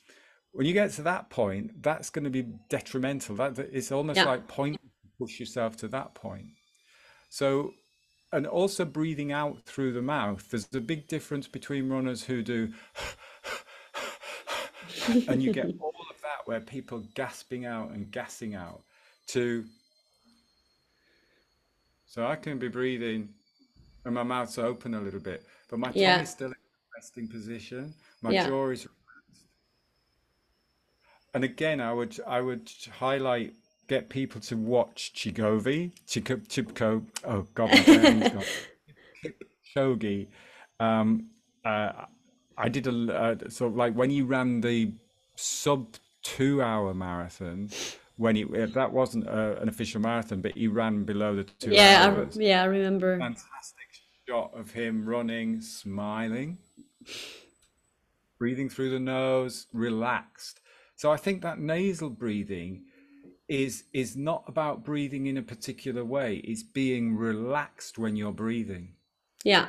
When 0.52 0.66
you 0.66 0.72
get 0.72 0.92
to 0.92 1.02
that 1.02 1.30
point, 1.30 1.82
that's 1.82 2.10
going 2.10 2.24
to 2.24 2.30
be 2.30 2.46
detrimental. 2.68 3.36
That 3.36 3.58
it's 3.58 3.92
almost 3.92 4.18
yeah, 4.18 4.24
like 4.24 4.48
point 4.48 4.78
push 5.18 5.40
yourself 5.40 5.76
to 5.76 5.88
that 5.88 6.14
point. 6.14 6.46
So, 7.28 7.72
and 8.32 8.46
also 8.46 8.84
breathing 8.84 9.32
out 9.32 9.64
through 9.64 9.92
the 9.92 10.02
mouth. 10.02 10.48
There's 10.50 10.68
a 10.74 10.80
big 10.80 11.08
difference 11.08 11.48
between 11.48 11.88
runners 11.88 12.24
who 12.24 12.42
do 12.42 12.72
and 15.08 15.42
you 15.42 15.52
get 15.60 15.66
all 15.80 15.94
of 16.10 16.20
that 16.22 16.46
where 16.46 16.60
people 16.60 17.02
gasping 17.14 17.66
out 17.66 17.90
and 17.90 18.10
gassing 18.10 18.54
out 18.54 18.82
to 19.28 19.64
so 22.06 22.26
I 22.26 22.36
can 22.36 22.58
be 22.58 22.68
breathing 22.68 23.28
and 24.04 24.14
my 24.14 24.22
mouth's 24.22 24.58
open 24.58 24.94
a 24.94 25.00
little 25.00 25.20
bit, 25.20 25.44
but 25.68 25.78
my 25.78 25.88
tongue 25.88 26.02
yeah, 26.02 26.22
is 26.22 26.30
still 26.30 26.48
in 26.48 26.54
resting 26.94 27.28
position. 27.28 27.92
My 28.22 28.30
yeah, 28.30 28.46
jaw 28.46 28.70
is 28.70 28.88
and 31.34 31.44
again 31.44 31.80
I 31.80 31.92
would 31.92 32.18
I 32.26 32.40
would 32.40 32.70
highlight 32.98 33.54
get 33.88 34.08
people 34.08 34.40
to 34.42 34.56
watch 34.56 35.12
Chigovi, 35.14 35.92
Chiko, 36.06 36.36
Chipko, 36.46 37.04
oh 37.24 37.46
God, 37.54 37.70
my 37.70 37.82
brain's 37.82 38.28
gone. 38.28 38.44
Kipchoge. 39.76 40.28
Um, 40.80 41.30
uh, 41.64 42.04
I 42.58 42.68
did 42.68 42.86
a 42.86 42.90
uh, 42.90 43.48
sort 43.48 43.72
of 43.72 43.76
like 43.76 43.94
when 43.94 44.10
you 44.10 44.26
ran 44.26 44.60
the 44.60 44.92
sub 45.36 45.94
two 46.22 46.60
hour 46.60 46.92
marathon, 46.92 47.70
when 48.16 48.36
he 48.36 48.44
uh, 48.44 48.66
that 48.74 48.92
wasn't 48.92 49.28
uh, 49.28 49.56
an 49.60 49.68
official 49.68 50.00
marathon, 50.00 50.40
but 50.40 50.52
he 50.52 50.66
ran 50.66 51.04
below 51.04 51.36
the 51.36 51.44
two 51.44 51.70
yeah, 51.70 52.02
I, 52.02 52.06
hours. 52.08 52.36
yeah. 52.36 52.62
I 52.62 52.66
remember. 52.66 53.18
Fantastic 53.18 53.86
shot 54.28 54.52
of 54.54 54.72
him 54.72 55.06
running, 55.08 55.60
smiling, 55.60 56.58
breathing 58.38 58.68
through 58.68 58.90
the 58.90 59.00
nose, 59.00 59.66
relaxed. 59.72 60.60
So 60.96 61.10
I 61.12 61.16
think 61.16 61.42
that 61.42 61.58
nasal 61.60 62.10
breathing 62.10 62.84
is 63.48 63.84
is 63.92 64.16
not 64.16 64.44
about 64.46 64.84
breathing 64.84 65.26
in 65.26 65.36
a 65.36 65.42
particular 65.42 66.04
way. 66.04 66.36
It's 66.44 66.62
being 66.64 67.16
relaxed 67.16 67.98
when 67.98 68.16
you're 68.16 68.32
breathing. 68.32 68.94
Yeah, 69.44 69.68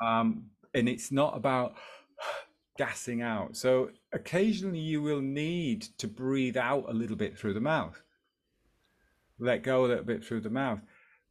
Um, 0.00 0.50
and 0.74 0.88
it's 0.88 1.10
not 1.12 1.36
about 1.36 1.74
gassing 2.78 3.22
out. 3.22 3.56
So 3.56 3.90
occasionally 4.12 4.78
you 4.78 5.02
will 5.02 5.20
need 5.20 5.82
to 5.98 6.08
breathe 6.08 6.56
out 6.56 6.86
a 6.88 6.92
little 6.92 7.16
bit 7.16 7.38
through 7.38 7.54
the 7.54 7.60
mouth, 7.60 8.02
let 9.38 9.62
go 9.62 9.84
a 9.84 9.88
little 9.88 10.04
bit 10.04 10.24
through 10.24 10.40
the 10.40 10.50
mouth. 10.50 10.80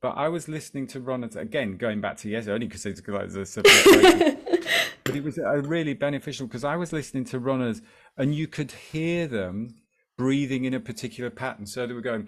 But 0.01 0.17
I 0.17 0.27
was 0.29 0.47
listening 0.47 0.87
to 0.87 0.99
runners 0.99 1.35
again, 1.35 1.77
going 1.77 2.01
back 2.01 2.17
to 2.17 2.29
yes, 2.29 2.47
only 2.47 2.67
because 2.67 2.85
it's 2.85 3.05
like 3.07 3.29
the 3.29 3.45
subject, 3.45 4.67
but 5.03 5.15
it 5.15 5.23
was 5.23 5.37
a 5.37 5.61
really 5.61 5.93
beneficial 5.93 6.47
because 6.47 6.63
I 6.63 6.75
was 6.75 6.93
listening 6.93 7.25
to 7.25 7.39
runners 7.39 7.81
and 8.17 8.35
you 8.35 8.47
could 8.47 8.71
hear 8.71 9.27
them 9.27 9.75
breathing 10.17 10.65
in 10.65 10.73
a 10.73 10.79
particular 10.79 11.29
pattern. 11.29 11.65
So 11.65 11.87
they 11.87 11.93
were 11.93 12.01
going, 12.01 12.27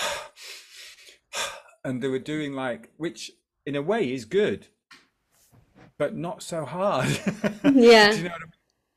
and 1.84 2.02
they 2.02 2.08
were 2.08 2.18
doing 2.18 2.52
like, 2.52 2.90
which 2.96 3.30
in 3.64 3.76
a 3.76 3.82
way 3.82 4.12
is 4.12 4.24
good, 4.24 4.66
but 5.98 6.16
not 6.16 6.42
so 6.42 6.64
hard. 6.64 7.08
Yeah. 7.64 8.10
Do 8.12 8.16
you 8.18 8.22
know 8.24 8.30
what 8.30 8.42
I 8.42 8.44
mean? 8.44 8.52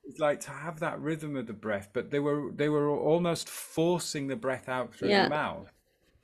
It's 0.05 0.19
like 0.19 0.39
to 0.41 0.51
have 0.51 0.79
that 0.79 0.99
rhythm 0.99 1.35
of 1.35 1.47
the 1.47 1.53
breath, 1.53 1.89
but 1.93 2.11
they 2.11 2.19
were 2.19 2.51
they 2.53 2.69
were 2.69 2.89
almost 2.89 3.49
forcing 3.49 4.27
the 4.27 4.35
breath 4.35 4.67
out 4.69 4.93
through 4.93 5.09
Yeah. 5.09 5.23
the 5.23 5.29
mouth, 5.29 5.71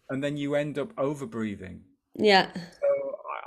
and 0.10 0.24
then 0.24 0.38
you 0.38 0.56
end 0.56 0.78
up 0.80 0.92
over 0.98 1.26
breathing. 1.26 1.82
Yeah. 2.16 2.52
So 2.54 2.62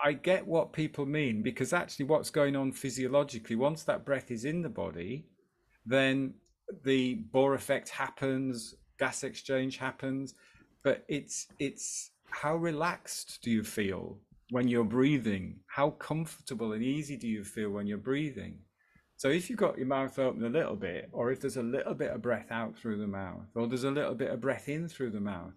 I 0.05 0.09
I 0.11 0.13
get 0.13 0.47
what 0.47 0.73
people 0.73 1.05
mean 1.07 1.43
because 1.43 1.73
actually, 1.73 2.07
what's 2.07 2.31
going 2.31 2.57
on 2.57 2.73
physiologically, 2.73 3.57
once 3.57 3.83
that 3.85 4.05
breath 4.05 4.31
is 4.31 4.45
in 4.45 4.63
the 4.63 4.69
body, 4.69 5.27
then 5.85 6.35
the 6.85 7.23
Bohr 7.35 7.55
effect 7.55 7.89
happens, 7.91 8.75
gas 8.99 9.25
exchange 9.25 9.77
happens, 9.77 10.35
but 10.83 11.05
it's 11.09 11.49
it's 11.59 12.13
how 12.31 12.57
relaxed 12.57 13.41
do 13.43 13.51
you 13.51 13.63
feel 13.65 14.19
when 14.51 14.69
you're 14.69 14.85
breathing? 14.85 15.61
How 15.67 15.91
comfortable 15.91 16.73
and 16.73 16.83
easy 16.83 17.17
do 17.17 17.29
you 17.29 17.45
feel 17.45 17.71
when 17.71 17.87
you're 17.87 17.99
breathing? 17.99 18.59
So 19.17 19.29
if 19.29 19.51
you've 19.51 19.59
got 19.59 19.77
your 19.77 19.87
mouth 19.87 20.19
open 20.19 20.45
a 20.45 20.49
little 20.49 20.77
bit, 20.77 21.11
or 21.13 21.31
if 21.31 21.41
there's 21.41 21.59
a 21.59 21.63
little 21.63 21.95
bit 21.95 22.11
of 22.11 22.23
breath 22.23 22.51
out 22.51 22.77
through 22.77 22.99
the 22.99 23.07
mouth, 23.07 23.47
or 23.55 23.67
there's 23.67 23.85
a 23.85 23.91
little 23.91 24.15
bit 24.15 24.31
of 24.31 24.41
breath 24.41 24.69
in 24.69 24.89
through 24.89 25.11
the 25.11 25.21
mouth, 25.21 25.53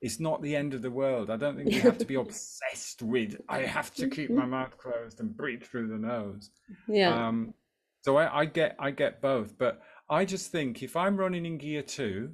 it's 0.00 0.20
not 0.20 0.40
the 0.40 0.54
end 0.54 0.74
of 0.74 0.82
the 0.82 0.90
world. 0.90 1.28
I 1.28 1.36
don't 1.36 1.56
think 1.56 1.68
we 1.68 1.80
have 1.80 1.98
to 1.98 2.04
be 2.04 2.14
obsessed 2.26 3.02
with 3.02 3.40
I 3.48 3.62
have 3.62 3.92
to 3.94 4.08
keep 4.08 4.30
my 4.30 4.46
mouth 4.46 4.78
closed 4.78 5.18
and 5.20 5.36
breathe 5.36 5.64
through 5.64 5.88
the 5.88 5.98
nose. 5.98 6.50
Yeah. 6.86 7.28
Um, 7.28 7.54
so 8.02 8.16
I, 8.16 8.40
I 8.40 8.44
get 8.44 8.76
I 8.78 8.92
get 8.92 9.20
both, 9.20 9.58
but 9.58 9.82
I 10.08 10.24
just 10.24 10.52
think 10.52 10.82
if 10.82 10.96
I'm 10.96 11.16
running 11.16 11.44
in 11.44 11.58
gear 11.58 11.82
two, 11.82 12.30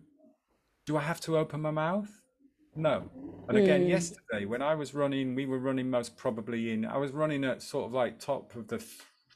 do 0.86 0.96
I 0.96 1.00
have 1.00 1.20
to 1.22 1.38
open 1.38 1.62
my 1.62 1.70
mouth? 1.70 2.10
No. 2.76 3.10
And 3.48 3.58
again, 3.58 3.86
yesterday 3.86 4.46
when 4.46 4.62
I 4.62 4.74
was 4.74 4.94
running, 4.94 5.34
we 5.34 5.46
were 5.46 5.58
running 5.58 5.90
most 5.90 6.16
probably 6.16 6.72
in. 6.72 6.84
I 6.84 6.96
was 6.96 7.12
running 7.12 7.44
at 7.44 7.62
sort 7.62 7.86
of 7.86 7.92
like 7.92 8.18
top 8.18 8.54
of 8.56 8.68
the, 8.68 8.84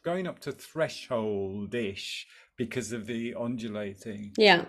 going 0.02 0.26
up 0.26 0.38
to 0.40 0.52
threshold-ish 0.52 2.26
because 2.56 2.92
of 2.92 3.06
the 3.06 3.34
undulating. 3.34 4.32
Yeah. 4.36 4.64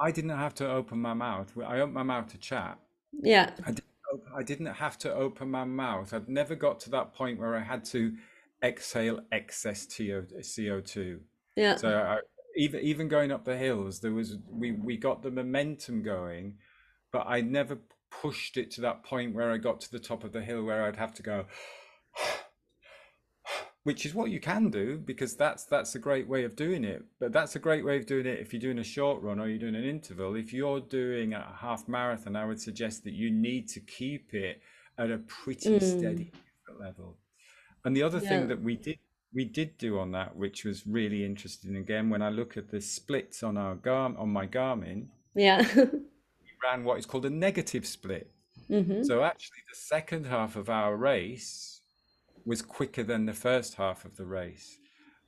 I 0.00 0.10
didn't 0.10 0.30
have 0.30 0.54
to 0.56 0.70
open 0.70 1.00
my 1.00 1.14
mouth. 1.14 1.52
I 1.58 1.80
opened 1.80 1.94
my 1.94 2.02
mouth 2.02 2.28
to 2.28 2.38
chat. 2.38 2.78
Yeah. 3.12 3.50
I 3.64 3.72
didn't, 3.72 3.84
I 4.36 4.42
didn't 4.42 4.66
have 4.66 4.98
to 4.98 5.12
open 5.12 5.50
my 5.50 5.64
mouth. 5.64 6.12
I'd 6.12 6.28
never 6.28 6.54
got 6.54 6.78
to 6.80 6.90
that 6.90 7.14
point 7.14 7.38
where 7.40 7.56
I 7.56 7.60
had 7.60 7.84
to 7.86 8.14
exhale 8.62 9.20
excess 9.32 9.86
TO, 9.86 10.26
CO2. 10.40 11.20
Yeah. 11.56 11.76
So 11.76 11.96
I, 11.96 12.18
even 12.56 12.80
even 12.80 13.08
going 13.08 13.32
up 13.32 13.44
the 13.44 13.56
hills, 13.56 14.00
there 14.00 14.12
was 14.12 14.36
we 14.48 14.72
we 14.72 14.96
got 14.96 15.22
the 15.22 15.30
momentum 15.30 16.02
going, 16.02 16.56
but 17.12 17.26
I 17.26 17.40
never 17.40 17.78
pushed 18.10 18.56
it 18.56 18.70
to 18.72 18.80
that 18.82 19.04
point 19.04 19.34
where 19.34 19.50
I 19.50 19.58
got 19.58 19.80
to 19.82 19.90
the 19.90 19.98
top 19.98 20.24
of 20.24 20.32
the 20.32 20.42
hill 20.42 20.64
where 20.64 20.84
I'd 20.84 20.96
have 20.96 21.14
to 21.14 21.22
go. 21.22 21.46
Which 23.84 24.04
is 24.04 24.14
what 24.14 24.30
you 24.30 24.40
can 24.40 24.70
do 24.70 24.98
because 24.98 25.34
that's 25.34 25.64
that's 25.64 25.94
a 25.94 25.98
great 25.98 26.28
way 26.28 26.44
of 26.44 26.56
doing 26.56 26.84
it. 26.84 27.04
But 27.18 27.32
that's 27.32 27.56
a 27.56 27.58
great 27.58 27.84
way 27.86 27.96
of 27.96 28.04
doing 28.04 28.26
it 28.26 28.38
if 28.38 28.52
you're 28.52 28.60
doing 28.60 28.78
a 28.78 28.84
short 28.84 29.22
run 29.22 29.40
or 29.40 29.48
you're 29.48 29.58
doing 29.58 29.76
an 29.76 29.84
interval. 29.84 30.34
If 30.34 30.52
you're 30.52 30.80
doing 30.80 31.32
a 31.32 31.54
half 31.58 31.88
marathon, 31.88 32.36
I 32.36 32.44
would 32.44 32.60
suggest 32.60 33.04
that 33.04 33.14
you 33.14 33.30
need 33.30 33.68
to 33.68 33.80
keep 33.80 34.34
it 34.34 34.60
at 34.98 35.10
a 35.10 35.18
pretty 35.18 35.78
steady 35.80 36.32
mm. 36.68 36.80
level. 36.80 37.16
And 37.84 37.96
the 37.96 38.02
other 38.02 38.18
Yeah. 38.18 38.28
thing 38.28 38.48
that 38.48 38.60
we 38.60 38.76
did 38.76 38.98
we 39.32 39.44
did 39.44 39.78
do 39.78 39.98
on 39.98 40.12
that, 40.12 40.36
which 40.36 40.64
was 40.64 40.86
really 40.86 41.24
interesting. 41.24 41.76
Again, 41.76 42.10
when 42.10 42.22
I 42.22 42.30
look 42.30 42.56
at 42.56 42.70
the 42.70 42.80
splits 42.80 43.42
on 43.42 43.56
our 43.56 43.74
Gar 43.74 44.14
on 44.16 44.28
my 44.30 44.46
Garmin, 44.46 45.08
Yeah. 45.34 45.62
ran 46.62 46.84
what 46.84 46.98
is 46.98 47.06
called 47.06 47.26
a 47.26 47.30
negative 47.30 47.86
split. 47.86 48.30
hmm 48.68 49.02
So 49.02 49.22
actually, 49.24 49.62
the 49.70 49.76
second 49.76 50.26
half 50.26 50.56
of 50.56 50.68
our 50.70 50.96
race 50.96 51.82
was 52.44 52.62
quicker 52.62 53.02
than 53.02 53.26
the 53.26 53.32
first 53.34 53.74
half 53.74 54.04
of 54.04 54.16
the 54.16 54.26
race, 54.26 54.78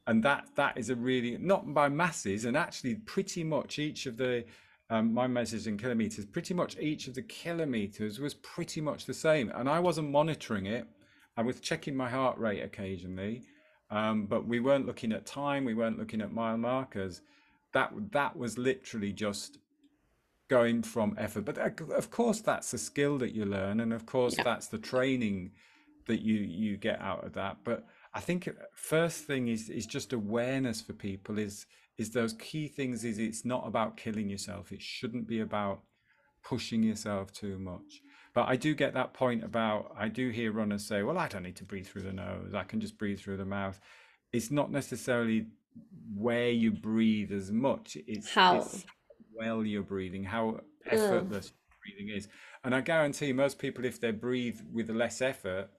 and 0.06 0.22
that 0.24 0.48
that 0.56 0.78
is 0.78 0.90
a 0.90 0.96
really 0.96 1.36
not 1.38 1.72
by 1.74 1.88
masses, 1.88 2.44
and 2.44 2.56
actually 2.56 2.96
pretty 2.96 3.44
much 3.44 3.78
each 3.78 4.06
of 4.06 4.16
the 4.16 4.44
um, 4.90 5.14
my 5.14 5.26
measures 5.28 5.66
in 5.68 5.78
kilometers, 5.78 6.26
pretty 6.26 6.52
much 6.52 6.76
each 6.78 7.06
of 7.06 7.14
the 7.14 7.22
kilometers 7.22 8.18
was 8.18 8.34
pretty 8.34 8.80
much 8.80 9.06
the 9.06 9.14
same, 9.14 9.50
and 9.54 9.68
I 9.68 9.78
wasn't 9.78 10.10
monitoring 10.10 10.66
it. 10.66 10.86
I 11.36 11.42
was 11.42 11.60
checking 11.60 11.96
my 11.96 12.10
heart 12.10 12.38
rate 12.38 12.62
occasionally, 12.62 13.44
um, 13.90 14.26
but 14.26 14.46
we 14.46 14.60
weren't 14.60 14.86
looking 14.86 15.12
at 15.12 15.26
time. 15.26 15.64
We 15.64 15.74
weren't 15.74 15.98
looking 15.98 16.20
at 16.20 16.32
mile 16.32 16.58
markers. 16.58 17.22
That 17.72 17.92
that 18.12 18.36
was 18.36 18.58
literally 18.58 19.12
just 19.12 19.58
going 20.50 20.82
from 20.82 21.14
effort. 21.16 21.44
But 21.44 21.56
uh, 21.58 21.94
of 21.94 22.10
course, 22.10 22.40
that's 22.40 22.74
a 22.74 22.78
skill 22.78 23.16
that 23.18 23.32
you 23.34 23.44
learn, 23.46 23.80
and 23.80 23.92
of 23.92 24.04
course, 24.04 24.34
Yeah. 24.36 24.42
that's 24.44 24.66
the 24.66 24.78
training 24.78 25.52
that 26.06 26.20
you 26.20 26.34
you 26.62 26.76
get 26.76 27.00
out 27.00 27.24
of 27.24 27.32
that. 27.34 27.58
But 27.64 27.86
I 28.12 28.20
think 28.20 28.48
uh, 28.48 28.52
first 28.74 29.24
thing 29.24 29.48
is 29.48 29.70
is 29.70 29.86
just 29.86 30.12
awareness 30.12 30.80
for 30.82 30.92
people. 30.92 31.38
Is 31.38 31.66
is 31.96 32.10
those 32.10 32.32
key 32.34 32.66
things? 32.68 33.04
Is 33.04 33.18
it's 33.18 33.44
not 33.44 33.66
about 33.66 33.96
killing 33.96 34.28
yourself. 34.28 34.72
It 34.72 34.82
shouldn't 34.82 35.26
be 35.28 35.40
about 35.40 35.82
pushing 36.42 36.82
yourself 36.82 37.32
too 37.32 37.58
much. 37.58 38.02
But 38.34 38.48
I 38.48 38.56
do 38.56 38.74
get 38.74 38.94
that 38.94 39.12
point 39.14 39.44
about 39.44 39.94
I 39.96 40.08
do 40.08 40.30
hear 40.30 40.50
runners 40.52 40.84
say, 40.84 41.02
"Well, 41.02 41.18
I 41.18 41.28
don't 41.28 41.44
need 41.44 41.56
to 41.62 41.64
breathe 41.64 41.86
through 41.86 42.02
the 42.02 42.12
nose. 42.12 42.54
I 42.54 42.64
can 42.64 42.80
just 42.80 42.98
breathe 42.98 43.20
through 43.20 43.36
the 43.38 43.44
mouth." 43.58 43.78
It's 44.32 44.50
not 44.50 44.70
necessarily 44.70 45.46
where 46.14 46.50
you 46.50 46.70
breathe 46.72 47.32
as 47.32 47.50
much. 47.52 47.96
It's 48.06 48.30
How? 48.32 48.56
it's 48.58 48.84
well 49.40 49.64
you're 49.64 49.82
breathing, 49.82 50.24
how 50.24 50.60
effortless 50.86 51.52
breathing 51.82 52.14
is. 52.14 52.28
And 52.62 52.74
I 52.74 52.82
guarantee 52.82 53.32
most 53.32 53.58
people, 53.58 53.84
if 53.84 54.00
they 54.00 54.10
breathe 54.10 54.60
with 54.72 54.90
less 54.90 55.22
effort, 55.22 55.70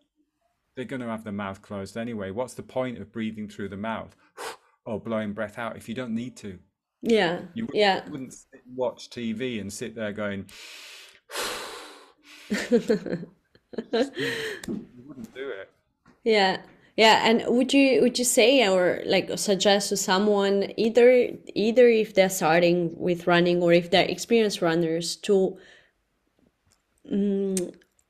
they're 0.75 0.85
going 0.85 1.01
to 1.01 1.07
have 1.07 1.23
their 1.23 1.33
mouth 1.33 1.61
closed 1.61 1.95
anyway. 1.95 2.31
What's 2.31 2.55
the 2.55 2.63
point 2.63 2.97
of 2.99 3.11
breathing 3.11 3.47
through 3.47 3.69
the 3.69 3.77
mouth 3.77 4.15
or 4.85 4.99
blowing 4.99 5.33
breath 5.33 5.59
out 5.59 5.77
if 5.77 5.87
you 5.87 5.95
don't 5.95 6.15
need 6.15 6.35
to? 6.37 6.57
Yeah. 7.01 7.41
You 7.53 7.65
wouldn't, 7.65 7.77
Yeah. 7.77 8.09
wouldn't 8.09 8.33
sit 8.33 8.61
and 8.65 8.75
watch 8.75 9.09
TV 9.09 9.59
and 9.61 9.71
sit 9.71 9.95
there 9.95 10.11
going, 10.11 10.45
you 12.49 13.27
wouldn't 15.05 15.33
do 15.35 15.49
it. 15.49 15.69
Yeah. 16.23 16.61
Yeah, 16.97 17.21
and 17.23 17.43
would 17.47 17.73
you 17.73 18.01
would 18.01 18.19
you 18.19 18.25
say 18.25 18.67
or 18.67 19.01
like 19.05 19.29
suggest 19.37 19.89
to 19.89 19.97
someone 19.97 20.73
either 20.77 21.29
either 21.55 21.87
if 21.87 22.13
they're 22.13 22.29
starting 22.29 22.91
with 22.97 23.27
running 23.27 23.63
or 23.63 23.73
if 23.73 23.89
they're 23.91 24.05
experienced 24.05 24.61
runners 24.61 25.15
to 25.17 25.57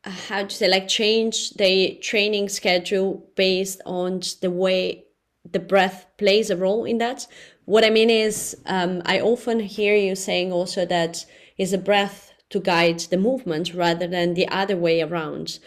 how 0.04 0.44
to 0.44 0.56
say 0.56 0.68
like 0.68 0.88
change 0.88 1.52
the 1.52 1.96
training 2.02 2.50
schedule 2.50 3.30
based 3.36 3.82
on 3.86 4.22
the 4.42 4.50
way 4.52 5.06
the 5.50 5.60
breath 5.60 6.06
plays 6.18 6.50
a 6.50 6.58
role 6.58 6.86
in 6.86 6.98
that? 6.98 7.28
What 7.66 7.86
i 7.86 7.90
mean 7.90 8.10
is 8.10 8.58
um, 8.66 9.02
i 9.06 9.20
often 9.22 9.60
hear 9.60 9.96
you 9.96 10.16
saying 10.16 10.52
also 10.52 10.86
that 10.88 11.26
is 11.58 11.72
a 11.72 11.78
breath 11.78 12.34
to 12.50 12.60
guide 12.60 13.00
the 13.00 13.18
movement 13.18 13.74
rather 13.74 14.08
than 14.08 14.34
the 14.34 14.48
other 14.50 14.76
way 14.76 15.02
around 15.02 15.60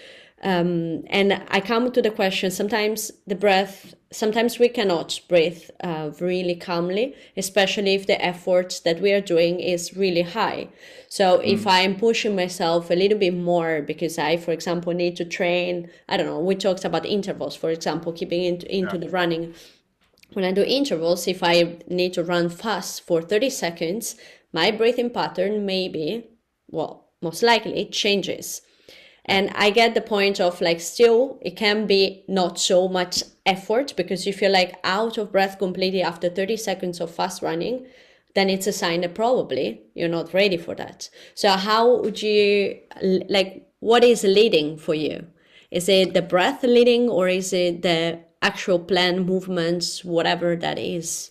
um, 0.45 1.03
and 1.09 1.43
i 1.49 1.61
come 1.61 1.91
to 1.91 2.03
the 2.03 2.11
question 2.11 2.51
sometimes 2.51 3.11
the 3.27 3.35
breath 3.35 3.95
sometimes 4.11 4.59
we 4.59 4.69
cannot 4.69 5.19
breathe 5.29 5.63
uh, 5.83 6.11
really 6.21 6.55
calmly 6.55 7.15
especially 7.37 7.95
if 7.95 8.07
the 8.07 8.25
effort 8.25 8.81
that 8.85 9.01
we 9.01 9.13
are 9.13 9.21
doing 9.21 9.59
is 9.59 9.97
really 9.97 10.23
high. 10.23 10.69
So 11.09 11.41
if 11.41 11.67
i'm 11.67 11.97
pushing 11.97 12.37
myself 12.37 12.91
a 12.91 12.95
little 12.95 13.19
bit 13.19 13.35
more 13.35 13.83
because 13.83 14.19
i 14.19 14.37
for 14.37 14.53
example 14.53 14.93
need 14.93 15.17
to 15.17 15.25
train 15.25 15.91
i 16.09 16.17
don't 16.17 16.27
know 16.27 16.41
we 16.41 16.55
talked 16.55 16.85
about 16.85 17.07
intervals 17.07 17.57
for 17.57 17.71
example 17.71 18.13
keeping 18.13 18.45
into, 18.45 18.67
into 18.75 18.99
the 18.99 19.09
running. 19.09 19.55
When 20.33 20.45
I 20.45 20.53
do 20.53 20.63
intervals, 20.63 21.29
if 21.29 21.43
I 21.43 21.79
need 21.89 22.13
to 22.15 22.25
run 22.25 22.49
fast 22.49 23.03
for 23.03 23.23
30 23.23 23.51
seconds, 23.51 24.17
my 24.53 24.71
breathing 24.71 25.11
pattern 25.11 25.65
maybe, 25.65 26.27
well, 26.69 27.11
most 27.23 27.43
likely 27.43 27.87
changes. 27.87 28.63
And 29.27 29.51
I 29.55 29.71
get 29.71 29.95
the 29.95 30.01
point 30.01 30.41
of 30.41 30.61
like, 30.61 30.81
still, 30.81 31.39
it 31.41 31.57
can 31.57 31.87
be 31.87 32.25
not 32.29 32.59
so 32.59 32.89
much 32.89 33.23
effort 33.47 33.95
because 33.97 34.27
you 34.27 34.33
feel 34.33 34.53
like 34.53 34.79
out 34.85 35.17
of 35.19 35.33
breath 35.33 35.59
completely 35.59 36.03
after 36.03 36.29
30 36.29 36.57
seconds 36.57 37.01
of 37.01 37.15
fast 37.15 37.43
running, 37.43 37.87
then 38.35 38.51
it's 38.51 38.67
a 38.67 38.73
sign 38.73 39.01
that 39.03 39.15
probably 39.15 39.83
you're 39.95 40.09
not 40.09 40.35
ready 40.35 40.57
for 40.57 40.75
that. 40.75 41.09
So, 41.35 41.51
how 41.51 42.01
would 42.01 42.21
you 42.23 42.79
like, 43.03 43.67
what 43.81 44.05
is 44.05 44.25
leading 44.25 44.77
for 44.77 44.95
you? 44.95 45.27
Is 45.71 45.89
it 45.89 46.15
the 46.15 46.23
breath 46.23 46.63
leading 46.63 47.09
or 47.09 47.29
is 47.29 47.53
it 47.53 47.83
the 47.83 48.21
actual 48.43 48.79
plan 48.79 49.25
movements, 49.25 50.05
whatever 50.05 50.57
that 50.57 50.79
is? 50.79 51.31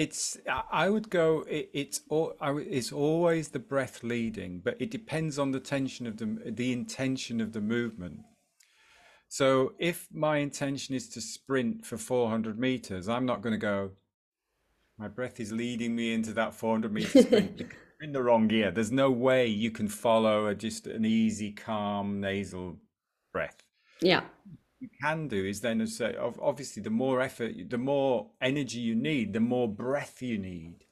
It's 0.00 0.38
I 0.72 0.88
would 0.88 1.10
go 1.10 1.44
it, 1.46 1.68
it's 1.74 2.00
it's 2.10 2.90
always 2.90 3.48
the 3.48 3.58
breath 3.58 4.02
leading, 4.02 4.60
but 4.64 4.80
it 4.80 4.90
depends 4.90 5.38
on 5.38 5.50
the 5.50 5.60
tension 5.60 6.06
of 6.06 6.16
the 6.16 6.38
the 6.46 6.72
intention 6.72 7.38
of 7.38 7.52
the 7.52 7.60
movement. 7.60 8.20
So 9.28 9.74
if 9.78 10.08
my 10.10 10.38
intention 10.38 10.94
is 10.94 11.06
to 11.10 11.20
sprint 11.20 11.84
for 11.84 11.98
400 11.98 12.58
meters, 12.58 13.10
I'm 13.10 13.26
not 13.26 13.42
going 13.42 13.52
to 13.52 13.58
go. 13.58 13.90
My 14.98 15.08
breath 15.08 15.38
is 15.38 15.52
leading 15.52 15.94
me 15.94 16.14
into 16.14 16.32
that 16.32 16.54
400 16.54 16.92
meter 16.92 17.22
sprint. 17.22 17.62
in 18.00 18.12
the 18.12 18.22
wrong 18.22 18.48
gear. 18.48 18.70
There's 18.70 18.90
no 18.90 19.10
way 19.10 19.46
you 19.48 19.70
can 19.70 19.86
follow 19.86 20.46
a, 20.46 20.54
just 20.54 20.86
an 20.86 21.04
easy, 21.04 21.52
calm 21.52 22.20
nasal 22.20 22.78
breath. 23.32 23.62
Yeah 24.00 24.22
you 24.80 24.88
can 25.00 25.28
do 25.28 25.44
is 25.44 25.60
then 25.60 25.86
say 25.86 26.16
obviously 26.18 26.82
the 26.82 26.90
more 26.90 27.20
effort 27.20 27.52
the 27.68 27.78
more 27.78 28.30
energy 28.40 28.78
you 28.78 28.94
need 28.94 29.32
the 29.32 29.40
more 29.40 29.68
breath 29.68 30.22
you 30.22 30.38
need 30.38 30.84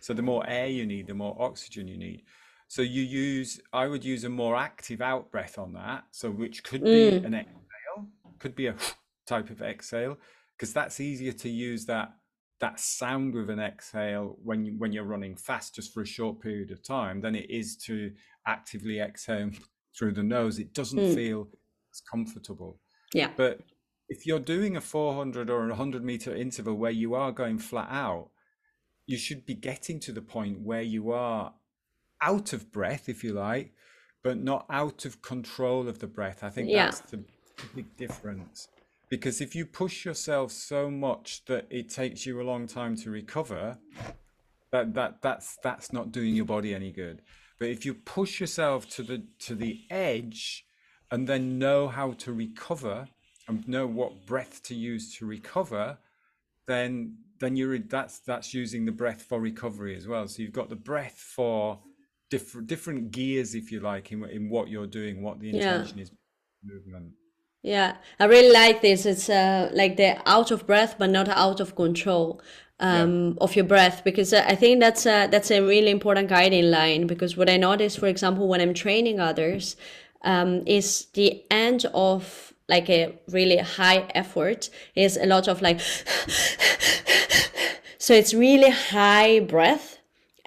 so 0.00 0.14
the 0.14 0.22
more 0.22 0.44
air 0.46 0.68
you 0.68 0.86
need 0.86 1.06
the 1.08 1.14
more 1.14 1.36
oxygen 1.40 1.88
you 1.88 1.98
need 1.98 2.22
so 2.68 2.82
you 2.82 3.02
use 3.02 3.60
i 3.72 3.86
would 3.86 4.04
use 4.04 4.24
a 4.24 4.28
more 4.28 4.56
active 4.56 5.00
out 5.00 5.30
breath 5.30 5.58
on 5.58 5.72
that 5.72 6.04
so 6.12 6.30
which 6.30 6.62
could 6.62 6.82
be 6.82 7.10
mm. 7.10 7.24
an 7.24 7.34
exhale 7.34 8.06
could 8.38 8.54
be 8.54 8.68
a 8.68 8.74
type 9.26 9.50
of 9.50 9.60
exhale 9.60 10.16
because 10.56 10.72
that's 10.72 11.00
easier 11.00 11.32
to 11.32 11.48
use 11.48 11.84
that 11.86 12.12
that 12.60 12.80
sound 12.80 13.34
with 13.34 13.50
an 13.50 13.58
exhale 13.58 14.36
when 14.42 14.64
you 14.64 14.74
when 14.78 14.92
you're 14.92 15.04
running 15.04 15.36
fast 15.36 15.74
just 15.74 15.92
for 15.92 16.02
a 16.02 16.06
short 16.06 16.40
period 16.40 16.70
of 16.70 16.82
time 16.82 17.20
than 17.20 17.34
it 17.34 17.50
is 17.50 17.76
to 17.76 18.12
actively 18.46 19.00
exhale 19.00 19.50
through 19.98 20.12
the 20.12 20.22
nose 20.22 20.58
it 20.58 20.72
doesn't 20.72 20.98
mm. 20.98 21.14
feel 21.14 21.48
as 21.92 22.00
comfortable 22.00 22.78
yeah. 23.16 23.30
But 23.34 23.60
if 24.08 24.26
you're 24.26 24.38
doing 24.38 24.76
a 24.76 24.80
400 24.80 25.48
or 25.48 25.64
a 25.64 25.68
100 25.68 26.04
meter 26.04 26.34
interval 26.34 26.74
where 26.74 26.90
you 26.90 27.14
are 27.14 27.32
going 27.32 27.58
flat 27.58 27.88
out, 27.90 28.28
you 29.06 29.16
should 29.16 29.46
be 29.46 29.54
getting 29.54 29.98
to 30.00 30.12
the 30.12 30.20
point 30.20 30.60
where 30.60 30.82
you 30.82 31.12
are 31.12 31.54
out 32.20 32.52
of 32.52 32.70
breath, 32.70 33.08
if 33.08 33.24
you 33.24 33.32
like, 33.32 33.72
but 34.22 34.36
not 34.36 34.66
out 34.68 35.06
of 35.06 35.22
control 35.22 35.88
of 35.88 36.00
the 36.00 36.06
breath. 36.06 36.44
I 36.44 36.50
think 36.50 36.68
yeah. 36.68 36.86
that's 36.86 37.00
the 37.00 37.24
big 37.74 37.96
difference. 37.96 38.68
Because 39.08 39.40
if 39.40 39.54
you 39.54 39.64
push 39.64 40.04
yourself 40.04 40.52
so 40.52 40.90
much 40.90 41.44
that 41.46 41.66
it 41.70 41.88
takes 41.88 42.26
you 42.26 42.40
a 42.40 42.44
long 42.44 42.66
time 42.66 42.96
to 42.96 43.10
recover, 43.10 43.78
that, 44.72 44.92
that 44.94 45.22
that's 45.22 45.56
that's 45.62 45.92
not 45.92 46.12
doing 46.12 46.34
your 46.34 46.44
body 46.44 46.74
any 46.74 46.90
good. 46.90 47.22
But 47.58 47.68
if 47.68 47.86
you 47.86 47.94
push 47.94 48.40
yourself 48.40 48.88
to 48.90 49.02
the 49.02 49.22
to 49.40 49.54
the 49.54 49.84
edge 49.88 50.65
and 51.10 51.28
then 51.28 51.58
know 51.58 51.88
how 51.88 52.12
to 52.12 52.32
recover 52.32 53.08
and 53.48 53.66
know 53.68 53.86
what 53.86 54.26
breath 54.26 54.62
to 54.64 54.74
use 54.74 55.16
to 55.16 55.26
recover, 55.26 55.98
then 56.66 57.16
then 57.38 57.56
you're 57.56 57.78
that's 57.78 58.20
that's 58.20 58.52
using 58.54 58.84
the 58.84 58.92
breath 58.92 59.22
for 59.22 59.40
recovery 59.40 59.96
as 59.96 60.06
well. 60.08 60.26
So 60.28 60.42
you've 60.42 60.52
got 60.52 60.68
the 60.68 60.76
breath 60.76 61.18
for 61.18 61.78
different 62.30 62.66
different 62.66 63.10
gears, 63.10 63.54
if 63.54 63.70
you 63.70 63.80
like, 63.80 64.10
in 64.12 64.24
in 64.24 64.48
what 64.48 64.68
you're 64.68 64.86
doing, 64.86 65.22
what 65.22 65.38
the 65.40 65.50
intention 65.50 65.98
yeah. 65.98 66.04
is, 66.04 66.12
movement. 66.64 67.12
Yeah, 67.62 67.96
I 68.20 68.26
really 68.26 68.52
like 68.52 68.80
this. 68.80 69.06
It's 69.06 69.28
uh, 69.28 69.70
like 69.72 69.96
the 69.96 70.18
out 70.24 70.50
of 70.50 70.66
breath, 70.66 70.96
but 70.98 71.10
not 71.10 71.28
out 71.28 71.58
of 71.60 71.74
control 71.74 72.40
um, 72.78 73.28
yeah. 73.28 73.34
of 73.40 73.56
your 73.56 73.64
breath, 73.64 74.04
because 74.04 74.32
I 74.32 74.54
think 74.54 74.78
that's 74.80 75.04
a, 75.04 75.26
that's 75.26 75.50
a 75.50 75.60
really 75.60 75.90
important 75.90 76.28
guiding 76.28 76.70
line. 76.70 77.08
Because 77.08 77.36
what 77.36 77.50
I 77.50 77.56
notice, 77.56 77.96
for 77.96 78.06
example, 78.06 78.46
when 78.46 78.60
I'm 78.60 78.74
training 78.74 79.18
others, 79.18 79.76
um, 80.22 80.62
is 80.66 81.06
the 81.14 81.44
end 81.50 81.86
of 81.94 82.52
like 82.68 82.90
a 82.90 83.18
really 83.28 83.58
high 83.58 84.08
effort. 84.14 84.70
Is 84.94 85.16
a 85.16 85.26
lot 85.26 85.48
of 85.48 85.62
like 85.62 85.80
so 87.98 88.14
it's 88.14 88.34
really 88.34 88.70
high 88.70 89.40
breath. 89.40 89.94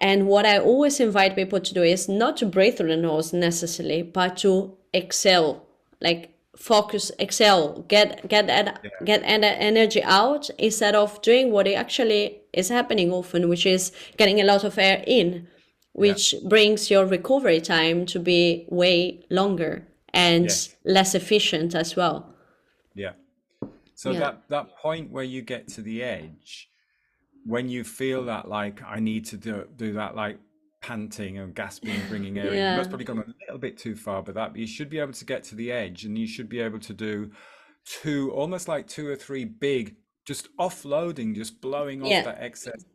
And 0.01 0.27
what 0.27 0.45
i 0.45 0.57
always 0.57 1.01
invite 1.01 1.35
people 1.35 1.59
to 1.59 1.73
do 1.73 1.83
is 1.83 2.07
not 2.07 2.37
to 2.37 2.45
breathe 2.45 2.77
through 2.77 2.87
the 2.87 2.95
nose 2.95 3.33
necessarily 3.33 4.01
but 4.01 4.37
to 4.37 4.77
exhale 4.93 5.67
like 5.99 6.33
focus 6.55 7.11
exhale 7.19 7.85
get 7.87 8.27
get 8.27 8.47
that 8.47 8.81
yeah. 8.83 8.89
get 9.05 9.21
that 9.21 9.57
energy 9.59 10.03
out 10.03 10.49
instead 10.57 10.93
of 10.93 11.21
doing 11.21 11.51
what 11.51 11.67
it 11.67 11.73
actually 11.73 12.41
is 12.53 12.69
happening 12.69 13.11
often 13.11 13.47
which 13.47 13.65
is 13.65 13.91
getting 14.17 14.41
a 14.41 14.43
lot 14.43 14.63
of 14.63 14.77
air 14.77 15.03
in 15.07 15.47
which 15.99 16.33
yeah. 16.33 16.39
brings 16.47 16.89
your 16.89 17.05
recovery 17.05 17.59
time 17.59 18.05
to 18.05 18.19
be 18.19 18.65
way 18.69 19.25
longer 19.29 19.85
and 20.13 20.45
yes. 20.45 20.75
less 20.85 21.13
efficient 21.13 21.75
as 21.75 21.95
well. 21.95 22.33
Yeah. 22.95 23.13
So 23.95 24.11
yeah. 24.11 24.19
that 24.19 24.43
that 24.47 24.77
point 24.77 25.11
where 25.11 25.25
you 25.25 25.41
get 25.41 25.67
to 25.75 25.81
the 25.81 26.01
edge, 26.01 26.69
when 27.45 27.67
you 27.67 27.83
feel 27.83 28.23
that 28.25 28.47
like 28.47 28.81
I 28.81 28.99
need 28.99 29.25
to 29.25 29.37
do 29.37 29.67
do 29.75 29.93
that 29.93 30.15
like 30.15 30.39
panting 30.81 31.37
and 31.37 31.53
gasping 31.53 31.91
and 31.91 32.07
bringing 32.07 32.37
air 32.37 32.45
yeah. 32.53 32.71
in, 32.71 32.77
that's 32.77 32.87
probably 32.87 33.05
gone 33.05 33.19
a 33.19 33.33
little 33.45 33.59
bit 33.59 33.77
too 33.77 33.95
far. 33.97 34.23
But 34.23 34.35
that 34.35 34.55
you 34.55 34.67
should 34.67 34.89
be 34.89 34.99
able 34.99 35.13
to 35.13 35.25
get 35.25 35.43
to 35.45 35.55
the 35.55 35.69
edge, 35.69 36.05
and 36.05 36.17
you 36.17 36.27
should 36.27 36.47
be 36.47 36.61
able 36.61 36.79
to 36.79 36.93
do 36.93 37.31
two, 37.85 38.31
almost 38.31 38.69
like 38.69 38.87
two 38.87 39.05
or 39.05 39.17
three 39.17 39.43
big, 39.43 39.97
just 40.25 40.47
offloading, 40.57 41.35
just 41.35 41.59
blowing 41.59 42.01
off 42.01 42.09
yeah. 42.09 42.21
that 42.21 42.37
excess 42.39 42.85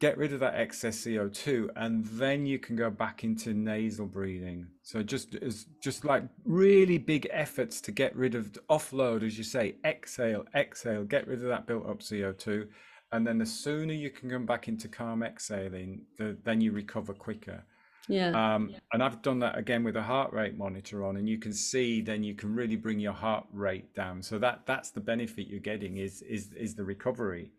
get 0.00 0.16
rid 0.16 0.32
of 0.32 0.40
that 0.40 0.54
excess 0.54 0.98
CO2 0.98 1.70
and 1.76 2.04
then 2.06 2.46
you 2.46 2.58
can 2.58 2.76
go 2.76 2.88
back 2.88 3.24
into 3.24 3.52
nasal 3.52 4.06
breathing. 4.06 4.66
So 4.82 5.02
just 5.02 5.34
as 5.36 5.66
just 5.82 6.04
like 6.04 6.22
really 6.44 6.98
big 6.98 7.28
efforts 7.32 7.80
to 7.82 7.92
get 7.92 8.14
rid 8.14 8.34
of 8.34 8.56
offload, 8.70 9.24
as 9.24 9.36
you 9.36 9.44
say, 9.44 9.74
exhale, 9.84 10.44
exhale, 10.54 11.04
get 11.04 11.26
rid 11.26 11.42
of 11.42 11.48
that 11.48 11.66
built 11.66 11.88
up 11.88 12.00
CO2. 12.00 12.68
And 13.10 13.26
then 13.26 13.38
the 13.38 13.46
sooner 13.46 13.92
you 13.92 14.10
can 14.10 14.30
come 14.30 14.46
back 14.46 14.68
into 14.68 14.86
calm 14.86 15.22
exhaling, 15.22 16.02
the, 16.16 16.36
then 16.44 16.60
you 16.60 16.72
recover 16.72 17.14
quicker. 17.14 17.64
Yeah. 18.06 18.54
Um, 18.54 18.74
and 18.92 19.02
I've 19.02 19.20
done 19.22 19.38
that 19.40 19.58
again 19.58 19.82
with 19.82 19.96
a 19.96 20.02
heart 20.02 20.32
rate 20.32 20.56
monitor 20.56 21.04
on, 21.04 21.16
and 21.16 21.28
you 21.28 21.38
can 21.38 21.52
see 21.52 22.00
then 22.00 22.22
you 22.22 22.34
can 22.34 22.54
really 22.54 22.76
bring 22.76 22.98
your 22.98 23.12
heart 23.12 23.46
rate 23.52 23.94
down. 23.94 24.22
So 24.22 24.38
that 24.38 24.62
that's 24.66 24.90
the 24.90 25.00
benefit 25.00 25.46
you're 25.46 25.60
getting 25.60 25.98
is 25.98 26.22
is 26.22 26.52
is 26.54 26.74
the 26.74 26.84
recovery. 26.84 27.50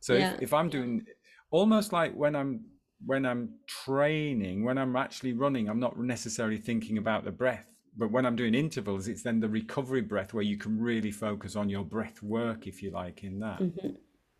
So 0.00 0.14
yeah. 0.14 0.34
if, 0.34 0.42
if 0.42 0.52
I'm 0.52 0.68
doing 0.68 1.06
almost 1.50 1.92
like 1.92 2.14
when 2.14 2.34
I'm 2.34 2.64
when 3.06 3.26
I'm 3.26 3.50
training, 3.66 4.64
when 4.64 4.78
I'm 4.78 4.96
actually 4.96 5.32
running, 5.32 5.68
I'm 5.68 5.80
not 5.80 5.98
necessarily 5.98 6.56
thinking 6.56 6.98
about 6.98 7.24
the 7.24 7.30
breath. 7.30 7.66
But 7.96 8.10
when 8.10 8.26
I'm 8.26 8.34
doing 8.34 8.54
intervals, 8.54 9.06
it's 9.08 9.22
then 9.22 9.40
the 9.40 9.48
recovery 9.48 10.00
breath 10.00 10.34
where 10.34 10.42
you 10.42 10.56
can 10.56 10.80
really 10.80 11.10
focus 11.10 11.54
on 11.54 11.68
your 11.68 11.84
breath 11.84 12.22
work, 12.22 12.66
if 12.66 12.82
you 12.82 12.90
like, 12.90 13.22
in 13.22 13.38
that. 13.40 13.60
Mm-hmm. 13.60 13.90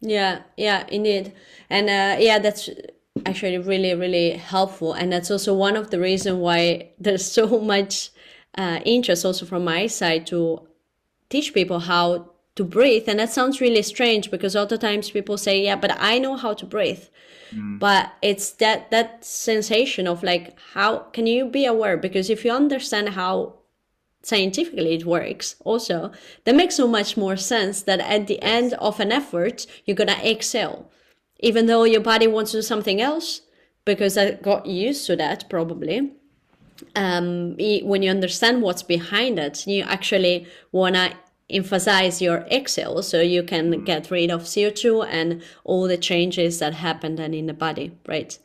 Yeah, 0.00 0.42
yeah, 0.56 0.86
indeed. 0.88 1.32
And 1.70 1.88
uh, 1.88 2.16
yeah, 2.18 2.38
that's 2.40 2.68
actually 3.26 3.58
really, 3.58 3.94
really 3.94 4.30
helpful. 4.32 4.92
And 4.92 5.12
that's 5.12 5.30
also 5.30 5.54
one 5.54 5.76
of 5.76 5.90
the 5.90 6.00
reasons 6.00 6.38
why 6.38 6.90
there's 6.98 7.30
so 7.30 7.60
much 7.60 8.10
uh, 8.58 8.80
interest 8.84 9.24
also 9.24 9.46
from 9.46 9.64
my 9.64 9.86
side 9.86 10.26
to 10.28 10.66
teach 11.28 11.54
people 11.54 11.78
how 11.78 12.33
to 12.56 12.64
breathe 12.64 13.08
and 13.08 13.18
that 13.18 13.32
sounds 13.32 13.60
really 13.60 13.82
strange 13.82 14.30
because 14.30 14.54
other 14.54 14.76
times 14.76 15.10
people 15.10 15.36
say 15.36 15.62
yeah 15.62 15.76
but 15.76 15.90
i 16.00 16.18
know 16.18 16.36
how 16.36 16.54
to 16.54 16.66
breathe. 16.66 17.04
Mm. 17.52 17.78
but 17.78 18.12
it's 18.22 18.52
that 18.52 18.90
that 18.90 19.24
sensation 19.24 20.06
of 20.06 20.22
like 20.22 20.58
how 20.72 20.98
can 21.12 21.26
you 21.26 21.46
be 21.46 21.66
aware? 21.66 21.96
Because 21.96 22.30
if 22.30 22.44
you 22.44 22.52
understand 22.52 23.10
how 23.10 23.54
scientifically 24.22 24.94
it 24.94 25.04
works 25.04 25.56
also 25.64 26.10
that 26.44 26.54
makes 26.54 26.76
so 26.76 26.88
much 26.88 27.16
more 27.16 27.36
sense 27.36 27.82
that 27.82 28.00
at 28.00 28.26
the 28.26 28.40
end 28.42 28.72
of 28.74 28.98
an 28.98 29.12
effort 29.12 29.66
you're 29.84 29.94
gonna 29.96 30.18
exhale. 30.24 30.90
Even 31.40 31.66
though 31.66 31.84
your 31.84 32.00
body 32.00 32.26
wants 32.26 32.52
to 32.52 32.58
do 32.58 32.62
something 32.62 33.00
else 33.00 33.42
because 33.84 34.16
i 34.16 34.30
got 34.32 34.64
used 34.66 35.06
to 35.06 35.14
that 35.14 35.48
probably 35.50 36.12
um, 36.96 37.56
when 37.82 38.02
you 38.02 38.10
understand 38.10 38.62
what's 38.62 38.82
behind 38.82 39.38
it 39.38 39.66
you 39.66 39.82
actually 39.82 40.46
want 40.72 40.94
to 40.94 41.12
emphasize 41.50 42.22
your 42.22 42.38
exhale 42.50 43.02
so 43.02 43.20
you 43.20 43.42
can 43.42 43.70
mm. 43.70 43.84
get 43.84 44.10
rid 44.10 44.30
of 44.30 44.42
CO2 44.42 45.06
and 45.08 45.42
all 45.64 45.86
the 45.86 45.98
changes 45.98 46.58
that 46.58 46.74
happen 46.74 47.16
then 47.16 47.34
in 47.34 47.46
the 47.46 47.54
body, 47.54 47.92
right? 48.06 48.38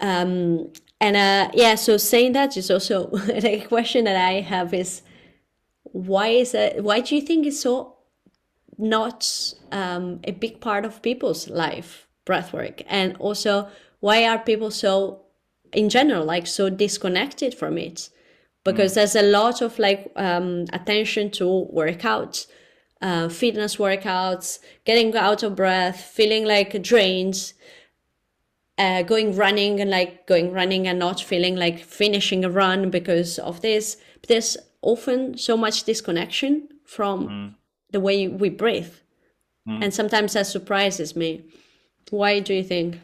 Um, 0.00 0.72
and 1.00 1.16
uh, 1.16 1.50
yeah, 1.54 1.74
so 1.76 1.96
saying 1.96 2.32
that 2.32 2.56
is 2.56 2.70
also 2.70 3.10
a 3.30 3.60
question 3.60 4.04
that 4.04 4.16
I 4.16 4.40
have 4.40 4.74
is 4.74 5.02
why 5.82 6.28
is 6.28 6.54
it, 6.54 6.82
why 6.82 7.00
do 7.00 7.14
you 7.14 7.20
think 7.20 7.46
it's 7.46 7.60
so 7.60 7.96
not 8.76 9.54
um, 9.70 10.20
a 10.24 10.32
big 10.32 10.60
part 10.60 10.84
of 10.84 11.02
people's 11.02 11.48
life, 11.48 12.08
breathwork? 12.26 12.82
And 12.88 13.16
also, 13.18 13.68
why 14.00 14.24
are 14.26 14.38
people 14.38 14.70
so, 14.70 15.22
in 15.72 15.88
general, 15.88 16.24
like 16.24 16.46
so 16.46 16.68
disconnected 16.68 17.54
from 17.54 17.78
it? 17.78 18.10
Because 18.64 18.92
mm. 18.92 18.94
there's 18.96 19.16
a 19.16 19.22
lot 19.22 19.62
of 19.62 19.78
like 19.78 20.10
um, 20.16 20.64
attention 20.72 21.30
to 21.30 21.44
workouts 21.72 22.46
uh, 23.02 23.28
fitness 23.28 23.76
workouts 23.76 24.58
getting 24.84 25.14
out 25.16 25.42
of 25.42 25.56
breath 25.56 26.00
feeling 26.00 26.44
like 26.44 26.82
drained 26.82 27.52
uh, 28.78 29.02
going 29.02 29.36
running 29.36 29.80
and 29.80 29.90
like 29.90 30.26
going 30.26 30.50
running 30.52 30.88
and 30.88 30.98
not 30.98 31.20
feeling 31.20 31.54
like 31.54 31.78
finishing 31.78 32.44
a 32.44 32.50
run 32.50 32.90
because 32.90 33.38
of 33.38 33.60
this 33.60 33.96
there's 34.28 34.56
often 34.82 35.36
so 35.36 35.56
much 35.56 35.84
disconnection 35.84 36.68
from 36.84 37.28
mm. 37.28 37.54
the 37.90 38.00
way 38.00 38.28
we 38.28 38.48
breathe 38.48 38.94
mm. 39.68 39.82
and 39.82 39.92
sometimes 39.92 40.34
that 40.34 40.46
surprises 40.46 41.16
me. 41.16 41.44
Why 42.10 42.40
do 42.40 42.54
you 42.54 42.62
think? 42.62 43.00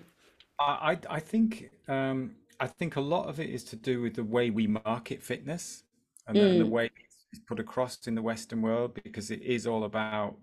I 0.59 0.99
I 1.09 1.21
think 1.21 1.71
um, 1.89 2.37
I 2.61 2.67
think 2.67 2.97
a 2.97 3.01
lot 3.01 3.29
of 3.29 3.41
it 3.41 3.49
is 3.49 3.65
to 3.65 3.77
do 3.77 4.03
with 4.03 4.15
the 4.15 4.25
way 4.25 4.51
we 4.51 4.67
market 4.67 5.23
fitness 5.23 5.85
and, 6.27 6.37
mm. 6.37 6.53
the, 6.53 6.65
the 6.65 6.71
way 6.71 6.91
it's 7.33 7.41
put 7.49 7.59
across 7.59 8.07
in 8.07 8.15
the 8.15 8.23
Western 8.23 8.61
world 8.61 8.99
because 9.03 9.31
it 9.31 9.43
is 9.43 9.67
all 9.67 9.85
about 9.85 10.37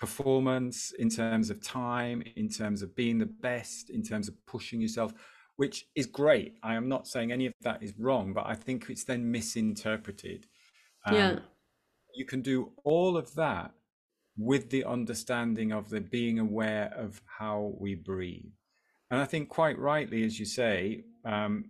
performance 0.00 0.92
in 0.98 1.08
terms 1.08 1.50
of 1.50 1.62
time, 1.62 2.22
in 2.34 2.48
terms 2.48 2.82
of 2.82 2.96
being 2.96 3.18
the 3.18 3.26
best, 3.26 3.90
in 3.90 4.02
terms 4.02 4.26
of 4.28 4.34
pushing 4.46 4.80
yourself, 4.80 5.12
which 5.56 5.86
is 5.94 6.06
great. 6.06 6.54
I 6.62 6.74
am 6.74 6.88
not 6.88 7.06
saying 7.06 7.30
any 7.30 7.46
of 7.46 7.52
that 7.60 7.82
is 7.82 7.92
wrong, 7.98 8.32
but 8.32 8.46
I 8.46 8.54
think 8.54 8.86
it's 8.88 9.04
then 9.04 9.30
misinterpreted. 9.30 10.46
Um, 11.06 11.14
yeah. 11.14 11.38
You 12.14 12.24
can 12.24 12.40
do 12.40 12.72
all 12.82 13.16
of 13.16 13.32
that 13.34 13.72
with 14.36 14.70
the 14.70 14.84
understanding 14.84 15.70
of 15.70 15.90
the 15.90 16.00
being 16.00 16.38
aware 16.38 16.92
of 16.96 17.20
how 17.26 17.74
we 17.78 17.94
breathe. 17.94 18.52
And 19.10 19.20
I 19.20 19.26
think 19.26 19.48
quite 19.48 19.78
rightly, 19.78 20.24
as 20.24 20.40
you 20.40 20.46
say, 20.46 21.04
um, 21.24 21.64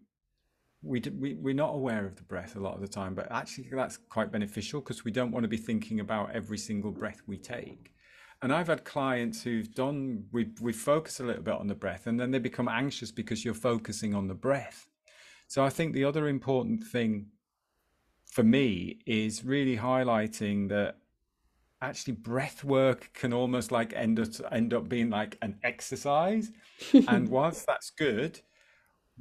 we, 0.83 1.01
we 1.19 1.35
we're 1.35 1.55
not 1.55 1.75
aware 1.75 2.07
of 2.07 2.17
the 2.17 2.23
breath 2.23 2.57
a 2.57 2.61
lot 2.61 2.75
of 2.75 2.81
the 2.81 2.89
time, 2.89 3.15
but 3.15 3.31
actually 3.31 3.69
that's 3.71 3.97
quite 3.97 4.33
beneficial 4.33 4.81
because 4.81 5.05
we 5.05 5.11
don't 5.11 5.31
want 5.31 5.45
to 5.45 5.49
be 5.49 5.57
thinking 5.57 6.01
about 6.01 6.35
every 6.35 6.59
single 6.59 6.91
breath 6.91 7.21
we 7.27 7.37
take. 7.37 7.93
And 8.43 8.53
I've 8.53 8.69
had 8.69 8.85
clients 8.85 9.43
who've 9.43 9.73
done 9.75 10.25
we 10.33 10.49
we 10.61 10.73
focus 10.73 11.21
a 11.21 11.25
little 11.25 11.43
bit 11.43 11.55
on 11.55 11.67
the 11.67 11.75
breath, 11.75 12.07
and 12.07 12.19
then 12.19 12.31
they 12.31 12.39
become 12.39 12.69
anxious 12.69 13.11
because 13.11 13.45
you're 13.45 13.55
focusing 13.55 14.15
on 14.15 14.29
the 14.29 14.35
breath. 14.35 14.87
So 15.49 15.63
I 15.63 15.69
think 15.69 15.93
the 15.93 16.05
other 16.05 16.29
important 16.29 16.85
thing 16.85 17.27
for 18.25 18.45
me 18.45 19.01
is 19.07 19.45
really 19.45 19.77
highlighting 19.77 20.69
that 20.69 20.97
actually 21.83 22.15
breath 22.15 22.63
work 22.63 23.11
can 23.15 23.33
almost 23.33 23.73
like 23.73 23.93
end 23.95 24.21
up 24.21 24.29
end 24.53 24.73
up 24.73 24.89
being 24.89 25.11
like 25.11 25.37
an 25.43 25.59
exercise 25.65 26.53
and 27.09 27.29
whilst 27.29 27.67
that's 27.67 27.91
good 27.91 28.41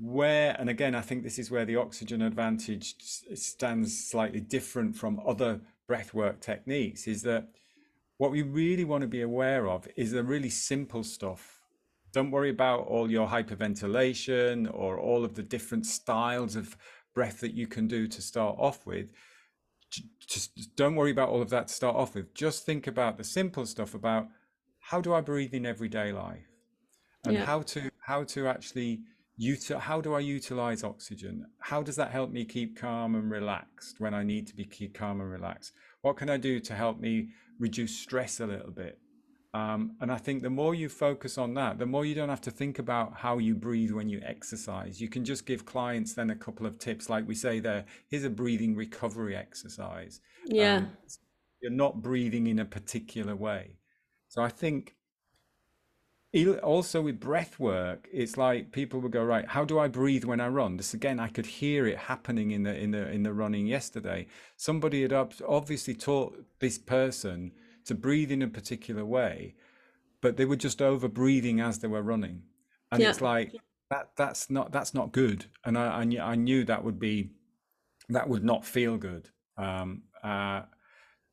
where 0.01 0.55
and 0.59 0.69
again 0.69 0.95
i 0.95 1.01
think 1.01 1.23
this 1.23 1.39
is 1.39 1.51
where 1.51 1.65
the 1.65 1.75
oxygen 1.75 2.21
advantage 2.21 2.95
stands 3.33 4.05
slightly 4.07 4.39
different 4.39 4.95
from 4.95 5.19
other 5.27 5.59
breath 5.87 6.13
work 6.13 6.39
techniques 6.39 7.07
is 7.07 7.21
that 7.21 7.49
what 8.17 8.31
we 8.31 8.41
really 8.41 8.85
want 8.85 9.01
to 9.01 9.07
be 9.07 9.21
aware 9.21 9.67
of 9.67 9.87
is 9.95 10.11
the 10.11 10.23
really 10.23 10.49
simple 10.49 11.03
stuff 11.03 11.59
don't 12.11 12.31
worry 12.31 12.49
about 12.49 12.87
all 12.87 13.11
your 13.11 13.27
hyperventilation 13.27 14.69
or 14.73 14.97
all 14.97 15.23
of 15.23 15.35
the 15.35 15.43
different 15.43 15.85
styles 15.85 16.55
of 16.55 16.77
breath 17.13 17.39
that 17.41 17.53
you 17.53 17.67
can 17.67 17.87
do 17.87 18.07
to 18.07 18.21
start 18.21 18.55
off 18.57 18.85
with 18.85 19.09
just 20.27 20.75
don't 20.75 20.95
worry 20.95 21.11
about 21.11 21.29
all 21.29 21.41
of 21.41 21.49
that 21.49 21.67
to 21.67 21.73
start 21.73 21.95
off 21.95 22.15
with. 22.15 22.33
Just 22.33 22.65
think 22.65 22.87
about 22.87 23.17
the 23.17 23.23
simple 23.23 23.65
stuff 23.65 23.93
about 23.93 24.27
how 24.79 25.01
do 25.01 25.13
I 25.13 25.21
breathe 25.21 25.53
in 25.53 25.65
everyday 25.65 26.11
life, 26.11 26.47
and 27.25 27.33
yeah. 27.33 27.45
how 27.45 27.61
to 27.63 27.89
how 28.05 28.23
to 28.25 28.47
actually 28.47 29.01
how 29.79 30.01
do 30.01 30.13
I 30.13 30.19
utilize 30.19 30.83
oxygen? 30.83 31.45
How 31.59 31.81
does 31.81 31.95
that 31.95 32.11
help 32.11 32.31
me 32.31 32.45
keep 32.45 32.77
calm 32.77 33.15
and 33.15 33.31
relaxed 33.31 33.99
when 33.99 34.13
I 34.13 34.23
need 34.23 34.47
to 34.47 34.55
be 34.55 34.65
keep 34.65 34.93
calm 34.93 35.21
and 35.21 35.31
relaxed? 35.31 35.73
What 36.01 36.17
can 36.17 36.29
I 36.29 36.37
do 36.37 36.59
to 36.59 36.73
help 36.73 36.99
me 36.99 37.29
reduce 37.59 37.95
stress 37.95 38.39
a 38.39 38.47
little 38.47 38.71
bit? 38.71 38.99
Um, 39.53 39.95
and 39.99 40.11
I 40.11 40.17
think 40.17 40.43
the 40.43 40.49
more 40.49 40.75
you 40.75 40.89
focus 40.89 41.37
on 41.37 41.55
that, 41.55 41.79
the 41.79 41.85
more 41.85 42.05
you 42.05 42.13
don't 42.13 42.29
have 42.29 42.41
to 42.41 42.51
think 42.51 42.77
about 42.77 43.15
how 43.15 43.39
you 43.39 43.55
breathe 43.55 43.91
when 43.91 44.07
you 44.07 44.21
exercise. 44.23 45.01
You 45.01 45.09
can 45.09 45.25
just 45.25 45.45
give 45.45 45.65
clients 45.65 46.13
then 46.13 46.29
a 46.29 46.35
couple 46.35 46.67
of 46.67 46.77
tips, 46.77 47.09
like 47.09 47.27
we 47.27 47.33
say 47.33 47.59
there. 47.59 47.85
Here's 48.09 48.25
a 48.25 48.29
breathing 48.29 48.75
recovery 48.75 49.35
exercise. 49.35 50.21
Yeah, 50.45 50.77
um, 50.77 50.91
you're 51.61 51.71
not 51.71 52.01
breathing 52.01 52.47
in 52.47 52.59
a 52.59 52.65
particular 52.65 53.35
way. 53.35 53.77
So 54.27 54.43
I 54.43 54.49
think 54.49 54.95
also 56.61 57.01
with 57.01 57.19
breath 57.19 57.59
work, 57.59 58.07
it's 58.11 58.37
like 58.37 58.71
people 58.71 58.99
would 58.99 59.11
go 59.11 59.23
right. 59.23 59.47
How 59.47 59.65
do 59.65 59.79
I 59.79 59.87
breathe 59.87 60.25
when 60.25 60.39
I 60.39 60.47
run? 60.47 60.77
This 60.77 60.93
again, 60.93 61.19
I 61.19 61.27
could 61.27 61.45
hear 61.45 61.87
it 61.87 61.97
happening 61.97 62.51
in 62.51 62.63
the 62.63 62.77
in 62.77 62.91
the 62.91 63.09
in 63.09 63.23
the 63.23 63.33
running 63.33 63.65
yesterday. 63.65 64.27
Somebody 64.55 65.01
had 65.01 65.13
obviously 65.13 65.95
taught 65.95 66.37
this 66.59 66.77
person 66.77 67.51
to 67.85 67.95
breathe 67.95 68.31
in 68.31 68.43
a 68.43 68.47
particular 68.47 69.03
way, 69.03 69.55
but 70.21 70.37
they 70.37 70.45
were 70.45 70.55
just 70.55 70.81
over 70.81 71.07
breathing 71.07 71.59
as 71.59 71.79
they 71.79 71.87
were 71.87 72.03
running, 72.03 72.43
and 72.91 73.01
yeah. 73.01 73.09
it's 73.09 73.21
like 73.21 73.55
that. 73.89 74.11
That's 74.15 74.51
not 74.51 74.71
that's 74.71 74.93
not 74.93 75.11
good, 75.11 75.45
and 75.65 75.77
I, 75.77 76.03
I, 76.03 76.31
I 76.31 76.35
knew 76.35 76.63
that 76.65 76.83
would 76.83 76.99
be 76.99 77.31
that 78.09 78.29
would 78.29 78.43
not 78.43 78.65
feel 78.65 78.97
good. 78.97 79.29
Um, 79.57 80.03
uh, 80.23 80.61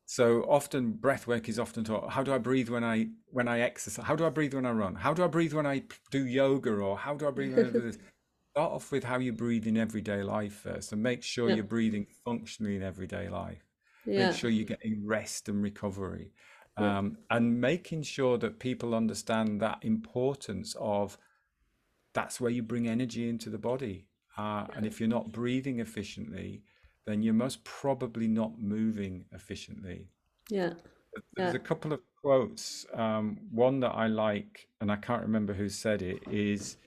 so 0.07 0.41
often 0.49 0.93
breath 0.93 1.27
work 1.27 1.47
is 1.47 1.59
often 1.59 1.83
taught. 1.83 2.09
How 2.09 2.23
do 2.23 2.33
I 2.33 2.39
breathe 2.39 2.69
when 2.69 2.83
I 2.83 3.09
when 3.27 3.47
I 3.47 3.59
exercise? 3.59 4.05
How 4.05 4.15
do 4.15 4.25
I 4.25 4.29
breathe 4.29 4.55
when 4.55 4.65
I 4.65 4.71
run? 4.71 4.95
How 4.95 5.13
do 5.13 5.23
I 5.23 5.27
breathe 5.27 5.53
when 5.53 5.67
I 5.67 5.83
do 6.09 6.25
yoga? 6.25 6.71
Or 6.71 6.97
how 6.97 7.13
do 7.13 7.27
I 7.27 7.31
breathe 7.31 7.55
when 7.55 7.67
I 7.67 7.69
do 7.69 7.81
this? 7.91 7.99
Start 8.55 8.71
off 8.71 8.91
with 8.91 9.03
how 9.03 9.19
you 9.19 9.33
breathe 9.33 9.67
in 9.67 9.77
everyday 9.77 10.23
life 10.23 10.53
first, 10.53 10.91
and 10.91 11.03
make 11.03 11.21
sure 11.21 11.47
yeah. 11.47 11.55
you're 11.57 11.63
breathing 11.63 12.07
functionally 12.25 12.75
in 12.75 12.81
everyday 12.81 13.29
life 13.29 13.67
yeah. 14.07 14.27
make 14.27 14.37
sure 14.37 14.49
you're 14.49 14.65
getting 14.65 15.05
rest 15.05 15.49
and 15.49 15.61
recovery 15.61 16.31
um, 16.77 17.17
and 17.31 17.59
making 17.59 18.03
sure 18.03 18.37
that 18.37 18.59
people 18.59 18.93
understand 18.93 19.59
that 19.61 19.79
importance 19.81 20.75
of 20.79 21.17
that's 22.13 22.39
where 22.39 22.51
you 22.51 22.61
bring 22.61 22.87
energy 22.87 23.27
into 23.27 23.49
the 23.49 23.57
body 23.57 24.07
uh, 24.37 24.65
and 24.75 24.85
if 24.85 24.99
you're 24.99 25.09
not 25.09 25.31
breathing 25.31 25.79
efficiently 25.79 26.63
then 27.07 27.23
you're 27.23 27.33
most 27.33 27.63
probably 27.63 28.27
not 28.27 28.59
moving 28.59 29.25
efficiently 29.33 30.07
yeah 30.49 30.73
there's 31.35 31.53
yeah. 31.53 31.59
a 31.59 31.59
couple 31.59 31.91
of 31.91 31.99
quotes 32.21 32.85
um, 32.93 33.37
one 33.51 33.79
that 33.79 33.91
i 33.91 34.05
like 34.05 34.67
and 34.81 34.91
i 34.91 34.95
can't 34.95 35.23
remember 35.23 35.53
who 35.53 35.67
said 35.67 36.01
it 36.01 36.19
is 36.29 36.77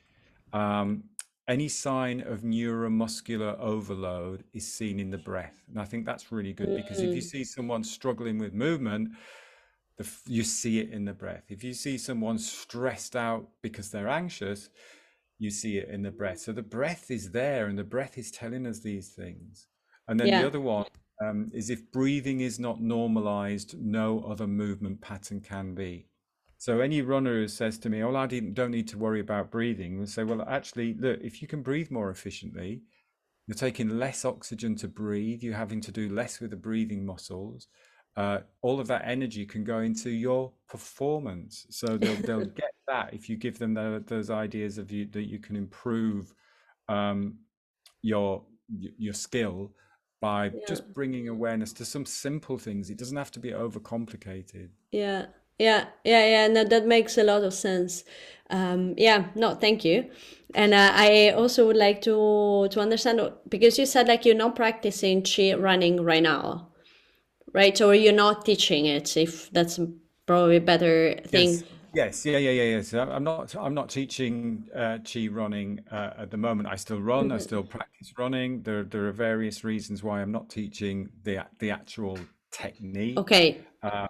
um, 0.53 1.05
any 1.51 1.66
sign 1.66 2.21
of 2.21 2.43
neuromuscular 2.43 3.59
overload 3.59 4.45
is 4.53 4.73
seen 4.73 5.01
in 5.01 5.11
the 5.11 5.18
breath. 5.18 5.64
And 5.68 5.81
I 5.81 5.85
think 5.85 6.07
that's 6.07 6.31
really 6.31 6.53
good 6.53 6.77
because 6.77 7.01
if 7.01 7.12
you 7.12 7.21
mm. 7.21 7.25
see 7.25 7.43
someone 7.43 7.83
struggling 7.83 8.39
with 8.39 8.55
movement, 8.55 9.11
the, 9.97 10.09
you 10.27 10.45
see 10.45 10.79
it 10.79 10.91
in 10.91 11.05
the 11.05 11.12
breath. 11.12 11.43
If 11.49 11.64
you 11.64 11.75
see 11.75 11.99
someone 11.99 12.39
stressed 12.39 13.16
out 13.16 13.49
because 13.62 13.91
they're 13.91 14.09
anxious, 14.09 14.71
you 15.41 15.51
see 15.51 15.79
it 15.79 15.89
in 15.89 16.03
the 16.03 16.12
breath. 16.12 16.39
So 16.39 16.53
the 16.53 16.62
breath 16.62 17.11
is 17.11 17.33
there 17.33 17.66
and 17.66 17.77
the 17.77 17.85
breath 17.85 18.16
is 18.16 18.31
telling 18.31 18.64
us 18.64 18.79
these 18.79 19.09
things. 19.09 19.66
And 20.09 20.19
then 20.19 20.29
yeah. 20.29 20.41
the 20.43 20.47
other 20.47 20.61
one 20.61 20.87
um, 21.23 21.51
is 21.53 21.71
if 21.71 21.91
breathing 21.93 22.41
is 22.41 22.59
not 22.59 22.81
normalized, 22.81 23.81
no 23.81 24.25
other 24.29 24.47
movement 24.47 25.01
pattern 25.01 25.41
can 25.41 25.75
be. 25.75 26.07
So 26.59 26.81
any 26.81 27.01
runner 27.01 27.35
who 27.35 27.49
says 27.49 27.79
to 27.79 27.89
me, 27.89 28.03
"Oh, 28.03 28.15
I 28.15 28.27
don't 28.27 28.71
need 28.71 28.89
to 28.89 28.99
worry 28.99 29.21
about 29.21 29.51
breathing," 29.51 29.99
will 29.99 30.07
say, 30.07 30.25
"Well, 30.25 30.43
actually, 30.47 30.95
look, 30.95 31.21
if 31.23 31.41
you 31.41 31.49
can 31.49 31.63
breathe 31.63 31.91
more 31.91 32.11
efficiently, 32.11 32.83
you're 33.47 33.55
taking 33.55 33.99
less 33.99 34.25
oxygen 34.25 34.77
to 34.77 34.89
breathe. 34.89 35.43
You're 35.43 35.55
having 35.55 35.81
to 35.81 35.91
do 35.91 36.09
less 36.09 36.39
with 36.39 36.51
the 36.51 36.57
breathing 36.57 37.05
muscles. 37.05 37.69
Uh, 38.17 38.41
all 38.63 38.79
of 38.79 38.87
that 38.89 39.03
energy 39.07 39.47
can 39.47 39.65
go 39.65 39.79
into 39.79 40.11
your 40.11 40.53
performance. 40.69 41.67
So 41.71 41.97
they'll 41.97 42.15
they'll 42.27 42.45
get 42.45 42.73
that 42.87 43.15
if 43.15 43.29
you 43.29 43.37
give 43.37 43.59
them 43.59 43.75
the, 43.75 44.05
those 44.07 44.31
ideas 44.31 44.79
of 44.79 44.93
you 44.93 45.07
that 45.13 45.29
you 45.29 45.39
can 45.39 45.57
improve 45.57 46.35
um, 46.89 47.39
your 48.03 48.45
your 48.69 49.15
skill 49.15 49.73
by 50.21 50.47
yeah. 50.47 50.61
just 50.68 50.93
bringing 50.93 51.29
awareness 51.29 51.73
to 51.75 51.85
some 51.85 52.05
simple 52.05 52.59
things. 52.59 52.91
It 52.91 52.99
doesn't 52.99 53.16
have 53.16 53.31
to 53.33 53.41
be 53.41 53.51
overcomplicated. 53.51 54.68
Yeah. 54.93 55.27
Yeah, 55.59 55.89
yeah, 56.05 56.27
yeah. 56.27 56.49
No, 56.49 56.64
that 56.64 56.87
makes 56.87 57.18
a 57.18 57.23
lot 57.23 57.45
of 57.45 57.53
sense. 57.53 58.05
Um, 58.49 58.95
yeah, 58.97 59.27
no, 59.35 59.55
thank 59.55 59.85
you. 59.85 60.11
And 60.55 60.73
uh, 60.73 60.91
I 60.95 61.35
also 61.37 61.66
would 61.66 61.77
like 61.77 62.01
to 62.03 62.66
to 62.71 62.81
understand 62.81 63.21
because 63.47 63.79
you 63.79 63.85
said 63.85 64.09
like 64.09 64.25
you're 64.25 64.35
not 64.35 64.57
practicing 64.57 65.23
chi 65.23 65.53
running 65.53 66.03
right 66.03 66.23
now, 66.23 66.68
right? 67.53 67.79
Or 67.79 67.95
you're 67.95 68.14
not 68.14 68.47
teaching 68.47 68.87
it. 68.87 69.18
If 69.18 69.51
that's 69.51 69.79
probably 70.25 70.57
a 70.57 70.62
better 70.62 71.21
thing. 71.27 71.51
Yes. 71.51 71.64
Yes, 71.93 72.24
yeah, 72.24 72.38
yeah, 72.38 72.51
yeah, 72.51 72.76
yes. 72.76 72.95
I'm 72.95 73.24
not. 73.24 73.55
I'm 73.57 73.74
not 73.74 73.88
teaching 73.88 74.68
uh, 74.74 74.99
chi 74.99 75.28
running 75.28 75.80
uh, 75.91 76.11
at 76.18 76.30
the 76.30 76.36
moment. 76.36 76.68
I 76.68 76.76
still 76.76 77.01
run. 77.01 77.24
Mm-hmm. 77.24 77.32
I 77.32 77.38
still 77.38 77.62
practice 77.62 78.12
running. 78.16 78.62
There, 78.62 78.84
there 78.84 79.07
are 79.07 79.12
various 79.12 79.64
reasons 79.64 80.03
why 80.03 80.20
I'm 80.20 80.32
not 80.32 80.49
teaching 80.51 81.09
the 81.24 81.47
the 81.59 81.70
actual 81.70 82.18
technique. 82.53 83.18
Okay. 83.18 83.61
Uh, 83.82 84.07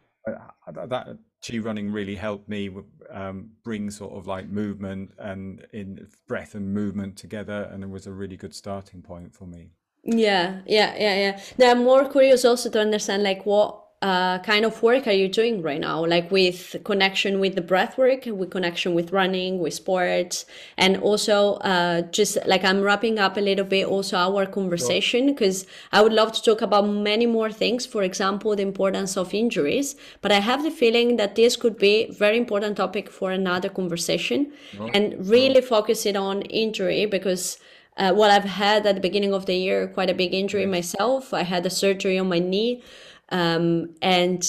that 0.67 1.19
chi 1.47 1.59
running 1.59 1.91
really 1.91 2.17
helped 2.17 2.49
me 2.49 2.71
um, 3.11 3.51
bring 3.65 3.91
sort 3.91 4.13
of 4.13 4.27
like 4.27 4.49
movement 4.49 5.13
and 5.19 5.67
in 5.73 6.07
breath 6.29 6.55
and 6.55 6.73
movement 6.73 7.17
together 7.17 7.69
and 7.73 7.83
it 7.83 7.89
was 7.89 8.07
a 8.07 8.13
really 8.13 8.37
good 8.37 8.55
starting 8.55 9.01
point 9.01 9.35
for 9.35 9.47
me 9.47 9.71
yeah 10.05 10.61
yeah 10.67 10.95
yeah 10.99 11.17
yeah 11.17 11.41
now 11.59 11.71
i'm 11.71 11.85
more 11.85 12.09
curious 12.09 12.45
also 12.45 12.69
to 12.71 12.81
understand 12.81 13.23
like 13.23 13.45
what 13.47 13.83
uh, 14.03 14.39
kind 14.39 14.65
of 14.65 14.83
work 14.83 15.07
are 15.07 15.13
you 15.13 15.29
doing 15.29 15.61
right 15.61 15.81
now? 15.81 16.05
Like 16.07 16.31
with 16.31 16.75
connection 16.85 17.39
with 17.39 17.55
the 17.55 17.61
breath 17.61 17.99
work, 17.99 18.25
with 18.25 18.51
connection 18.51 18.95
with 18.95 19.13
running, 19.13 19.59
with 19.59 19.75
sports, 19.75 20.47
and 20.79 20.97
also 20.99 21.55
uh, 21.57 22.03
just 22.11 22.39
like 22.47 22.65
I'm 22.65 22.81
wrapping 22.81 23.19
up 23.19 23.37
a 23.37 23.41
little 23.41 23.65
bit 23.65 23.87
also 23.87 24.17
our 24.17 24.47
conversation 24.47 25.27
because 25.27 25.67
I 25.93 26.01
would 26.01 26.15
love 26.15 26.33
to 26.33 26.43
talk 26.43 26.63
about 26.63 26.89
many 26.89 27.27
more 27.27 27.53
things. 27.53 27.85
For 27.85 28.03
example, 28.03 28.57
the 28.57 28.63
importance 28.63 29.19
of 29.19 29.35
injuries, 29.35 29.97
but 30.23 30.33
I 30.33 30.41
have 30.41 30.63
the 30.63 30.71
feeling 30.71 31.17
that 31.17 31.35
this 31.35 31.57
could 31.57 31.77
be 31.77 32.05
a 32.05 32.13
very 32.13 32.39
important 32.39 32.79
topic 32.79 33.11
for 33.11 33.33
another 33.33 33.69
conversation 33.69 34.51
and 34.95 35.29
really 35.29 35.61
focus 35.61 36.07
it 36.07 36.17
on 36.17 36.43
injury 36.43 37.05
because. 37.07 37.59
Uh, 37.97 38.15
well, 38.17 38.31
I've 38.31 38.45
had 38.45 38.87
at 38.87 38.95
the 38.95 39.01
beginning 39.01 39.35
of 39.35 39.45
the 39.45 39.55
year 39.55 39.87
quite 39.89 40.09
a 40.09 40.15
big 40.15 40.33
injury 40.33 40.65
myself. 40.65 41.35
I 41.35 41.43
had 41.43 41.67
a 41.67 41.71
surgery 41.71 42.19
on 42.19 42.31
my 42.31 42.39
knee 42.39 42.83
um, 43.31 43.95
and 44.03 44.43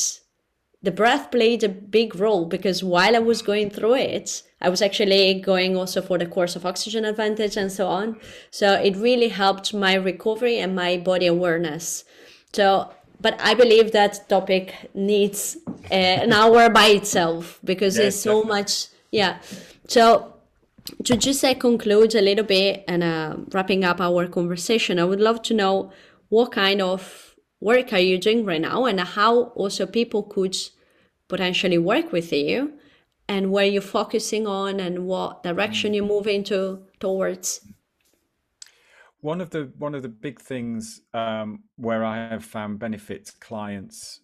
the 0.84 0.92
breath 0.92 1.30
played 1.30 1.64
a 1.64 1.70
big 1.70 2.16
role 2.16 2.46
because 2.46 2.84
while 2.84 3.16
I 3.16 3.20
was 3.20 3.42
going 3.42 3.70
through 3.70 3.96
it, 3.96 4.44
I 4.62 4.70
was 4.70 4.82
actually 4.82 5.36
going 5.40 5.76
also 5.78 6.02
for 6.02 6.18
the 6.18 6.26
course 6.26 6.56
of 6.56 6.66
oxygen 6.66 7.06
advantage 7.06 7.56
and 7.56 7.72
so 7.72 7.88
on. 7.88 8.20
So 8.50 8.74
it 8.74 8.96
really 8.96 9.30
helped 9.30 9.74
my 9.74 9.94
recovery 9.94 10.58
and 10.58 10.76
my 10.76 10.98
body 10.98 11.28
awareness. 11.28 12.04
So, 12.54 12.92
but 13.20 13.40
I 13.40 13.54
believe 13.54 13.92
that 13.92 14.28
topic 14.28 14.90
needs 14.96 15.58
uh, 15.92 15.94
an 15.94 16.34
hour 16.34 16.70
by 16.70 16.88
itself 16.88 17.60
because 17.64 17.96
there's 17.96 18.20
so 18.20 18.44
much. 18.44 18.88
Yeah. 19.12 19.40
So 19.88 20.34
to 21.04 21.16
just 21.16 21.44
uh, 21.44 21.54
conclude 21.54 22.16
a 22.16 22.22
little 22.22 22.46
bit 22.46 22.84
and 22.88 23.04
uh, 23.04 23.38
wrapping 23.52 23.84
up 23.84 24.02
our 24.02 24.28
conversation, 24.28 24.98
I 25.00 25.06
would 25.06 25.22
love 25.22 25.44
to 25.44 25.54
know 25.54 25.92
what 26.30 26.52
kind 26.52 26.82
of 26.82 27.31
work 27.62 27.94
are 27.94 28.00
you 28.00 28.18
doing 28.18 28.44
right 28.44 28.60
now 28.60 28.86
and 28.86 29.00
how 29.00 29.44
also 29.56 29.86
people 29.86 30.24
could 30.24 30.58
potentially 31.30 31.78
work 31.78 32.12
with 32.12 32.34
you 32.34 32.74
and 33.30 33.52
where 33.52 33.66
you're 33.66 33.82
focusing 33.82 34.46
on 34.46 34.80
and 34.82 35.06
what 35.06 35.44
direction 35.44 35.94
you're 35.94 36.06
moving 36.06 36.44
to 36.44 36.84
towards 37.00 37.62
one 39.22 39.40
of 39.40 39.52
the 39.52 39.72
one 39.78 39.96
of 39.96 40.02
the 40.02 40.10
big 40.10 40.42
things 40.42 41.02
um, 41.14 41.64
where 41.78 42.04
I 42.04 42.28
have 42.28 42.44
found 42.44 42.80
benefits 42.80 43.30
clients 43.32 44.20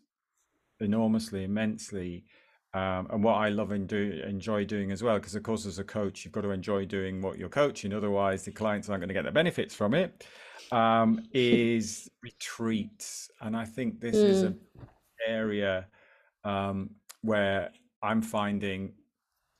enormously, 0.79 1.43
immensely, 1.43 2.25
um, 2.73 3.07
and 3.11 3.23
what 3.23 3.35
I 3.35 3.49
love 3.49 3.71
and 3.71 3.87
do 3.87 4.21
enjoy 4.27 4.65
doing 4.65 4.91
as 4.91 5.03
well. 5.03 5.15
Because 5.15 5.35
of 5.35 5.43
course, 5.43 5.67
as 5.67 5.77
a 5.77 5.83
coach, 5.83 6.25
you've 6.25 6.33
got 6.33 6.41
to 6.41 6.49
enjoy 6.49 6.85
doing 6.85 7.21
what 7.21 7.37
you're 7.37 7.47
coaching. 7.47 7.93
Otherwise, 7.93 8.43
the 8.43 8.51
clients 8.51 8.89
aren't 8.89 9.01
going 9.01 9.09
to 9.09 9.13
get 9.13 9.25
the 9.25 9.31
benefits 9.31 9.75
from 9.75 9.93
it 9.93 10.25
um, 10.71 11.21
is 11.33 12.09
retreats, 12.23 13.29
and 13.41 13.55
I 13.55 13.65
think 13.65 13.99
this 13.99 14.15
mm. 14.15 14.23
is 14.23 14.41
an 14.43 14.59
area 15.27 15.87
um, 16.43 16.91
where 17.21 17.71
I'm 18.03 18.21
finding 18.21 18.93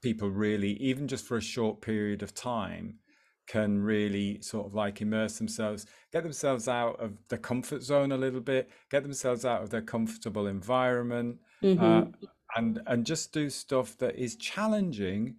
people 0.01 0.29
really, 0.29 0.73
even 0.73 1.07
just 1.07 1.25
for 1.25 1.37
a 1.37 1.41
short 1.41 1.81
period 1.81 2.23
of 2.23 2.33
time, 2.33 2.99
can 3.47 3.81
really 3.81 4.41
sort 4.41 4.67
of 4.67 4.73
like 4.73 5.01
immerse 5.01 5.37
themselves, 5.37 5.85
get 6.11 6.23
themselves 6.23 6.67
out 6.67 6.99
of 6.99 7.17
the 7.29 7.37
comfort 7.37 7.81
zone 7.81 8.11
a 8.11 8.17
little 8.17 8.41
bit, 8.41 8.69
get 8.91 9.03
themselves 9.03 9.45
out 9.45 9.63
of 9.63 9.69
their 9.69 9.81
comfortable 9.81 10.47
environment, 10.47 11.37
uh, 11.63 11.65
mm-hmm. 11.65 11.83
uh, 11.83 12.27
and 12.55 12.81
and 12.87 13.05
just 13.05 13.33
do 13.33 13.49
stuff 13.49 13.97
that 13.97 14.15
is 14.15 14.35
challenging, 14.35 15.35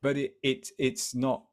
but 0.00 0.16
it, 0.16 0.34
it 0.42 0.68
it's 0.78 1.14
not 1.14 1.44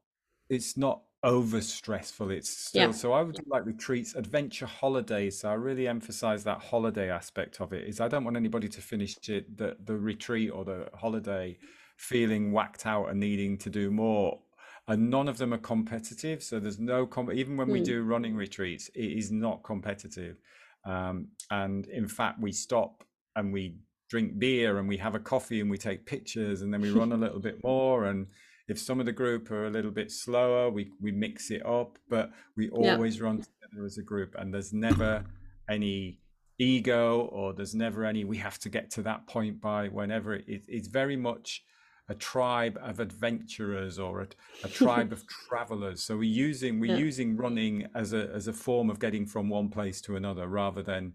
it's 0.50 0.78
not 0.78 1.02
over 1.24 1.60
stressful 1.60 2.32
it's 2.32 2.50
still 2.50 2.88
yeah. 2.88 2.92
so 2.92 3.12
i 3.12 3.22
would 3.22 3.38
like 3.48 3.66
retreats 3.66 4.16
adventure 4.16 4.66
holidays 4.66 5.40
so 5.40 5.50
i 5.50 5.54
really 5.54 5.86
emphasize 5.86 6.46
that 6.46 6.60
holiday 6.60 7.10
aspect 7.10 7.60
of 7.60 7.74
it 7.74 7.86
is 7.88 8.00
i 8.00 8.08
don't 8.08 8.24
want 8.24 8.38
anybody 8.38 8.70
to 8.70 8.82
finish 8.82 9.18
it 9.28 9.58
the, 9.58 9.76
the 9.84 9.96
retreat 9.96 10.50
or 10.50 10.64
the 10.64 10.88
holiday 10.94 11.58
feeling 11.98 12.54
whacked 12.54 12.86
out 12.86 13.10
and 13.10 13.20
needing 13.20 13.58
to 13.58 13.70
do 13.70 13.92
more 13.92 14.40
and 14.88 15.10
none 15.10 15.28
of 15.28 15.38
them 15.38 15.54
are 15.54 15.60
competitive 15.60 16.42
so 16.42 16.58
there's 16.58 16.80
no 16.80 17.06
com- 17.06 17.34
even 17.34 17.58
when 17.58 17.68
mm. 17.68 17.74
we 17.74 17.80
hmm. 17.80 17.86
do 17.86 18.04
running 18.04 18.36
retreats 18.36 18.90
it 18.96 19.12
is 19.12 19.30
not 19.30 19.62
competitive 19.64 20.38
um, 20.86 21.28
and 21.52 21.88
in 21.88 22.08
fact 22.08 22.40
we 22.40 22.54
stop 22.54 23.04
and 23.36 23.52
we 23.52 23.76
drink 24.10 24.40
beer 24.40 24.80
and 24.80 24.88
we 24.88 24.98
have 24.98 25.16
a 25.16 25.20
coffee 25.20 25.60
and 25.60 25.70
we 25.70 25.78
take 25.78 26.06
pictures 26.06 26.62
and 26.62 26.74
then 26.74 26.82
we 26.82 26.92
run 26.92 27.12
a 27.12 27.18
little 27.18 27.40
bit 27.40 27.62
more 27.64 28.06
and 28.06 28.28
if 28.70 28.80
some 28.80 29.00
of 29.00 29.06
the 29.06 29.12
group 29.12 29.50
are 29.52 29.66
a 29.66 29.70
little 29.70 29.92
bit 29.92 30.12
slower, 30.12 30.70
we 30.70 30.92
we 31.02 31.12
mix 31.12 31.52
it 31.52 31.66
up, 31.66 31.98
but 32.08 32.32
we 32.56 32.70
always 32.70 33.18
yeah. 33.18 33.24
run 33.24 33.38
together 33.38 33.86
as 33.86 33.98
a 33.98 34.04
group, 34.04 34.36
and 34.38 34.54
there's 34.54 34.72
never 34.72 35.26
any 35.70 36.20
ego 36.60 37.22
or 37.32 37.54
there's 37.54 37.74
never 37.74 38.04
any 38.06 38.26
we 38.26 38.38
have 38.38 38.60
to 38.60 38.70
get 38.70 38.92
to 38.92 39.02
that 39.02 39.26
point 39.28 39.62
by 39.62 39.88
whenever 39.88 40.36
it, 40.36 40.66
it's 40.68 40.90
very 40.90 41.16
much 41.16 41.64
a 42.10 42.16
tribe 42.16 42.78
of 42.84 43.00
adventurers 43.00 43.98
or 43.98 44.22
a, 44.22 44.28
a 44.66 44.68
tribe 44.82 45.14
of 45.14 45.24
travelers 45.28 46.04
so 46.04 46.18
we're 46.18 46.24
using 46.24 46.80
we're 46.80 46.92
yeah. 46.92 46.98
using 46.98 47.38
running 47.38 47.88
as 47.96 48.12
a 48.12 48.30
as 48.34 48.50
a 48.50 48.54
form 48.54 48.90
of 48.90 49.00
getting 49.00 49.26
from 49.26 49.48
one 49.48 49.70
place 49.70 50.02
to 50.02 50.18
another 50.18 50.48
rather 50.48 50.84
than 50.84 51.14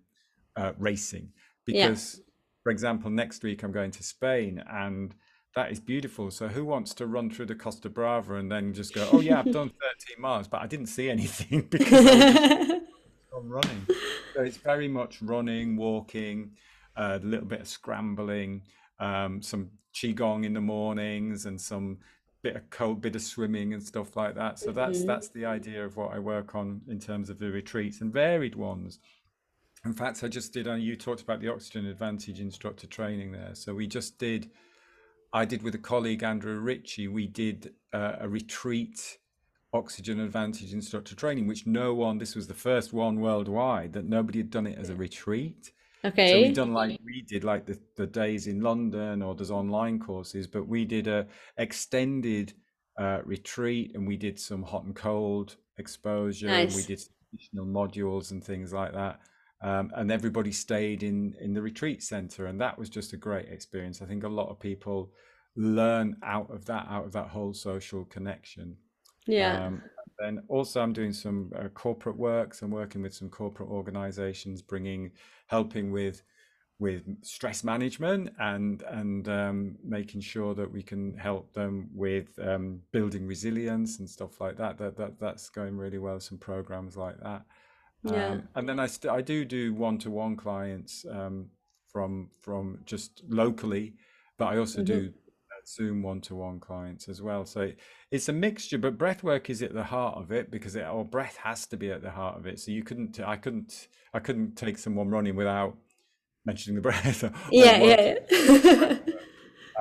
uh, 0.57 0.73
racing 0.79 1.29
because 1.67 2.17
yeah. 2.17 2.25
for 2.63 2.73
example 2.73 3.11
next 3.11 3.43
week 3.43 3.63
i'm 3.63 3.73
going 3.73 3.91
to 3.91 4.03
spain 4.03 4.63
and 4.71 5.15
that 5.55 5.71
is 5.71 5.79
beautiful. 5.79 6.31
So 6.31 6.49
who 6.49 6.65
wants 6.65 6.95
to 6.95 7.07
run 7.07 7.31
through 7.31 7.47
the 7.47 7.55
Costa 7.55 7.89
Brava 7.89 8.37
and 8.37 8.51
then 8.51 8.73
just 8.73 8.95
go, 8.95 9.09
oh 9.13 9.21
yeah, 9.21 9.39
I've 9.39 9.53
done 9.53 9.71
13 10.09 10.21
miles, 10.21 10.49
but 10.49 10.63
I 10.63 10.67
didn't 10.67 10.87
see 10.87 11.09
anything 11.09 11.63
because 11.71 12.07
I 12.07 12.81
was 13.33 13.45
running. 13.45 13.87
So 14.35 14.43
it's 14.43 14.57
very 14.57 14.89
much 14.89 15.23
running, 15.23 15.77
walking, 15.77 16.53
a 16.97 17.19
little 17.19 17.47
bit 17.47 17.61
of 17.61 17.69
scrambling, 17.69 18.63
um, 18.99 19.43
some 19.43 19.71
qigong 19.95 20.45
in 20.45 20.55
the 20.55 20.61
mornings, 20.61 21.47
and 21.47 21.61
some 21.61 21.99
bit 22.43 22.57
of 22.57 22.69
cold 22.71 23.01
bit 23.01 23.17
of 23.17 23.23
swimming 23.23 23.73
and 23.73 23.83
stuff 23.83 24.17
like 24.17 24.35
that. 24.35 24.59
So 24.59 24.73
that's 24.73 24.99
mm-hmm. 24.99 25.07
that's 25.07 25.29
the 25.29 25.47
idea 25.47 25.85
of 25.85 25.97
what 25.97 26.13
I 26.13 26.19
work 26.19 26.55
on 26.55 26.83
in 26.89 26.99
terms 26.99 27.31
of 27.31 27.39
the 27.39 27.51
retreats 27.51 28.01
and 28.01 28.13
varied 28.13 28.55
ones. 28.55 28.99
In 29.85 29.93
fact, 29.93 30.25
I 30.25 30.29
just 30.29 30.53
did. 30.53 30.67
Uh, 30.67 30.75
you 30.75 30.97
talked 30.97 31.23
about 31.23 31.41
the 31.41 31.49
oxygen 31.49 31.87
advantage 31.87 32.41
instructor 32.41 32.87
training 32.87 33.33
there. 33.33 33.51
So 33.55 33.75
we 33.75 33.87
just 33.87 34.19
did 34.19 34.51
I 35.35 35.45
did 35.45 35.63
with 35.63 35.75
a 35.75 35.79
colleague, 35.79 36.23
Andrew 36.23 36.59
Ritchie, 36.61 37.09
we 37.09 37.27
did 37.27 37.75
uh, 37.93 38.17
a 38.21 38.29
retreat 38.29 39.19
oxygen 39.73 40.21
advantage 40.21 40.73
instructor 40.73 41.17
training, 41.17 41.49
which 41.49 41.67
no 41.67 41.93
one, 41.93 42.19
this 42.19 42.37
was 42.37 42.47
the 42.47 42.55
first 42.55 42.93
one 42.93 43.21
worldwide 43.21 43.93
that 43.95 44.05
nobody 44.05 44.39
had 44.39 44.51
done 44.51 44.69
it 44.69 44.79
as 44.79 44.91
a 44.91 44.95
retreat. 44.95 45.73
Okay. 46.05 46.31
So 46.31 46.41
we 46.49 46.53
done 46.53 46.73
like 46.73 47.01
we 47.05 47.23
did 47.23 47.43
like 47.43 47.67
the, 47.67 47.79
the 47.97 48.07
days 48.07 48.47
in 48.47 48.61
London 48.61 49.23
or 49.23 49.35
there's 49.35 49.51
online 49.51 49.99
courses, 49.99 50.47
but 50.47 50.69
we 50.69 50.85
did 50.85 51.09
a 51.09 51.27
extended 51.59 52.53
uh, 52.97 53.19
retreat 53.25 53.93
and 53.95 54.07
we 54.07 54.17
did 54.17 54.39
some 54.39 54.63
hot 54.63 54.85
and 54.85 54.95
cold 54.95 55.57
exposure 55.79 56.47
nice. 56.47 56.69
and 56.69 56.77
we 56.77 56.83
did 56.87 57.03
additional 57.33 57.67
modules 57.67 58.31
and 58.31 58.45
things 58.45 58.73
like 58.73 58.93
that. 58.93 59.19
Um, 59.65 59.91
and 59.97 60.13
everybody 60.13 60.53
stayed 60.53 61.03
in 61.03 61.35
in 61.41 61.55
the 61.55 61.63
retreat 61.63 62.03
center 62.03 62.47
and 62.47 62.61
that 62.61 62.79
was 62.79 62.91
just 62.91 63.15
a 63.15 63.17
great 63.17 63.49
experience 63.49 64.03
i 64.03 64.05
think 64.05 64.23
a 64.23 64.29
lot 64.29 64.51
of 64.51 64.61
people 64.61 65.11
learn 65.57 66.17
out 66.23 66.51
of 66.51 66.67
that 66.67 66.87
out 66.91 67.07
of 67.07 67.13
that 67.13 67.29
whole 67.29 67.55
social 67.55 68.05
connection 68.05 68.77
yeah 69.27 69.67
um, 69.67 69.83
then 70.19 70.43
also 70.49 70.83
i'm 70.83 70.93
doing 70.93 71.15
some 71.15 71.51
uh, 71.57 71.69
corporate 71.69 72.19
works 72.19 72.61
so 72.61 72.67
i'm 72.67 72.73
working 72.73 73.01
with 73.01 73.15
some 73.15 73.31
corporate 73.31 73.71
organizations 73.71 74.61
bringing 74.61 75.11
helping 75.47 75.91
with 75.91 76.23
with 76.79 77.03
stress 77.25 77.63
management 77.63 78.31
and 78.39 78.83
and 78.83 79.29
um, 79.29 79.77
making 79.85 80.21
sure 80.21 80.55
that 80.55 80.71
we 80.71 80.83
can 80.83 81.17
help 81.17 81.53
them 81.53 81.89
with 81.95 82.39
um, 82.43 82.81
building 82.93 83.27
resilience 83.27 84.01
and 84.01 84.11
stuff 84.11 84.41
like 84.41 84.57
that. 84.57 84.77
That 84.79 84.97
that 84.97 85.21
that's 85.21 85.49
going 85.49 85.77
really 85.77 85.99
well. 85.99 86.19
Some 86.19 86.39
programs 86.39 86.97
like 86.97 87.19
that. 87.21 87.43
Yeah. 88.05 88.29
Um, 88.29 88.49
and 88.55 88.69
then 88.69 88.79
I 88.79 88.87
st- 88.87 89.13
I 89.13 89.21
do 89.21 89.45
do 89.45 89.75
one 89.75 89.99
to 89.99 90.11
one 90.11 90.37
clients 90.37 91.05
um, 91.11 91.47
from 91.91 92.31
from 92.41 92.81
just 92.85 93.23
locally, 93.29 93.95
but 94.39 94.47
I 94.47 94.59
also 94.59 94.83
mm-hmm. 94.83 94.95
do 94.95 95.13
Zoom 95.67 96.03
one 96.03 96.21
to 96.23 96.35
one 96.35 96.61
clients 96.61 97.09
as 97.09 97.23
well. 97.23 97.45
So 97.45 97.71
it's 98.11 98.29
a 98.29 98.33
mixture, 98.33 98.79
but 98.79 98.99
breath 98.99 99.23
work 99.23 99.51
is 99.51 99.63
at 99.63 99.75
the 99.75 99.83
heart 99.85 100.17
of 100.17 100.33
it 100.33 100.51
because 100.51 100.77
it, 100.77 100.87
or 100.87 101.05
breath 101.05 101.37
has 101.43 101.67
to 101.67 101.77
be 101.77 101.91
at 101.91 102.03
the 102.03 102.11
heart 102.11 102.37
of 102.37 102.47
it. 102.47 102.61
So 102.61 102.71
you 102.71 102.83
couldn't, 102.83 103.21
I 103.21 103.37
couldn't, 103.37 103.89
I 104.13 104.19
couldn't 104.19 104.57
take 104.57 104.79
someone 104.79 105.09
running 105.09 105.37
without 105.37 105.77
mentioning 106.45 106.77
the 106.77 106.83
breath. 106.83 107.23
yeah, 107.51 107.77
yeah. 107.79 108.15
yeah. 108.31 108.99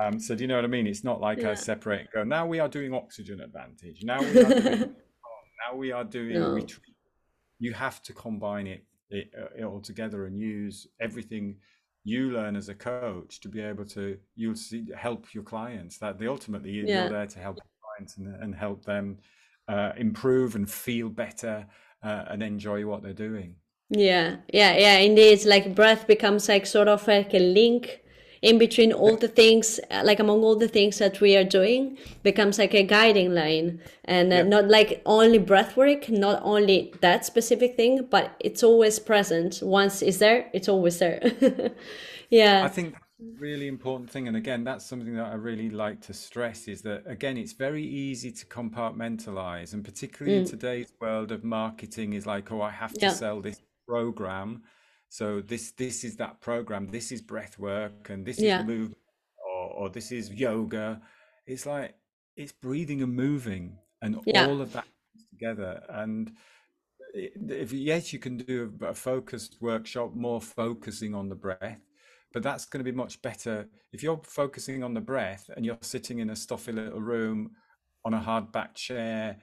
um, 0.00 0.18
so 0.18 0.34
do 0.34 0.42
you 0.42 0.48
know 0.48 0.56
what 0.56 0.64
I 0.64 0.68
mean? 0.68 0.86
It's 0.86 1.04
not 1.04 1.20
like 1.20 1.40
yeah. 1.40 1.50
I 1.50 1.54
separate. 1.54 2.08
Go 2.12 2.24
now. 2.24 2.46
We 2.46 2.60
are 2.60 2.68
doing 2.68 2.94
oxygen 2.94 3.40
advantage. 3.40 4.02
Now 4.02 4.20
we 4.20 4.40
are 4.40 4.60
doing. 4.60 4.78
now 5.70 5.76
we 5.76 5.92
are 5.92 6.04
doing 6.04 6.34
no. 6.34 6.50
retreat 6.50 6.93
you 7.58 7.72
have 7.72 8.02
to 8.02 8.12
combine 8.12 8.66
it, 8.66 8.84
it, 9.10 9.30
it 9.58 9.64
all 9.64 9.80
together 9.80 10.26
and 10.26 10.38
use 10.38 10.86
everything 11.00 11.56
you 12.04 12.30
learn 12.32 12.56
as 12.56 12.68
a 12.68 12.74
coach 12.74 13.40
to 13.40 13.48
be 13.48 13.60
able 13.60 13.84
to 13.84 14.18
you'll 14.34 14.54
see 14.54 14.86
help 14.96 15.32
your 15.32 15.42
clients 15.44 15.98
that 15.98 16.18
they 16.18 16.26
ultimately 16.26 16.70
you're 16.70 17.08
there 17.08 17.26
to 17.26 17.38
help 17.38 17.58
clients 17.82 18.16
and, 18.18 18.34
and 18.42 18.54
help 18.54 18.84
them 18.84 19.18
uh, 19.68 19.92
improve 19.96 20.54
and 20.56 20.70
feel 20.70 21.08
better 21.08 21.66
uh, 22.02 22.24
and 22.28 22.42
enjoy 22.42 22.84
what 22.84 23.02
they're 23.02 23.14
doing 23.14 23.56
Yeah, 23.90 24.38
yeah, 24.52 24.76
yeah, 24.76 24.96
indeed. 24.98 25.44
Like 25.44 25.74
breath 25.74 26.06
becomes 26.06 26.48
like 26.48 26.66
sort 26.66 26.88
of 26.88 27.06
like 27.06 27.34
a 27.34 27.38
link 27.38 28.02
in 28.44 28.58
between 28.58 28.92
all 28.92 29.16
the 29.16 29.28
things, 29.28 29.80
uh, 29.90 30.02
like 30.04 30.20
among 30.20 30.42
all 30.44 30.56
the 30.56 30.68
things 30.68 30.98
that 30.98 31.20
we 31.20 31.36
are 31.36 31.44
doing, 31.44 31.96
becomes 32.22 32.58
like 32.58 32.74
a 32.74 32.82
guiding 32.84 33.34
line, 33.34 33.80
and 34.04 34.32
uh, 34.32 34.42
Yeah. 34.42 34.44
not 34.44 34.68
like 34.68 35.00
only 35.06 35.38
breath 35.38 35.76
work, 35.76 36.08
not 36.10 36.40
only 36.44 36.92
that 37.00 37.24
specific 37.24 37.76
thing, 37.76 38.06
but 38.10 38.36
it's 38.40 38.62
always 38.62 38.98
present. 38.98 39.60
Once 39.62 40.02
it's 40.02 40.18
there, 40.18 40.50
it's 40.52 40.68
always 40.68 40.98
there. 40.98 41.20
Yeah, 42.30 42.60
I 42.60 42.68
think 42.68 42.96
really 43.38 43.68
important 43.68 44.10
thing, 44.10 44.28
and 44.28 44.36
again, 44.36 44.64
that's 44.64 44.84
something 44.84 45.14
that 45.16 45.26
I 45.26 45.34
really 45.34 45.70
like 45.70 46.00
to 46.02 46.12
stress 46.12 46.68
is 46.68 46.82
that 46.82 47.04
again, 47.06 47.36
it's 47.36 47.52
very 47.52 47.84
easy 47.84 48.30
to 48.32 48.46
compartmentalize, 48.46 49.72
and 49.72 49.84
particularly 49.84 50.36
in 50.36 50.44
mm, 50.44 50.44
today's 50.44 50.92
world 51.00 51.32
of 51.32 51.44
marketing, 51.44 52.12
is 52.14 52.26
like, 52.26 52.50
oh, 52.52 52.62
I 52.62 52.70
have 52.70 52.98
to 52.98 53.08
yeah, 53.08 53.10
sell 53.10 53.40
this 53.40 53.60
program, 53.86 54.62
so 55.14 55.40
this 55.40 55.70
this 55.70 56.02
is 56.02 56.16
that 56.16 56.40
program, 56.40 56.88
this 56.88 57.12
is 57.12 57.22
breath 57.22 57.56
work, 57.56 58.10
and 58.10 58.26
this 58.26 58.38
is 58.38 58.42
yeah, 58.42 58.64
movement, 58.64 58.98
or 59.46 59.70
or 59.70 59.88
this 59.88 60.10
is 60.10 60.28
yoga. 60.28 61.00
It's 61.46 61.66
like 61.66 61.94
it's 62.34 62.50
breathing 62.50 63.00
and 63.00 63.14
moving, 63.14 63.78
and 64.02 64.18
yeah, 64.26 64.48
all 64.48 64.60
of 64.60 64.72
that 64.72 64.86
together, 65.30 65.84
and 65.88 66.32
if 67.14 67.72
yes, 67.72 68.12
you 68.12 68.18
can 68.18 68.38
do 68.38 68.72
a, 68.80 68.86
a 68.86 68.94
focused 68.94 69.58
workshop, 69.60 70.16
more 70.16 70.40
focusing 70.40 71.14
on 71.14 71.28
the 71.28 71.36
breath, 71.36 71.86
but 72.32 72.42
that's 72.42 72.64
going 72.64 72.84
to 72.84 72.92
be 72.92 72.96
much 72.96 73.22
better 73.22 73.68
if 73.92 74.02
you're 74.02 74.20
focusing 74.24 74.82
on 74.82 74.94
the 74.94 75.00
breath 75.00 75.48
and 75.54 75.64
you're 75.64 75.78
sitting 75.80 76.18
in 76.18 76.30
a 76.30 76.36
stuffy 76.36 76.72
little 76.72 77.00
room 77.00 77.52
on 78.04 78.14
a 78.14 78.18
hard 78.18 78.50
back 78.50 78.74
chair 78.74 79.36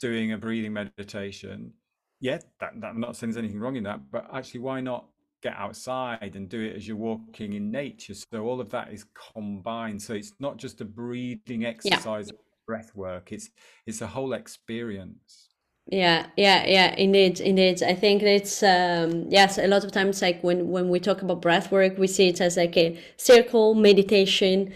doing 0.00 0.32
a 0.32 0.36
breathing 0.36 0.72
meditation. 0.72 1.72
Yeah, 2.20 2.38
that, 2.60 2.80
that 2.80 2.86
I'm 2.88 3.00
not 3.00 3.16
saying 3.16 3.32
there's 3.32 3.42
anything 3.42 3.60
wrong 3.60 3.76
in 3.76 3.84
that, 3.84 4.10
but 4.10 4.26
actually, 4.32 4.60
why 4.60 4.80
not 4.80 5.06
get 5.42 5.54
outside 5.56 6.34
and 6.34 6.48
do 6.48 6.60
it 6.60 6.76
as 6.76 6.88
you're 6.88 6.96
walking 6.96 7.52
in 7.52 7.70
nature? 7.70 8.14
So 8.14 8.42
all 8.44 8.60
of 8.60 8.70
that 8.70 8.92
is 8.92 9.04
combined. 9.34 10.00
So 10.02 10.14
it's 10.14 10.32
not 10.40 10.56
just 10.56 10.80
a 10.80 10.84
breathing 10.84 11.64
yeah. 11.82 12.00
exercise, 12.00 12.32
breath 12.66 12.94
work. 12.94 13.32
It's 13.32 13.50
it's 13.86 14.00
a 14.00 14.06
whole 14.06 14.32
experience. 14.32 15.48
Yeah, 15.88 16.26
yeah, 16.36 16.66
yeah, 16.66 16.94
indeed, 16.96 17.38
indeed. 17.40 17.80
I 17.82 17.94
think 17.94 18.22
it's 18.22 18.62
um 18.62 19.26
yes, 19.30 19.56
a 19.56 19.68
lot 19.68 19.84
of 19.84 19.92
times 19.92 20.20
like 20.20 20.42
when 20.42 20.68
when 20.68 20.88
we 20.88 20.98
talk 20.98 21.22
about 21.22 21.40
breath 21.42 21.70
work, 21.70 21.96
we 21.96 22.08
see 22.08 22.28
it 22.28 22.40
as 22.40 22.56
like 22.56 22.76
a 22.76 22.98
circle 23.16 23.74
meditation 23.74 24.74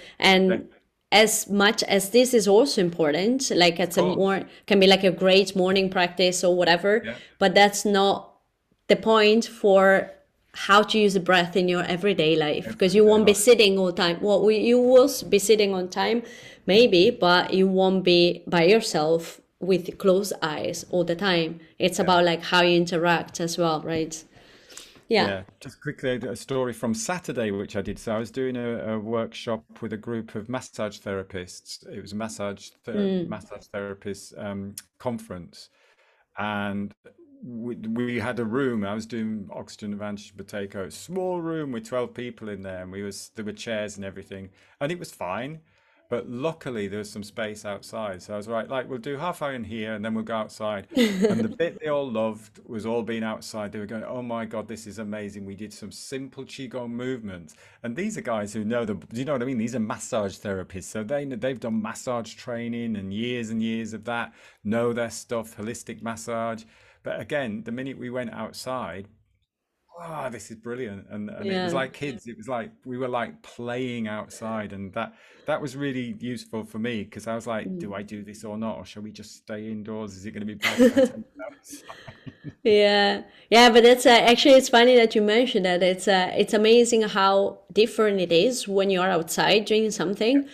Yeah, 0.48 0.58
and 0.58 0.68
as 1.12 1.48
much 1.50 1.82
as 1.84 2.10
this 2.10 2.32
is 2.34 2.46
also 2.46 2.80
important, 2.80 3.50
like 3.50 3.80
it's 3.80 3.96
a 3.96 4.02
more 4.02 4.42
can 4.66 4.78
be 4.78 4.86
like 4.86 5.04
a 5.04 5.10
great 5.10 5.56
morning 5.56 5.90
practice 5.90 6.44
or 6.44 6.54
whatever, 6.56 7.02
Yeah, 7.04 7.14
but 7.38 7.54
that's 7.54 7.84
not 7.84 8.32
the 8.86 8.96
point 8.96 9.44
for 9.44 10.10
how 10.52 10.82
to 10.82 10.98
use 10.98 11.14
the 11.14 11.20
breath 11.20 11.56
in 11.56 11.68
your 11.68 11.82
everyday 11.84 12.36
life 12.36 12.66
because 12.68 12.94
you 12.94 13.04
won't 13.04 13.26
be 13.26 13.34
sitting 13.34 13.78
all 13.78 13.92
time. 13.92 14.18
Well, 14.20 14.44
we, 14.44 14.58
you 14.58 14.78
will 14.80 15.10
be 15.28 15.38
sitting 15.38 15.74
on 15.74 15.88
time, 15.88 16.22
maybe, 16.66 17.10
but 17.10 17.54
you 17.54 17.66
won't 17.68 18.02
be 18.04 18.42
by 18.46 18.64
yourself 18.64 19.40
with 19.60 19.98
closed 19.98 20.32
eyes 20.42 20.86
all 20.90 21.04
the 21.04 21.14
time. 21.14 21.60
It's 21.78 21.98
Yeah. 21.98 22.04
about 22.04 22.24
like 22.24 22.42
how 22.44 22.62
you 22.62 22.76
interact 22.76 23.40
as 23.40 23.58
well, 23.58 23.80
right? 23.82 24.22
Yeah. 25.10 25.26
Yeah, 25.26 25.42
just 25.58 25.82
quickly 25.82 26.14
a 26.14 26.36
story 26.36 26.72
from 26.72 26.94
Saturday, 26.94 27.50
which 27.50 27.74
I 27.74 27.82
did. 27.82 27.98
So 27.98 28.14
I 28.14 28.18
was 28.18 28.30
doing 28.30 28.56
a, 28.56 28.94
a 28.94 28.98
workshop 28.98 29.64
with 29.82 29.92
a 29.92 29.96
group 29.96 30.36
of 30.36 30.48
massage 30.48 30.98
therapists. 31.00 31.84
It 31.92 32.00
was 32.00 32.12
a 32.12 32.16
massage 32.16 32.70
ther 32.84 32.94
Mm. 32.94 33.28
massage 33.28 33.66
therapist 33.66 34.34
um, 34.38 34.76
conference, 34.98 35.68
and 36.38 36.94
we, 37.42 37.74
we 37.74 38.20
had 38.20 38.38
a 38.38 38.44
room. 38.44 38.84
I 38.84 38.94
was 38.94 39.04
doing 39.06 39.48
Oxygen 39.52 39.92
Advantage 39.92 40.36
a 40.84 40.90
small 40.92 41.40
room 41.40 41.72
with 41.72 41.88
12 41.88 42.14
people 42.14 42.48
in 42.48 42.62
there, 42.62 42.82
and 42.82 42.92
we 42.92 43.02
was 43.02 43.32
there 43.34 43.44
were 43.44 43.52
chairs 43.52 43.96
and 43.96 44.04
everything, 44.04 44.50
and 44.80 44.92
it 44.92 44.98
was 45.00 45.10
fine. 45.10 45.60
But 46.10 46.28
luckily 46.28 46.88
there 46.88 46.98
was 46.98 47.08
some 47.08 47.22
space 47.22 47.64
outside. 47.64 48.20
So 48.20 48.34
I 48.34 48.36
was 48.36 48.48
right, 48.48 48.68
like 48.68 48.90
we'll 48.90 48.98
do 48.98 49.16
half 49.16 49.42
hour 49.42 49.54
in 49.54 49.62
here 49.62 49.94
and 49.94 50.04
then 50.04 50.12
we'll 50.12 50.24
go 50.24 50.34
outside. 50.34 50.88
And 51.30 51.40
the 51.40 51.48
bit 51.48 51.78
they 51.80 51.88
all 51.88 52.10
loved 52.10 52.60
was 52.66 52.84
all 52.84 53.02
being 53.02 53.22
outside. 53.22 53.70
They 53.70 53.78
were 53.78 53.86
going, 53.86 54.02
"Oh 54.04 54.22
my 54.22 54.44
God, 54.44 54.66
this 54.66 54.86
is 54.86 54.98
amazing. 54.98 55.44
We 55.44 55.54
did 55.54 55.72
some 55.72 55.92
simple 55.92 56.44
qigong 56.44 56.90
movements." 56.90 57.54
And 57.84 57.94
these 57.94 58.18
are 58.18 58.22
guys 58.22 58.52
who 58.52 58.64
know 58.64 58.84
the, 58.84 58.94
do 58.94 59.18
you 59.18 59.24
know 59.24 59.32
what 59.32 59.42
I 59.42 59.44
mean? 59.44 59.58
These 59.58 59.76
are 59.76 59.80
massage 59.80 60.36
therapists. 60.36 60.84
So 60.84 61.04
they 61.04 61.24
they've 61.24 61.60
done 61.60 61.80
massage 61.80 62.34
training 62.34 62.96
and 62.96 63.14
years 63.14 63.50
and 63.50 63.62
years 63.62 63.92
of 63.94 64.04
that, 64.04 64.34
know 64.64 64.92
their 64.92 65.10
stuff, 65.10 65.56
holistic 65.56 66.02
massage. 66.02 66.64
But 67.02 67.20
again, 67.20 67.62
the 67.62 67.72
minute 67.72 67.98
we 67.98 68.10
went 68.10 68.32
outside, 68.32 69.08
wow, 69.98 70.28
this 70.28 70.50
is 70.50 70.56
brilliant. 70.56 71.06
And 71.10 71.30
and 71.30 71.46
it 71.46 71.62
was 71.62 71.74
like 71.74 71.92
kids. 71.92 72.26
It 72.26 72.36
was 72.36 72.48
like 72.48 72.70
we 72.84 72.98
were 72.98 73.08
like 73.08 73.42
playing 73.42 74.08
outside, 74.08 74.72
and 74.72 74.92
that 74.94 75.14
that 75.46 75.60
was 75.60 75.76
really 75.76 76.16
useful 76.20 76.64
for 76.64 76.78
me 76.78 77.04
because 77.04 77.26
I 77.26 77.34
was 77.34 77.46
like, 77.46 77.78
do 77.78 77.94
I 77.94 78.02
do 78.02 78.22
this 78.22 78.44
or 78.44 78.56
not, 78.56 78.76
or 78.76 78.84
shall 78.84 79.02
we 79.02 79.12
just 79.12 79.36
stay 79.36 79.70
indoors? 79.70 80.16
Is 80.16 80.26
it 80.26 80.32
going 80.32 80.46
to 80.46 80.46
be 80.46 80.54
bad 80.66 80.80
if 80.80 80.96
I 80.96 81.00
take 81.00 81.16
it 81.18 81.40
outside? 81.46 81.82
Yeah, 82.62 83.22
yeah, 83.50 83.70
but 83.70 83.82
that's 83.82 84.04
uh, 84.04 84.10
actually 84.10 84.54
it's 84.54 84.68
funny 84.68 84.94
that 84.96 85.14
you 85.14 85.22
mentioned 85.22 85.64
that. 85.64 85.82
It's 85.82 86.06
uh, 86.06 86.30
it's 86.36 86.52
amazing 86.52 87.02
how 87.02 87.60
different 87.72 88.20
it 88.20 88.32
is 88.32 88.68
when 88.68 88.90
you 88.90 89.00
are 89.00 89.08
outside 89.10 89.64
doing 89.64 89.90
something, 89.90 90.46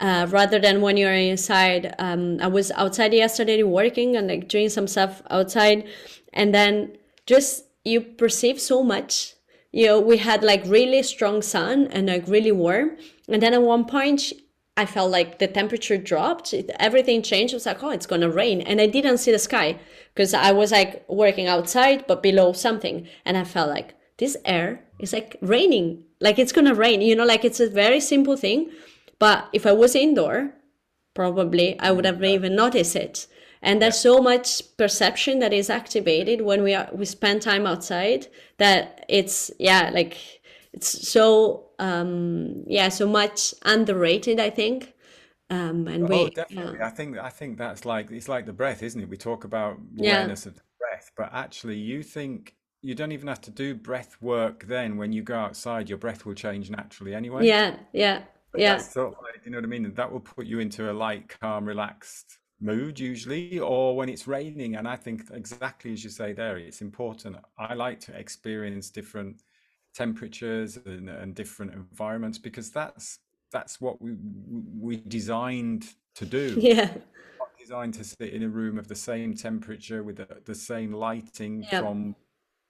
uh, 0.00 0.26
rather 0.30 0.58
than 0.58 0.80
when 0.82 0.96
you're 0.96 1.12
inside. 1.14 1.94
Um, 1.98 2.38
I 2.40 2.48
was 2.48 2.70
outside 2.72 3.14
yesterday 3.14 3.62
working 3.62 4.16
and 4.16 4.28
like 4.28 4.48
doing 4.48 4.68
some 4.68 4.86
stuff 4.86 5.22
outside, 5.30 5.86
and 6.34 6.54
then 6.54 6.96
just 7.26 7.64
you 7.84 8.00
perceive 8.00 8.60
so 8.60 8.82
much. 8.82 9.34
You 9.72 9.86
know, 9.86 10.00
we 10.00 10.18
had 10.18 10.42
like 10.42 10.62
really 10.66 11.02
strong 11.02 11.42
sun 11.42 11.88
and 11.88 12.06
like 12.06 12.26
really 12.26 12.52
warm, 12.52 12.96
and 13.28 13.42
then 13.42 13.54
at 13.54 13.62
one 13.62 13.84
point 13.84 14.32
I 14.76 14.86
felt 14.86 15.10
like 15.10 15.38
the 15.38 15.46
temperature 15.46 15.96
dropped. 15.96 16.54
It, 16.54 16.70
everything 16.78 17.22
changed. 17.22 17.54
I 17.54 17.56
was 17.56 17.66
like, 17.66 17.82
oh, 17.82 17.90
it's 17.90 18.06
gonna 18.06 18.30
rain, 18.30 18.60
and 18.60 18.80
I 18.80 18.86
didn't 18.86 19.18
see 19.18 19.32
the 19.32 19.38
sky 19.38 19.78
because 20.14 20.32
I 20.32 20.52
was 20.52 20.72
like 20.72 21.04
working 21.08 21.46
outside 21.46 22.06
but 22.06 22.22
below 22.22 22.52
something, 22.52 23.08
and 23.24 23.36
I 23.36 23.44
felt 23.44 23.68
like 23.68 23.94
this 24.18 24.36
air 24.44 24.84
is 25.00 25.12
like 25.12 25.36
raining, 25.42 26.04
like 26.20 26.38
it's 26.38 26.52
gonna 26.52 26.74
rain. 26.74 27.00
You 27.00 27.16
know, 27.16 27.24
like 27.24 27.44
it's 27.44 27.60
a 27.60 27.68
very 27.68 28.00
simple 28.00 28.36
thing, 28.36 28.70
but 29.18 29.48
if 29.52 29.66
I 29.66 29.72
was 29.72 29.94
indoor, 29.96 30.54
probably 31.14 31.78
I 31.80 31.90
would 31.90 32.04
have 32.04 32.22
even 32.22 32.54
noticed 32.54 32.96
it. 32.96 33.26
And 33.64 33.80
yeah, 33.80 33.82
there's 33.82 33.98
so 33.98 34.20
much 34.20 34.62
perception 34.78 35.40
that 35.40 35.52
is 35.52 35.70
activated 35.70 36.42
when 36.42 36.62
we 36.64 36.74
are 36.74 36.88
we 36.94 37.06
spend 37.06 37.42
time 37.42 37.66
outside 37.66 38.28
that 38.58 39.04
it's 39.08 39.50
yeah 39.60 39.90
like 39.94 40.18
it's 40.74 41.08
so 41.08 41.70
um 41.80 42.64
yeah 42.68 42.90
so 42.90 43.08
much 43.08 43.54
underrated 43.64 44.40
I 44.40 44.50
think 44.50 44.94
um 45.50 45.88
and 45.88 46.08
Oh, 46.10 46.10
we 46.10 46.30
yeah 46.50 46.76
definitely. 46.76 46.80
I 46.82 46.90
think 46.90 47.18
I 47.18 47.30
think 47.30 47.58
that's 47.58 47.84
like 47.84 48.10
it's 48.10 48.28
like 48.28 48.46
the 48.46 48.52
breath, 48.52 48.82
isn't 48.82 49.00
it? 49.00 49.08
We 49.08 49.16
talk 49.16 49.44
about 49.44 49.78
yeah 49.96 50.32
awareness 50.32 50.46
of 50.46 50.54
the 50.56 50.62
breath, 50.78 51.10
but 51.16 51.30
actually 51.32 51.76
you 51.78 52.02
think 52.02 52.56
you 52.82 52.94
don't 52.94 53.12
even 53.12 53.28
have 53.28 53.40
to 53.42 53.50
do 53.50 53.74
breath 53.74 54.20
work 54.20 54.64
then 54.64 54.96
when 54.98 55.12
you 55.12 55.22
go 55.22 55.36
outside, 55.36 55.88
your 55.88 55.98
breath 55.98 56.26
will 56.26 56.34
change 56.34 56.70
naturally 56.70 57.14
anyway. 57.14 57.48
yeah 57.48 57.76
yeah 57.92 58.24
But 58.52 58.62
yeah 58.62 58.82
sort 58.82 59.08
of 59.14 59.22
like, 59.22 59.44
you 59.44 59.50
know 59.50 59.58
what 59.58 59.64
I 59.64 59.68
mean? 59.68 59.94
That 59.94 60.12
will 60.12 60.20
put 60.20 60.46
you 60.46 60.60
into 60.60 60.90
a 60.90 60.94
light, 60.94 61.28
calm, 61.40 61.66
relaxed 61.66 62.38
mood 62.64 62.98
usually, 62.98 63.58
or 63.58 63.96
when 63.96 64.08
it's 64.08 64.26
raining. 64.26 64.76
And 64.76 64.88
I 64.88 64.96
think 64.96 65.30
exactly 65.32 65.92
as 65.92 66.02
you 66.02 66.10
say 66.10 66.32
there, 66.32 66.56
it's 66.56 66.80
important. 66.80 67.36
I 67.58 67.74
like 67.74 68.00
to 68.00 68.16
experience 68.16 68.90
different 68.90 69.42
temperatures 69.94 70.78
and, 70.86 71.08
and 71.08 71.34
different 71.34 71.72
environments 71.72 72.38
because 72.38 72.70
that's 72.70 73.20
that's 73.52 73.80
what 73.80 74.02
we 74.02 74.16
we 74.80 74.96
designed 74.96 75.86
to 76.16 76.24
do. 76.26 76.56
yeah 76.60 76.92
designed 77.58 77.94
to 77.94 78.04
sit 78.04 78.34
in 78.34 78.42
a 78.42 78.48
room 78.48 78.78
of 78.78 78.88
the 78.88 78.94
same 78.94 79.32
temperature 79.32 80.02
with 80.02 80.16
the, 80.16 80.28
the 80.44 80.54
same 80.54 80.92
lighting 80.92 81.64
yeah 81.72 81.80
from 81.80 82.14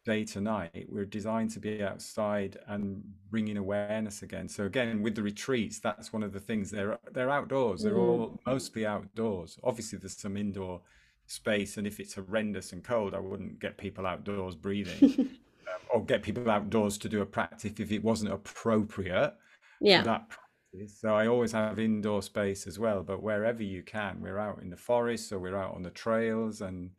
day 0.05 0.25
to 0.25 0.41
night. 0.41 0.87
We're 0.91 1.05
designed 1.07 1.51
to 1.53 1.61
be 1.61 1.83
outside 1.83 2.59
and 2.67 3.03
bringing 3.31 3.57
awareness 3.57 4.23
again. 4.23 4.49
So 4.49 4.65
again, 4.65 5.03
with 5.03 5.15
the 5.15 5.23
retreats, 5.23 5.79
that's 5.81 6.13
one 6.13 6.23
of 6.23 6.33
the 6.33 6.41
things. 6.41 6.71
They're 6.71 6.99
they're 7.13 7.31
outdoors. 7.31 7.83
They're 7.83 7.95
Mm. 7.95 7.99
all 7.99 8.41
mostly 8.47 8.87
outdoors. 8.87 9.59
Obviously, 9.65 9.99
there's 9.99 10.17
some 10.17 10.37
indoor 10.37 10.83
space, 11.27 11.77
and 11.79 11.87
if 11.87 12.01
it's 12.01 12.15
horrendous 12.15 12.73
and 12.73 12.85
cold, 12.85 13.15
I 13.15 13.21
wouldn't 13.21 13.61
get 13.61 13.79
people 13.79 14.07
outdoors 14.07 14.55
breathing, 14.57 15.05
um, 15.69 15.81
or 15.93 16.05
get 16.05 16.23
people 16.23 16.51
outdoors 16.51 16.99
to 16.99 17.09
do 17.09 17.23
a 17.23 17.27
practice 17.27 17.73
if 17.81 17.91
it 17.93 18.05
wasn't 18.05 18.33
appropriate 18.33 19.35
yeah 19.81 20.03
that 20.03 20.29
practice. 20.29 21.01
So 21.01 21.15
I 21.15 21.27
always 21.29 21.53
have 21.53 21.79
indoor 21.79 22.23
space 22.23 22.67
as 22.67 22.79
well. 22.79 23.03
But 23.03 23.23
wherever 23.23 23.63
you 23.63 23.83
can, 23.83 24.21
we're 24.21 24.39
out 24.39 24.61
in 24.63 24.71
the 24.71 24.77
forest, 24.77 25.33
or 25.33 25.39
we're 25.39 25.57
out 25.57 25.75
on 25.75 25.83
the 25.83 25.91
trails, 25.91 26.61
and 26.61 26.91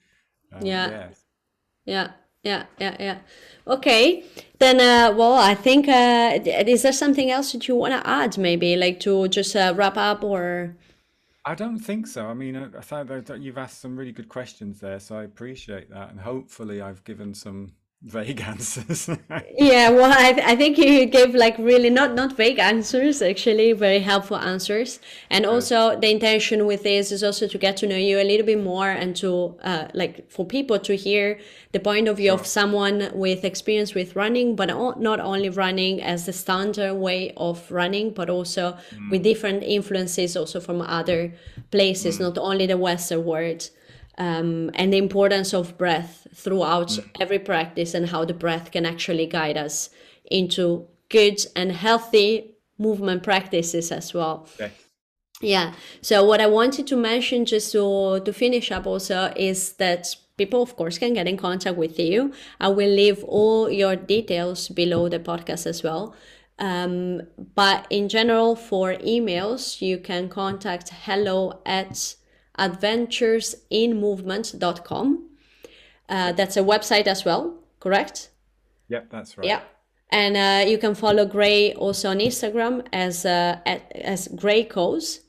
um, 0.53 0.61
yeah 0.65 0.87
yeah. 0.87 1.09
yeah 1.85 2.13
yeah 2.45 2.63
yeah 2.79 2.95
yeah 2.99 3.17
okay 3.67 4.23
then 4.59 4.79
uh 4.79 5.13
well 5.13 5.33
I 5.33 5.55
think 5.55 5.89
uh 5.89 6.39
is 6.45 6.83
there 6.83 6.93
something 6.93 7.29
else 7.29 7.51
that 7.51 7.67
you 7.67 7.75
want 7.75 7.93
to 7.93 8.07
add 8.07 8.37
maybe 8.37 8.75
like 8.77 8.99
to 9.01 9.27
just 9.27 9.55
uh, 9.55 9.73
wrap 9.75 9.97
up 9.97 10.23
or 10.23 10.75
I 11.47 11.53
don't 11.53 11.77
think 11.77 12.07
so. 12.07 12.25
I 12.25 12.33
mean, 12.33 12.55
I, 12.55 12.65
I 12.75 12.81
thought 12.81 13.39
you've 13.39 13.59
asked 13.59 13.79
some 13.79 13.95
really 13.95 14.11
good 14.11 14.29
questions 14.29 14.79
there, 14.79 14.99
so 14.99 15.15
I 15.15 15.25
appreciate 15.25 15.91
that, 15.91 16.09
and 16.09 16.19
hopefully 16.19 16.81
I've 16.81 17.03
given 17.03 17.35
some 17.35 17.73
vague 18.05 18.39
answers. 18.41 19.09
yeah, 19.57 19.89
well, 19.89 20.13
I, 20.15 20.33
th- 20.33 20.45
I 20.45 20.55
think 20.55 20.77
you 20.77 21.05
gave 21.07 21.33
like 21.33 21.57
really 21.57 21.89
not 21.89 22.13
not 22.13 22.37
vague 22.37 22.59
answers, 22.59 23.21
actually 23.21 23.73
very 23.73 23.99
helpful 23.99 24.37
answers. 24.37 24.99
And 25.29 25.45
also 25.45 25.99
the 25.99 26.11
intention 26.11 26.67
with 26.67 26.83
this 26.83 27.11
is 27.11 27.23
also 27.23 27.47
to 27.47 27.57
get 27.57 27.77
to 27.77 27.87
know 27.87 27.97
you 27.97 28.19
a 28.19 28.23
little 28.23 28.45
bit 28.45 28.63
more 28.63 28.89
and 28.89 29.15
to 29.17 29.55
uh, 29.63 29.87
like 29.93 30.29
for 30.29 30.45
people 30.45 30.77
to 30.79 30.95
hear 30.95 31.39
the 31.71 31.79
point 31.79 32.07
of 32.07 32.17
view 32.17 32.29
sure. 32.29 32.39
of 32.39 32.45
someone 32.45 33.09
with 33.13 33.43
experience 33.43 33.95
with 33.95 34.15
running, 34.15 34.55
but 34.55 34.67
not 34.99 35.19
only 35.19 35.49
running 35.49 36.01
as 36.01 36.25
the 36.27 36.33
standard 36.33 36.93
way 36.93 37.33
of 37.35 37.69
running, 37.71 38.11
but 38.11 38.29
also 38.29 38.77
mm. 38.91 39.09
with 39.09 39.23
different 39.23 39.63
influences 39.63 40.37
also 40.37 40.59
from 40.59 40.79
other 40.81 41.33
places, 41.71 42.17
mm. 42.17 42.21
not 42.21 42.37
only 42.37 42.67
the 42.67 42.77
Western 42.77 43.25
world 43.25 43.69
um, 44.17 44.71
and 44.73 44.93
the 44.93 44.97
importance 44.97 45.53
of 45.53 45.77
breath 45.77 46.27
throughout 46.33 46.89
mm. 46.89 47.09
every 47.19 47.39
practice 47.39 47.93
and 47.93 48.09
how 48.09 48.25
the 48.25 48.33
breath 48.33 48.71
can 48.71 48.85
actually 48.85 49.25
guide 49.25 49.57
us 49.57 49.89
into 50.29 50.87
good 51.09 51.45
and 51.55 51.71
healthy 51.71 52.55
movement 52.77 53.23
practices 53.23 53.91
as 53.91 54.13
well. 54.13 54.47
Okay. 54.55 54.71
Yeah. 55.41 55.73
So 56.01 56.23
what 56.23 56.39
I 56.39 56.47
wanted 56.47 56.87
to 56.87 56.95
mention 56.95 57.45
just 57.45 57.71
to 57.73 58.21
to 58.23 58.33
finish 58.33 58.71
up 58.71 58.87
also 58.87 59.33
is 59.35 59.73
that 59.73 60.15
people 60.37 60.61
of 60.61 60.75
course 60.75 60.97
can 60.97 61.13
get 61.13 61.27
in 61.27 61.37
contact 61.37 61.77
with 61.77 61.99
you. 61.99 62.33
I 62.59 62.69
will 62.69 62.89
leave 62.89 63.23
all 63.23 63.69
your 63.69 63.95
details 63.95 64.69
below 64.69 65.09
the 65.09 65.19
podcast 65.19 65.67
as 65.67 65.83
well. 65.83 66.15
Um, 66.57 67.23
but 67.53 67.85
in 67.89 68.07
general, 68.07 68.55
for 68.55 68.93
emails, 68.95 69.81
you 69.81 69.97
can 69.97 70.29
contact 70.29 70.89
hello 70.89 71.59
at 71.65 72.15
adventuresinmovement.com. 72.57 75.29
Uh, 76.07 76.31
that's 76.33 76.55
a 76.57 76.61
website 76.61 77.07
as 77.07 77.25
well, 77.25 77.55
correct? 77.79 78.29
Yep, 78.89 79.09
that's 79.09 79.35
right. 79.37 79.47
Yeah. 79.47 79.61
And 80.09 80.37
uh, 80.37 80.65
you 80.69 80.77
can 80.77 80.93
follow 80.95 81.25
Gray 81.25 81.73
also 81.73 82.11
on 82.11 82.19
Instagram 82.19 82.85
as 82.93 83.25
uh, 83.25 83.57
as 83.65 84.27
Gray 84.27 84.63
Caws. 84.63 85.21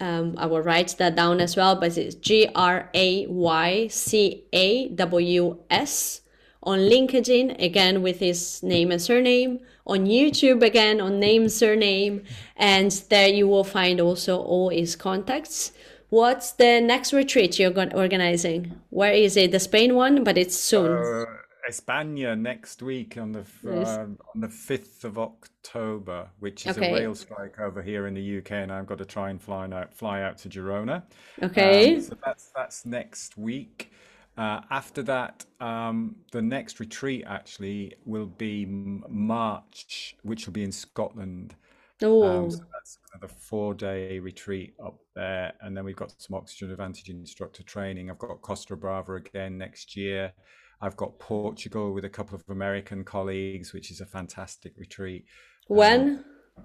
Um, 0.00 0.34
I 0.36 0.46
will 0.46 0.62
write 0.62 0.96
that 0.98 1.16
down 1.16 1.40
as 1.40 1.56
well, 1.56 1.76
but 1.76 1.96
it's 1.96 2.14
G 2.14 2.48
R 2.54 2.90
A 2.94 3.26
Y 3.26 3.88
C 3.88 4.44
A 4.52 4.88
W 4.88 5.58
S 5.70 6.20
on 6.62 6.80
LinkedIn, 6.80 7.62
again 7.62 8.02
with 8.02 8.18
his 8.18 8.62
name 8.62 8.90
and 8.90 9.00
surname, 9.00 9.60
on 9.86 10.06
YouTube, 10.06 10.64
again 10.64 11.00
on 11.00 11.20
name, 11.20 11.48
surname, 11.48 12.24
and 12.56 12.90
there 13.08 13.28
you 13.28 13.46
will 13.46 13.64
find 13.64 14.00
also 14.00 14.38
all 14.38 14.70
his 14.70 14.96
contacts. 14.96 15.72
What's 16.16 16.52
the 16.52 16.80
next 16.80 17.12
retreat 17.12 17.58
you're 17.58 17.74
organizing? 17.94 18.80
Where 18.88 19.12
is 19.12 19.36
it? 19.36 19.52
The 19.52 19.60
Spain 19.60 19.94
one, 19.94 20.24
but 20.24 20.38
it's 20.38 20.56
soon. 20.56 20.90
Uh, 20.90 21.26
España 21.68 22.40
next 22.40 22.82
week 22.82 23.18
on 23.18 23.32
the 23.32 23.44
uh, 23.66 24.06
on 24.34 24.40
the 24.40 24.48
fifth 24.48 25.04
of 25.04 25.18
October, 25.18 26.30
which 26.38 26.66
is 26.66 26.78
okay. 26.78 26.90
a 26.90 26.94
rail 26.94 27.14
strike 27.14 27.60
over 27.60 27.82
here 27.82 28.06
in 28.06 28.14
the 28.14 28.38
UK, 28.38 28.52
and 28.52 28.72
I've 28.72 28.86
got 28.86 28.96
to 28.96 29.04
try 29.04 29.28
and 29.28 29.38
fly 29.38 29.68
out 29.70 29.92
fly 29.92 30.22
out 30.22 30.38
to 30.38 30.48
Girona. 30.48 31.02
Okay, 31.42 31.96
um, 31.96 32.00
so 32.00 32.16
that's 32.24 32.50
that's 32.56 32.86
next 32.86 33.36
week. 33.36 33.92
Uh, 34.38 34.62
after 34.70 35.02
that, 35.02 35.44
um, 35.60 36.16
the 36.32 36.40
next 36.40 36.80
retreat 36.80 37.24
actually 37.26 37.92
will 38.06 38.32
be 38.38 38.64
March, 38.64 40.16
which 40.22 40.46
will 40.46 40.54
be 40.54 40.64
in 40.64 40.72
Scotland. 40.72 41.56
Oh, 42.02 42.22
um, 42.22 42.50
so 42.50 42.64
that's 42.72 42.98
a 43.22 43.28
four 43.28 43.74
day 43.74 44.18
retreat 44.18 44.74
up 44.84 44.98
there. 45.14 45.52
And 45.60 45.76
then 45.76 45.84
we've 45.84 45.96
got 45.96 46.12
some 46.20 46.34
Oxygen 46.36 46.70
Advantage 46.70 47.08
instructor 47.08 47.62
training. 47.62 48.10
I've 48.10 48.18
got 48.18 48.40
Costa 48.42 48.76
Brava 48.76 49.14
again 49.14 49.58
next 49.58 49.96
year. 49.96 50.32
I've 50.80 50.96
got 50.96 51.18
Portugal 51.18 51.92
with 51.92 52.04
a 52.04 52.08
couple 52.08 52.34
of 52.36 52.44
American 52.48 53.04
colleagues, 53.04 53.72
which 53.72 53.90
is 53.90 54.00
a 54.00 54.06
fantastic 54.06 54.74
retreat. 54.76 55.24
When? 55.68 56.24
Um, 56.58 56.64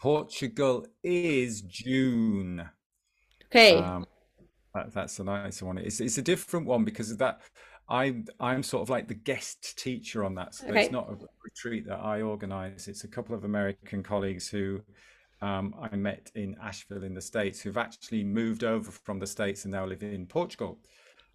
Portugal 0.00 0.86
is 1.04 1.62
June. 1.62 2.68
Okay. 3.46 3.76
Um, 3.76 4.06
that, 4.74 4.92
that's 4.92 5.20
a 5.20 5.24
nice 5.24 5.62
one. 5.62 5.78
It's 5.78 6.00
it's 6.00 6.18
a 6.18 6.22
different 6.22 6.66
one 6.66 6.84
because 6.84 7.10
of 7.10 7.18
that. 7.18 7.42
I'm 7.88 8.24
I'm 8.40 8.62
sort 8.62 8.82
of 8.82 8.90
like 8.90 9.06
the 9.06 9.14
guest 9.14 9.78
teacher 9.78 10.24
on 10.24 10.34
that. 10.36 10.54
So 10.54 10.66
okay. 10.66 10.84
it's 10.84 10.92
not 10.92 11.10
a 11.10 11.16
retreat 11.44 11.86
that 11.86 11.98
I 11.98 12.22
organize. 12.22 12.88
It's 12.88 13.04
a 13.04 13.08
couple 13.08 13.34
of 13.34 13.44
American 13.44 14.02
colleagues 14.02 14.48
who 14.48 14.80
um, 15.42 15.74
I 15.92 15.96
met 15.96 16.30
in 16.34 16.56
Asheville 16.62 17.02
in 17.02 17.14
the 17.14 17.20
States 17.20 17.60
who've 17.60 17.76
actually 17.76 18.22
moved 18.22 18.62
over 18.64 18.90
from 18.90 19.18
the 19.18 19.26
States 19.26 19.64
and 19.64 19.72
now 19.72 19.84
live 19.84 20.02
in 20.02 20.24
Portugal. 20.24 20.78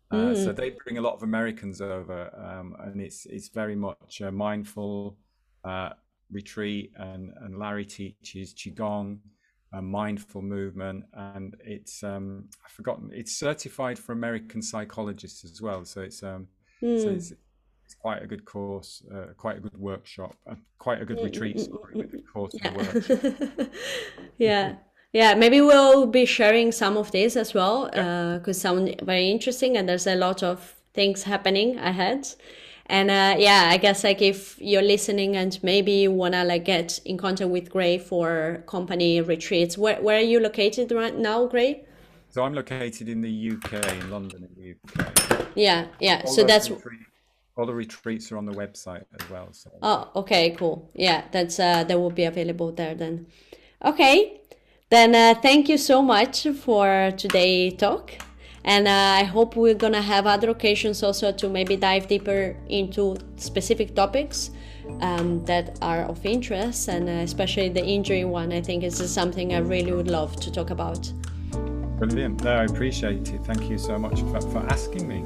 Uh, 0.10 0.16
mm. 0.16 0.44
So 0.44 0.54
they 0.54 0.72
bring 0.86 0.98
a 0.98 1.02
lot 1.02 1.16
of 1.16 1.24
Americans 1.24 1.82
over, 1.82 2.32
um, 2.36 2.76
and 2.80 3.02
it's 3.02 3.26
it's 3.26 3.50
very 3.50 3.76
much 3.76 4.22
a 4.22 4.32
mindful 4.32 5.18
uh, 5.66 5.90
retreat. 6.32 6.94
And, 6.96 7.34
and 7.42 7.60
Larry 7.60 7.86
teaches 7.86 8.54
qigong, 8.54 9.20
a 9.74 9.82
mindful 9.82 10.42
movement, 10.42 11.04
and 11.14 11.58
it's 11.60 12.04
um, 12.04 12.46
I've 12.66 12.72
forgotten. 12.72 13.12
It's 13.14 13.38
certified 13.38 14.00
for 14.00 14.14
American 14.14 14.62
psychologists 14.62 15.44
as 15.44 15.62
well. 15.62 15.84
So 15.84 16.00
it's 16.00 16.24
um, 16.24 16.48
mm. 16.82 17.04
so 17.04 17.10
it's, 17.10 17.34
it's 17.88 17.96
quite 17.96 18.22
a 18.22 18.28
good 18.28 18.44
course, 18.44 19.02
uh, 19.16 19.28
quite 19.38 19.56
a 19.56 19.62
good 19.62 19.78
workshop, 19.78 20.36
uh, 20.46 20.56
quite 20.78 21.02
a 21.02 21.06
good 21.06 21.24
retreat. 21.24 21.58
Sorry, 21.58 21.96
with 21.96 22.12
the 22.12 22.22
course 22.34 22.54
yeah. 22.54 23.66
yeah. 24.38 24.76
Yeah, 25.14 25.36
maybe 25.36 25.62
we'll 25.62 26.06
be 26.06 26.26
sharing 26.26 26.74
some 26.74 26.98
of 26.98 27.12
this 27.12 27.38
as 27.38 27.54
well 27.54 27.86
because 27.86 28.62
yeah. 28.62 28.72
uh, 28.72 28.76
sound 28.76 29.02
very 29.04 29.32
interesting 29.32 29.78
and 29.78 29.88
there's 29.88 30.06
a 30.06 30.16
lot 30.16 30.44
of 30.44 30.76
things 30.94 31.24
happening 31.24 31.78
ahead. 31.78 32.28
And 32.88 33.10
uh, 33.10 33.36
yeah, 33.40 33.70
I 33.72 33.78
guess 33.78 34.04
like 34.04 34.22
if 34.22 34.60
you're 34.60 34.82
listening 34.82 35.38
and 35.38 35.58
maybe 35.64 35.94
you 35.94 36.12
wanna 36.12 36.44
like 36.44 36.66
get 36.66 37.00
in 37.06 37.18
contact 37.18 37.50
with 37.50 37.70
Gray 37.70 38.00
for 38.00 38.64
company 38.68 39.22
retreats, 39.22 39.78
where 39.78 40.02
where 40.02 40.18
are 40.18 40.30
you 40.34 40.42
located 40.42 40.92
right 40.92 41.18
now, 41.18 41.48
Gray? 41.48 41.86
So 42.32 42.44
I'm 42.44 42.54
located 42.54 43.08
in 43.08 43.22
the 43.22 43.52
UK, 43.52 43.74
in 43.94 44.10
London, 44.10 44.44
in 44.44 44.54
the 44.62 44.76
UK. 44.76 45.48
Yeah, 45.56 45.88
yeah. 46.02 46.24
All 46.26 46.34
so 46.34 46.44
that's 46.44 46.70
retreat, 46.70 47.00
all 47.58 47.66
the 47.66 47.74
retreats 47.74 48.32
are 48.32 48.38
on 48.38 48.46
the 48.46 48.54
website 48.54 49.04
as 49.20 49.30
well. 49.30 49.48
So. 49.52 49.72
Oh, 49.82 50.10
okay, 50.16 50.52
cool. 50.52 50.90
Yeah, 50.94 51.24
that's 51.32 51.60
uh, 51.60 51.84
that 51.84 52.00
will 52.00 52.12
be 52.12 52.24
available 52.24 52.72
there 52.72 52.96
then. 52.96 53.28
Okay, 53.84 54.42
then 54.90 55.16
uh, 55.16 55.40
thank 55.42 55.68
you 55.68 55.78
so 55.78 56.02
much 56.02 56.48
for 56.48 57.12
today 57.18 57.72
talk, 57.72 58.12
and 58.64 58.88
uh, 58.88 58.92
I 58.92 59.24
hope 59.24 59.56
we're 59.56 59.74
gonna 59.74 60.02
have 60.02 60.28
other 60.28 60.52
occasions 60.52 61.02
also 61.04 61.32
to 61.32 61.50
maybe 61.50 61.76
dive 61.76 62.08
deeper 62.08 62.56
into 62.70 63.18
specific 63.38 63.96
topics 63.96 64.52
um, 65.02 65.44
that 65.46 65.78
are 65.82 66.04
of 66.04 66.26
interest, 66.26 66.88
and 66.88 67.10
uh, 67.10 67.24
especially 67.24 67.70
the 67.70 67.84
injury 67.84 68.24
one. 68.24 68.54
I 68.54 68.62
think 68.62 68.84
is 68.84 68.98
something 69.12 69.54
I 69.54 69.60
really 69.60 69.94
would 69.94 70.10
love 70.10 70.36
to 70.38 70.52
talk 70.52 70.70
about. 70.70 71.12
Brilliant. 71.98 72.44
No, 72.44 72.52
I 72.52 72.66
appreciate 72.66 73.28
it. 73.34 73.44
Thank 73.44 73.68
you 73.72 73.80
so 73.80 73.98
much 73.98 74.22
for, 74.22 74.40
for 74.42 74.60
asking 74.70 75.08
me. 75.08 75.26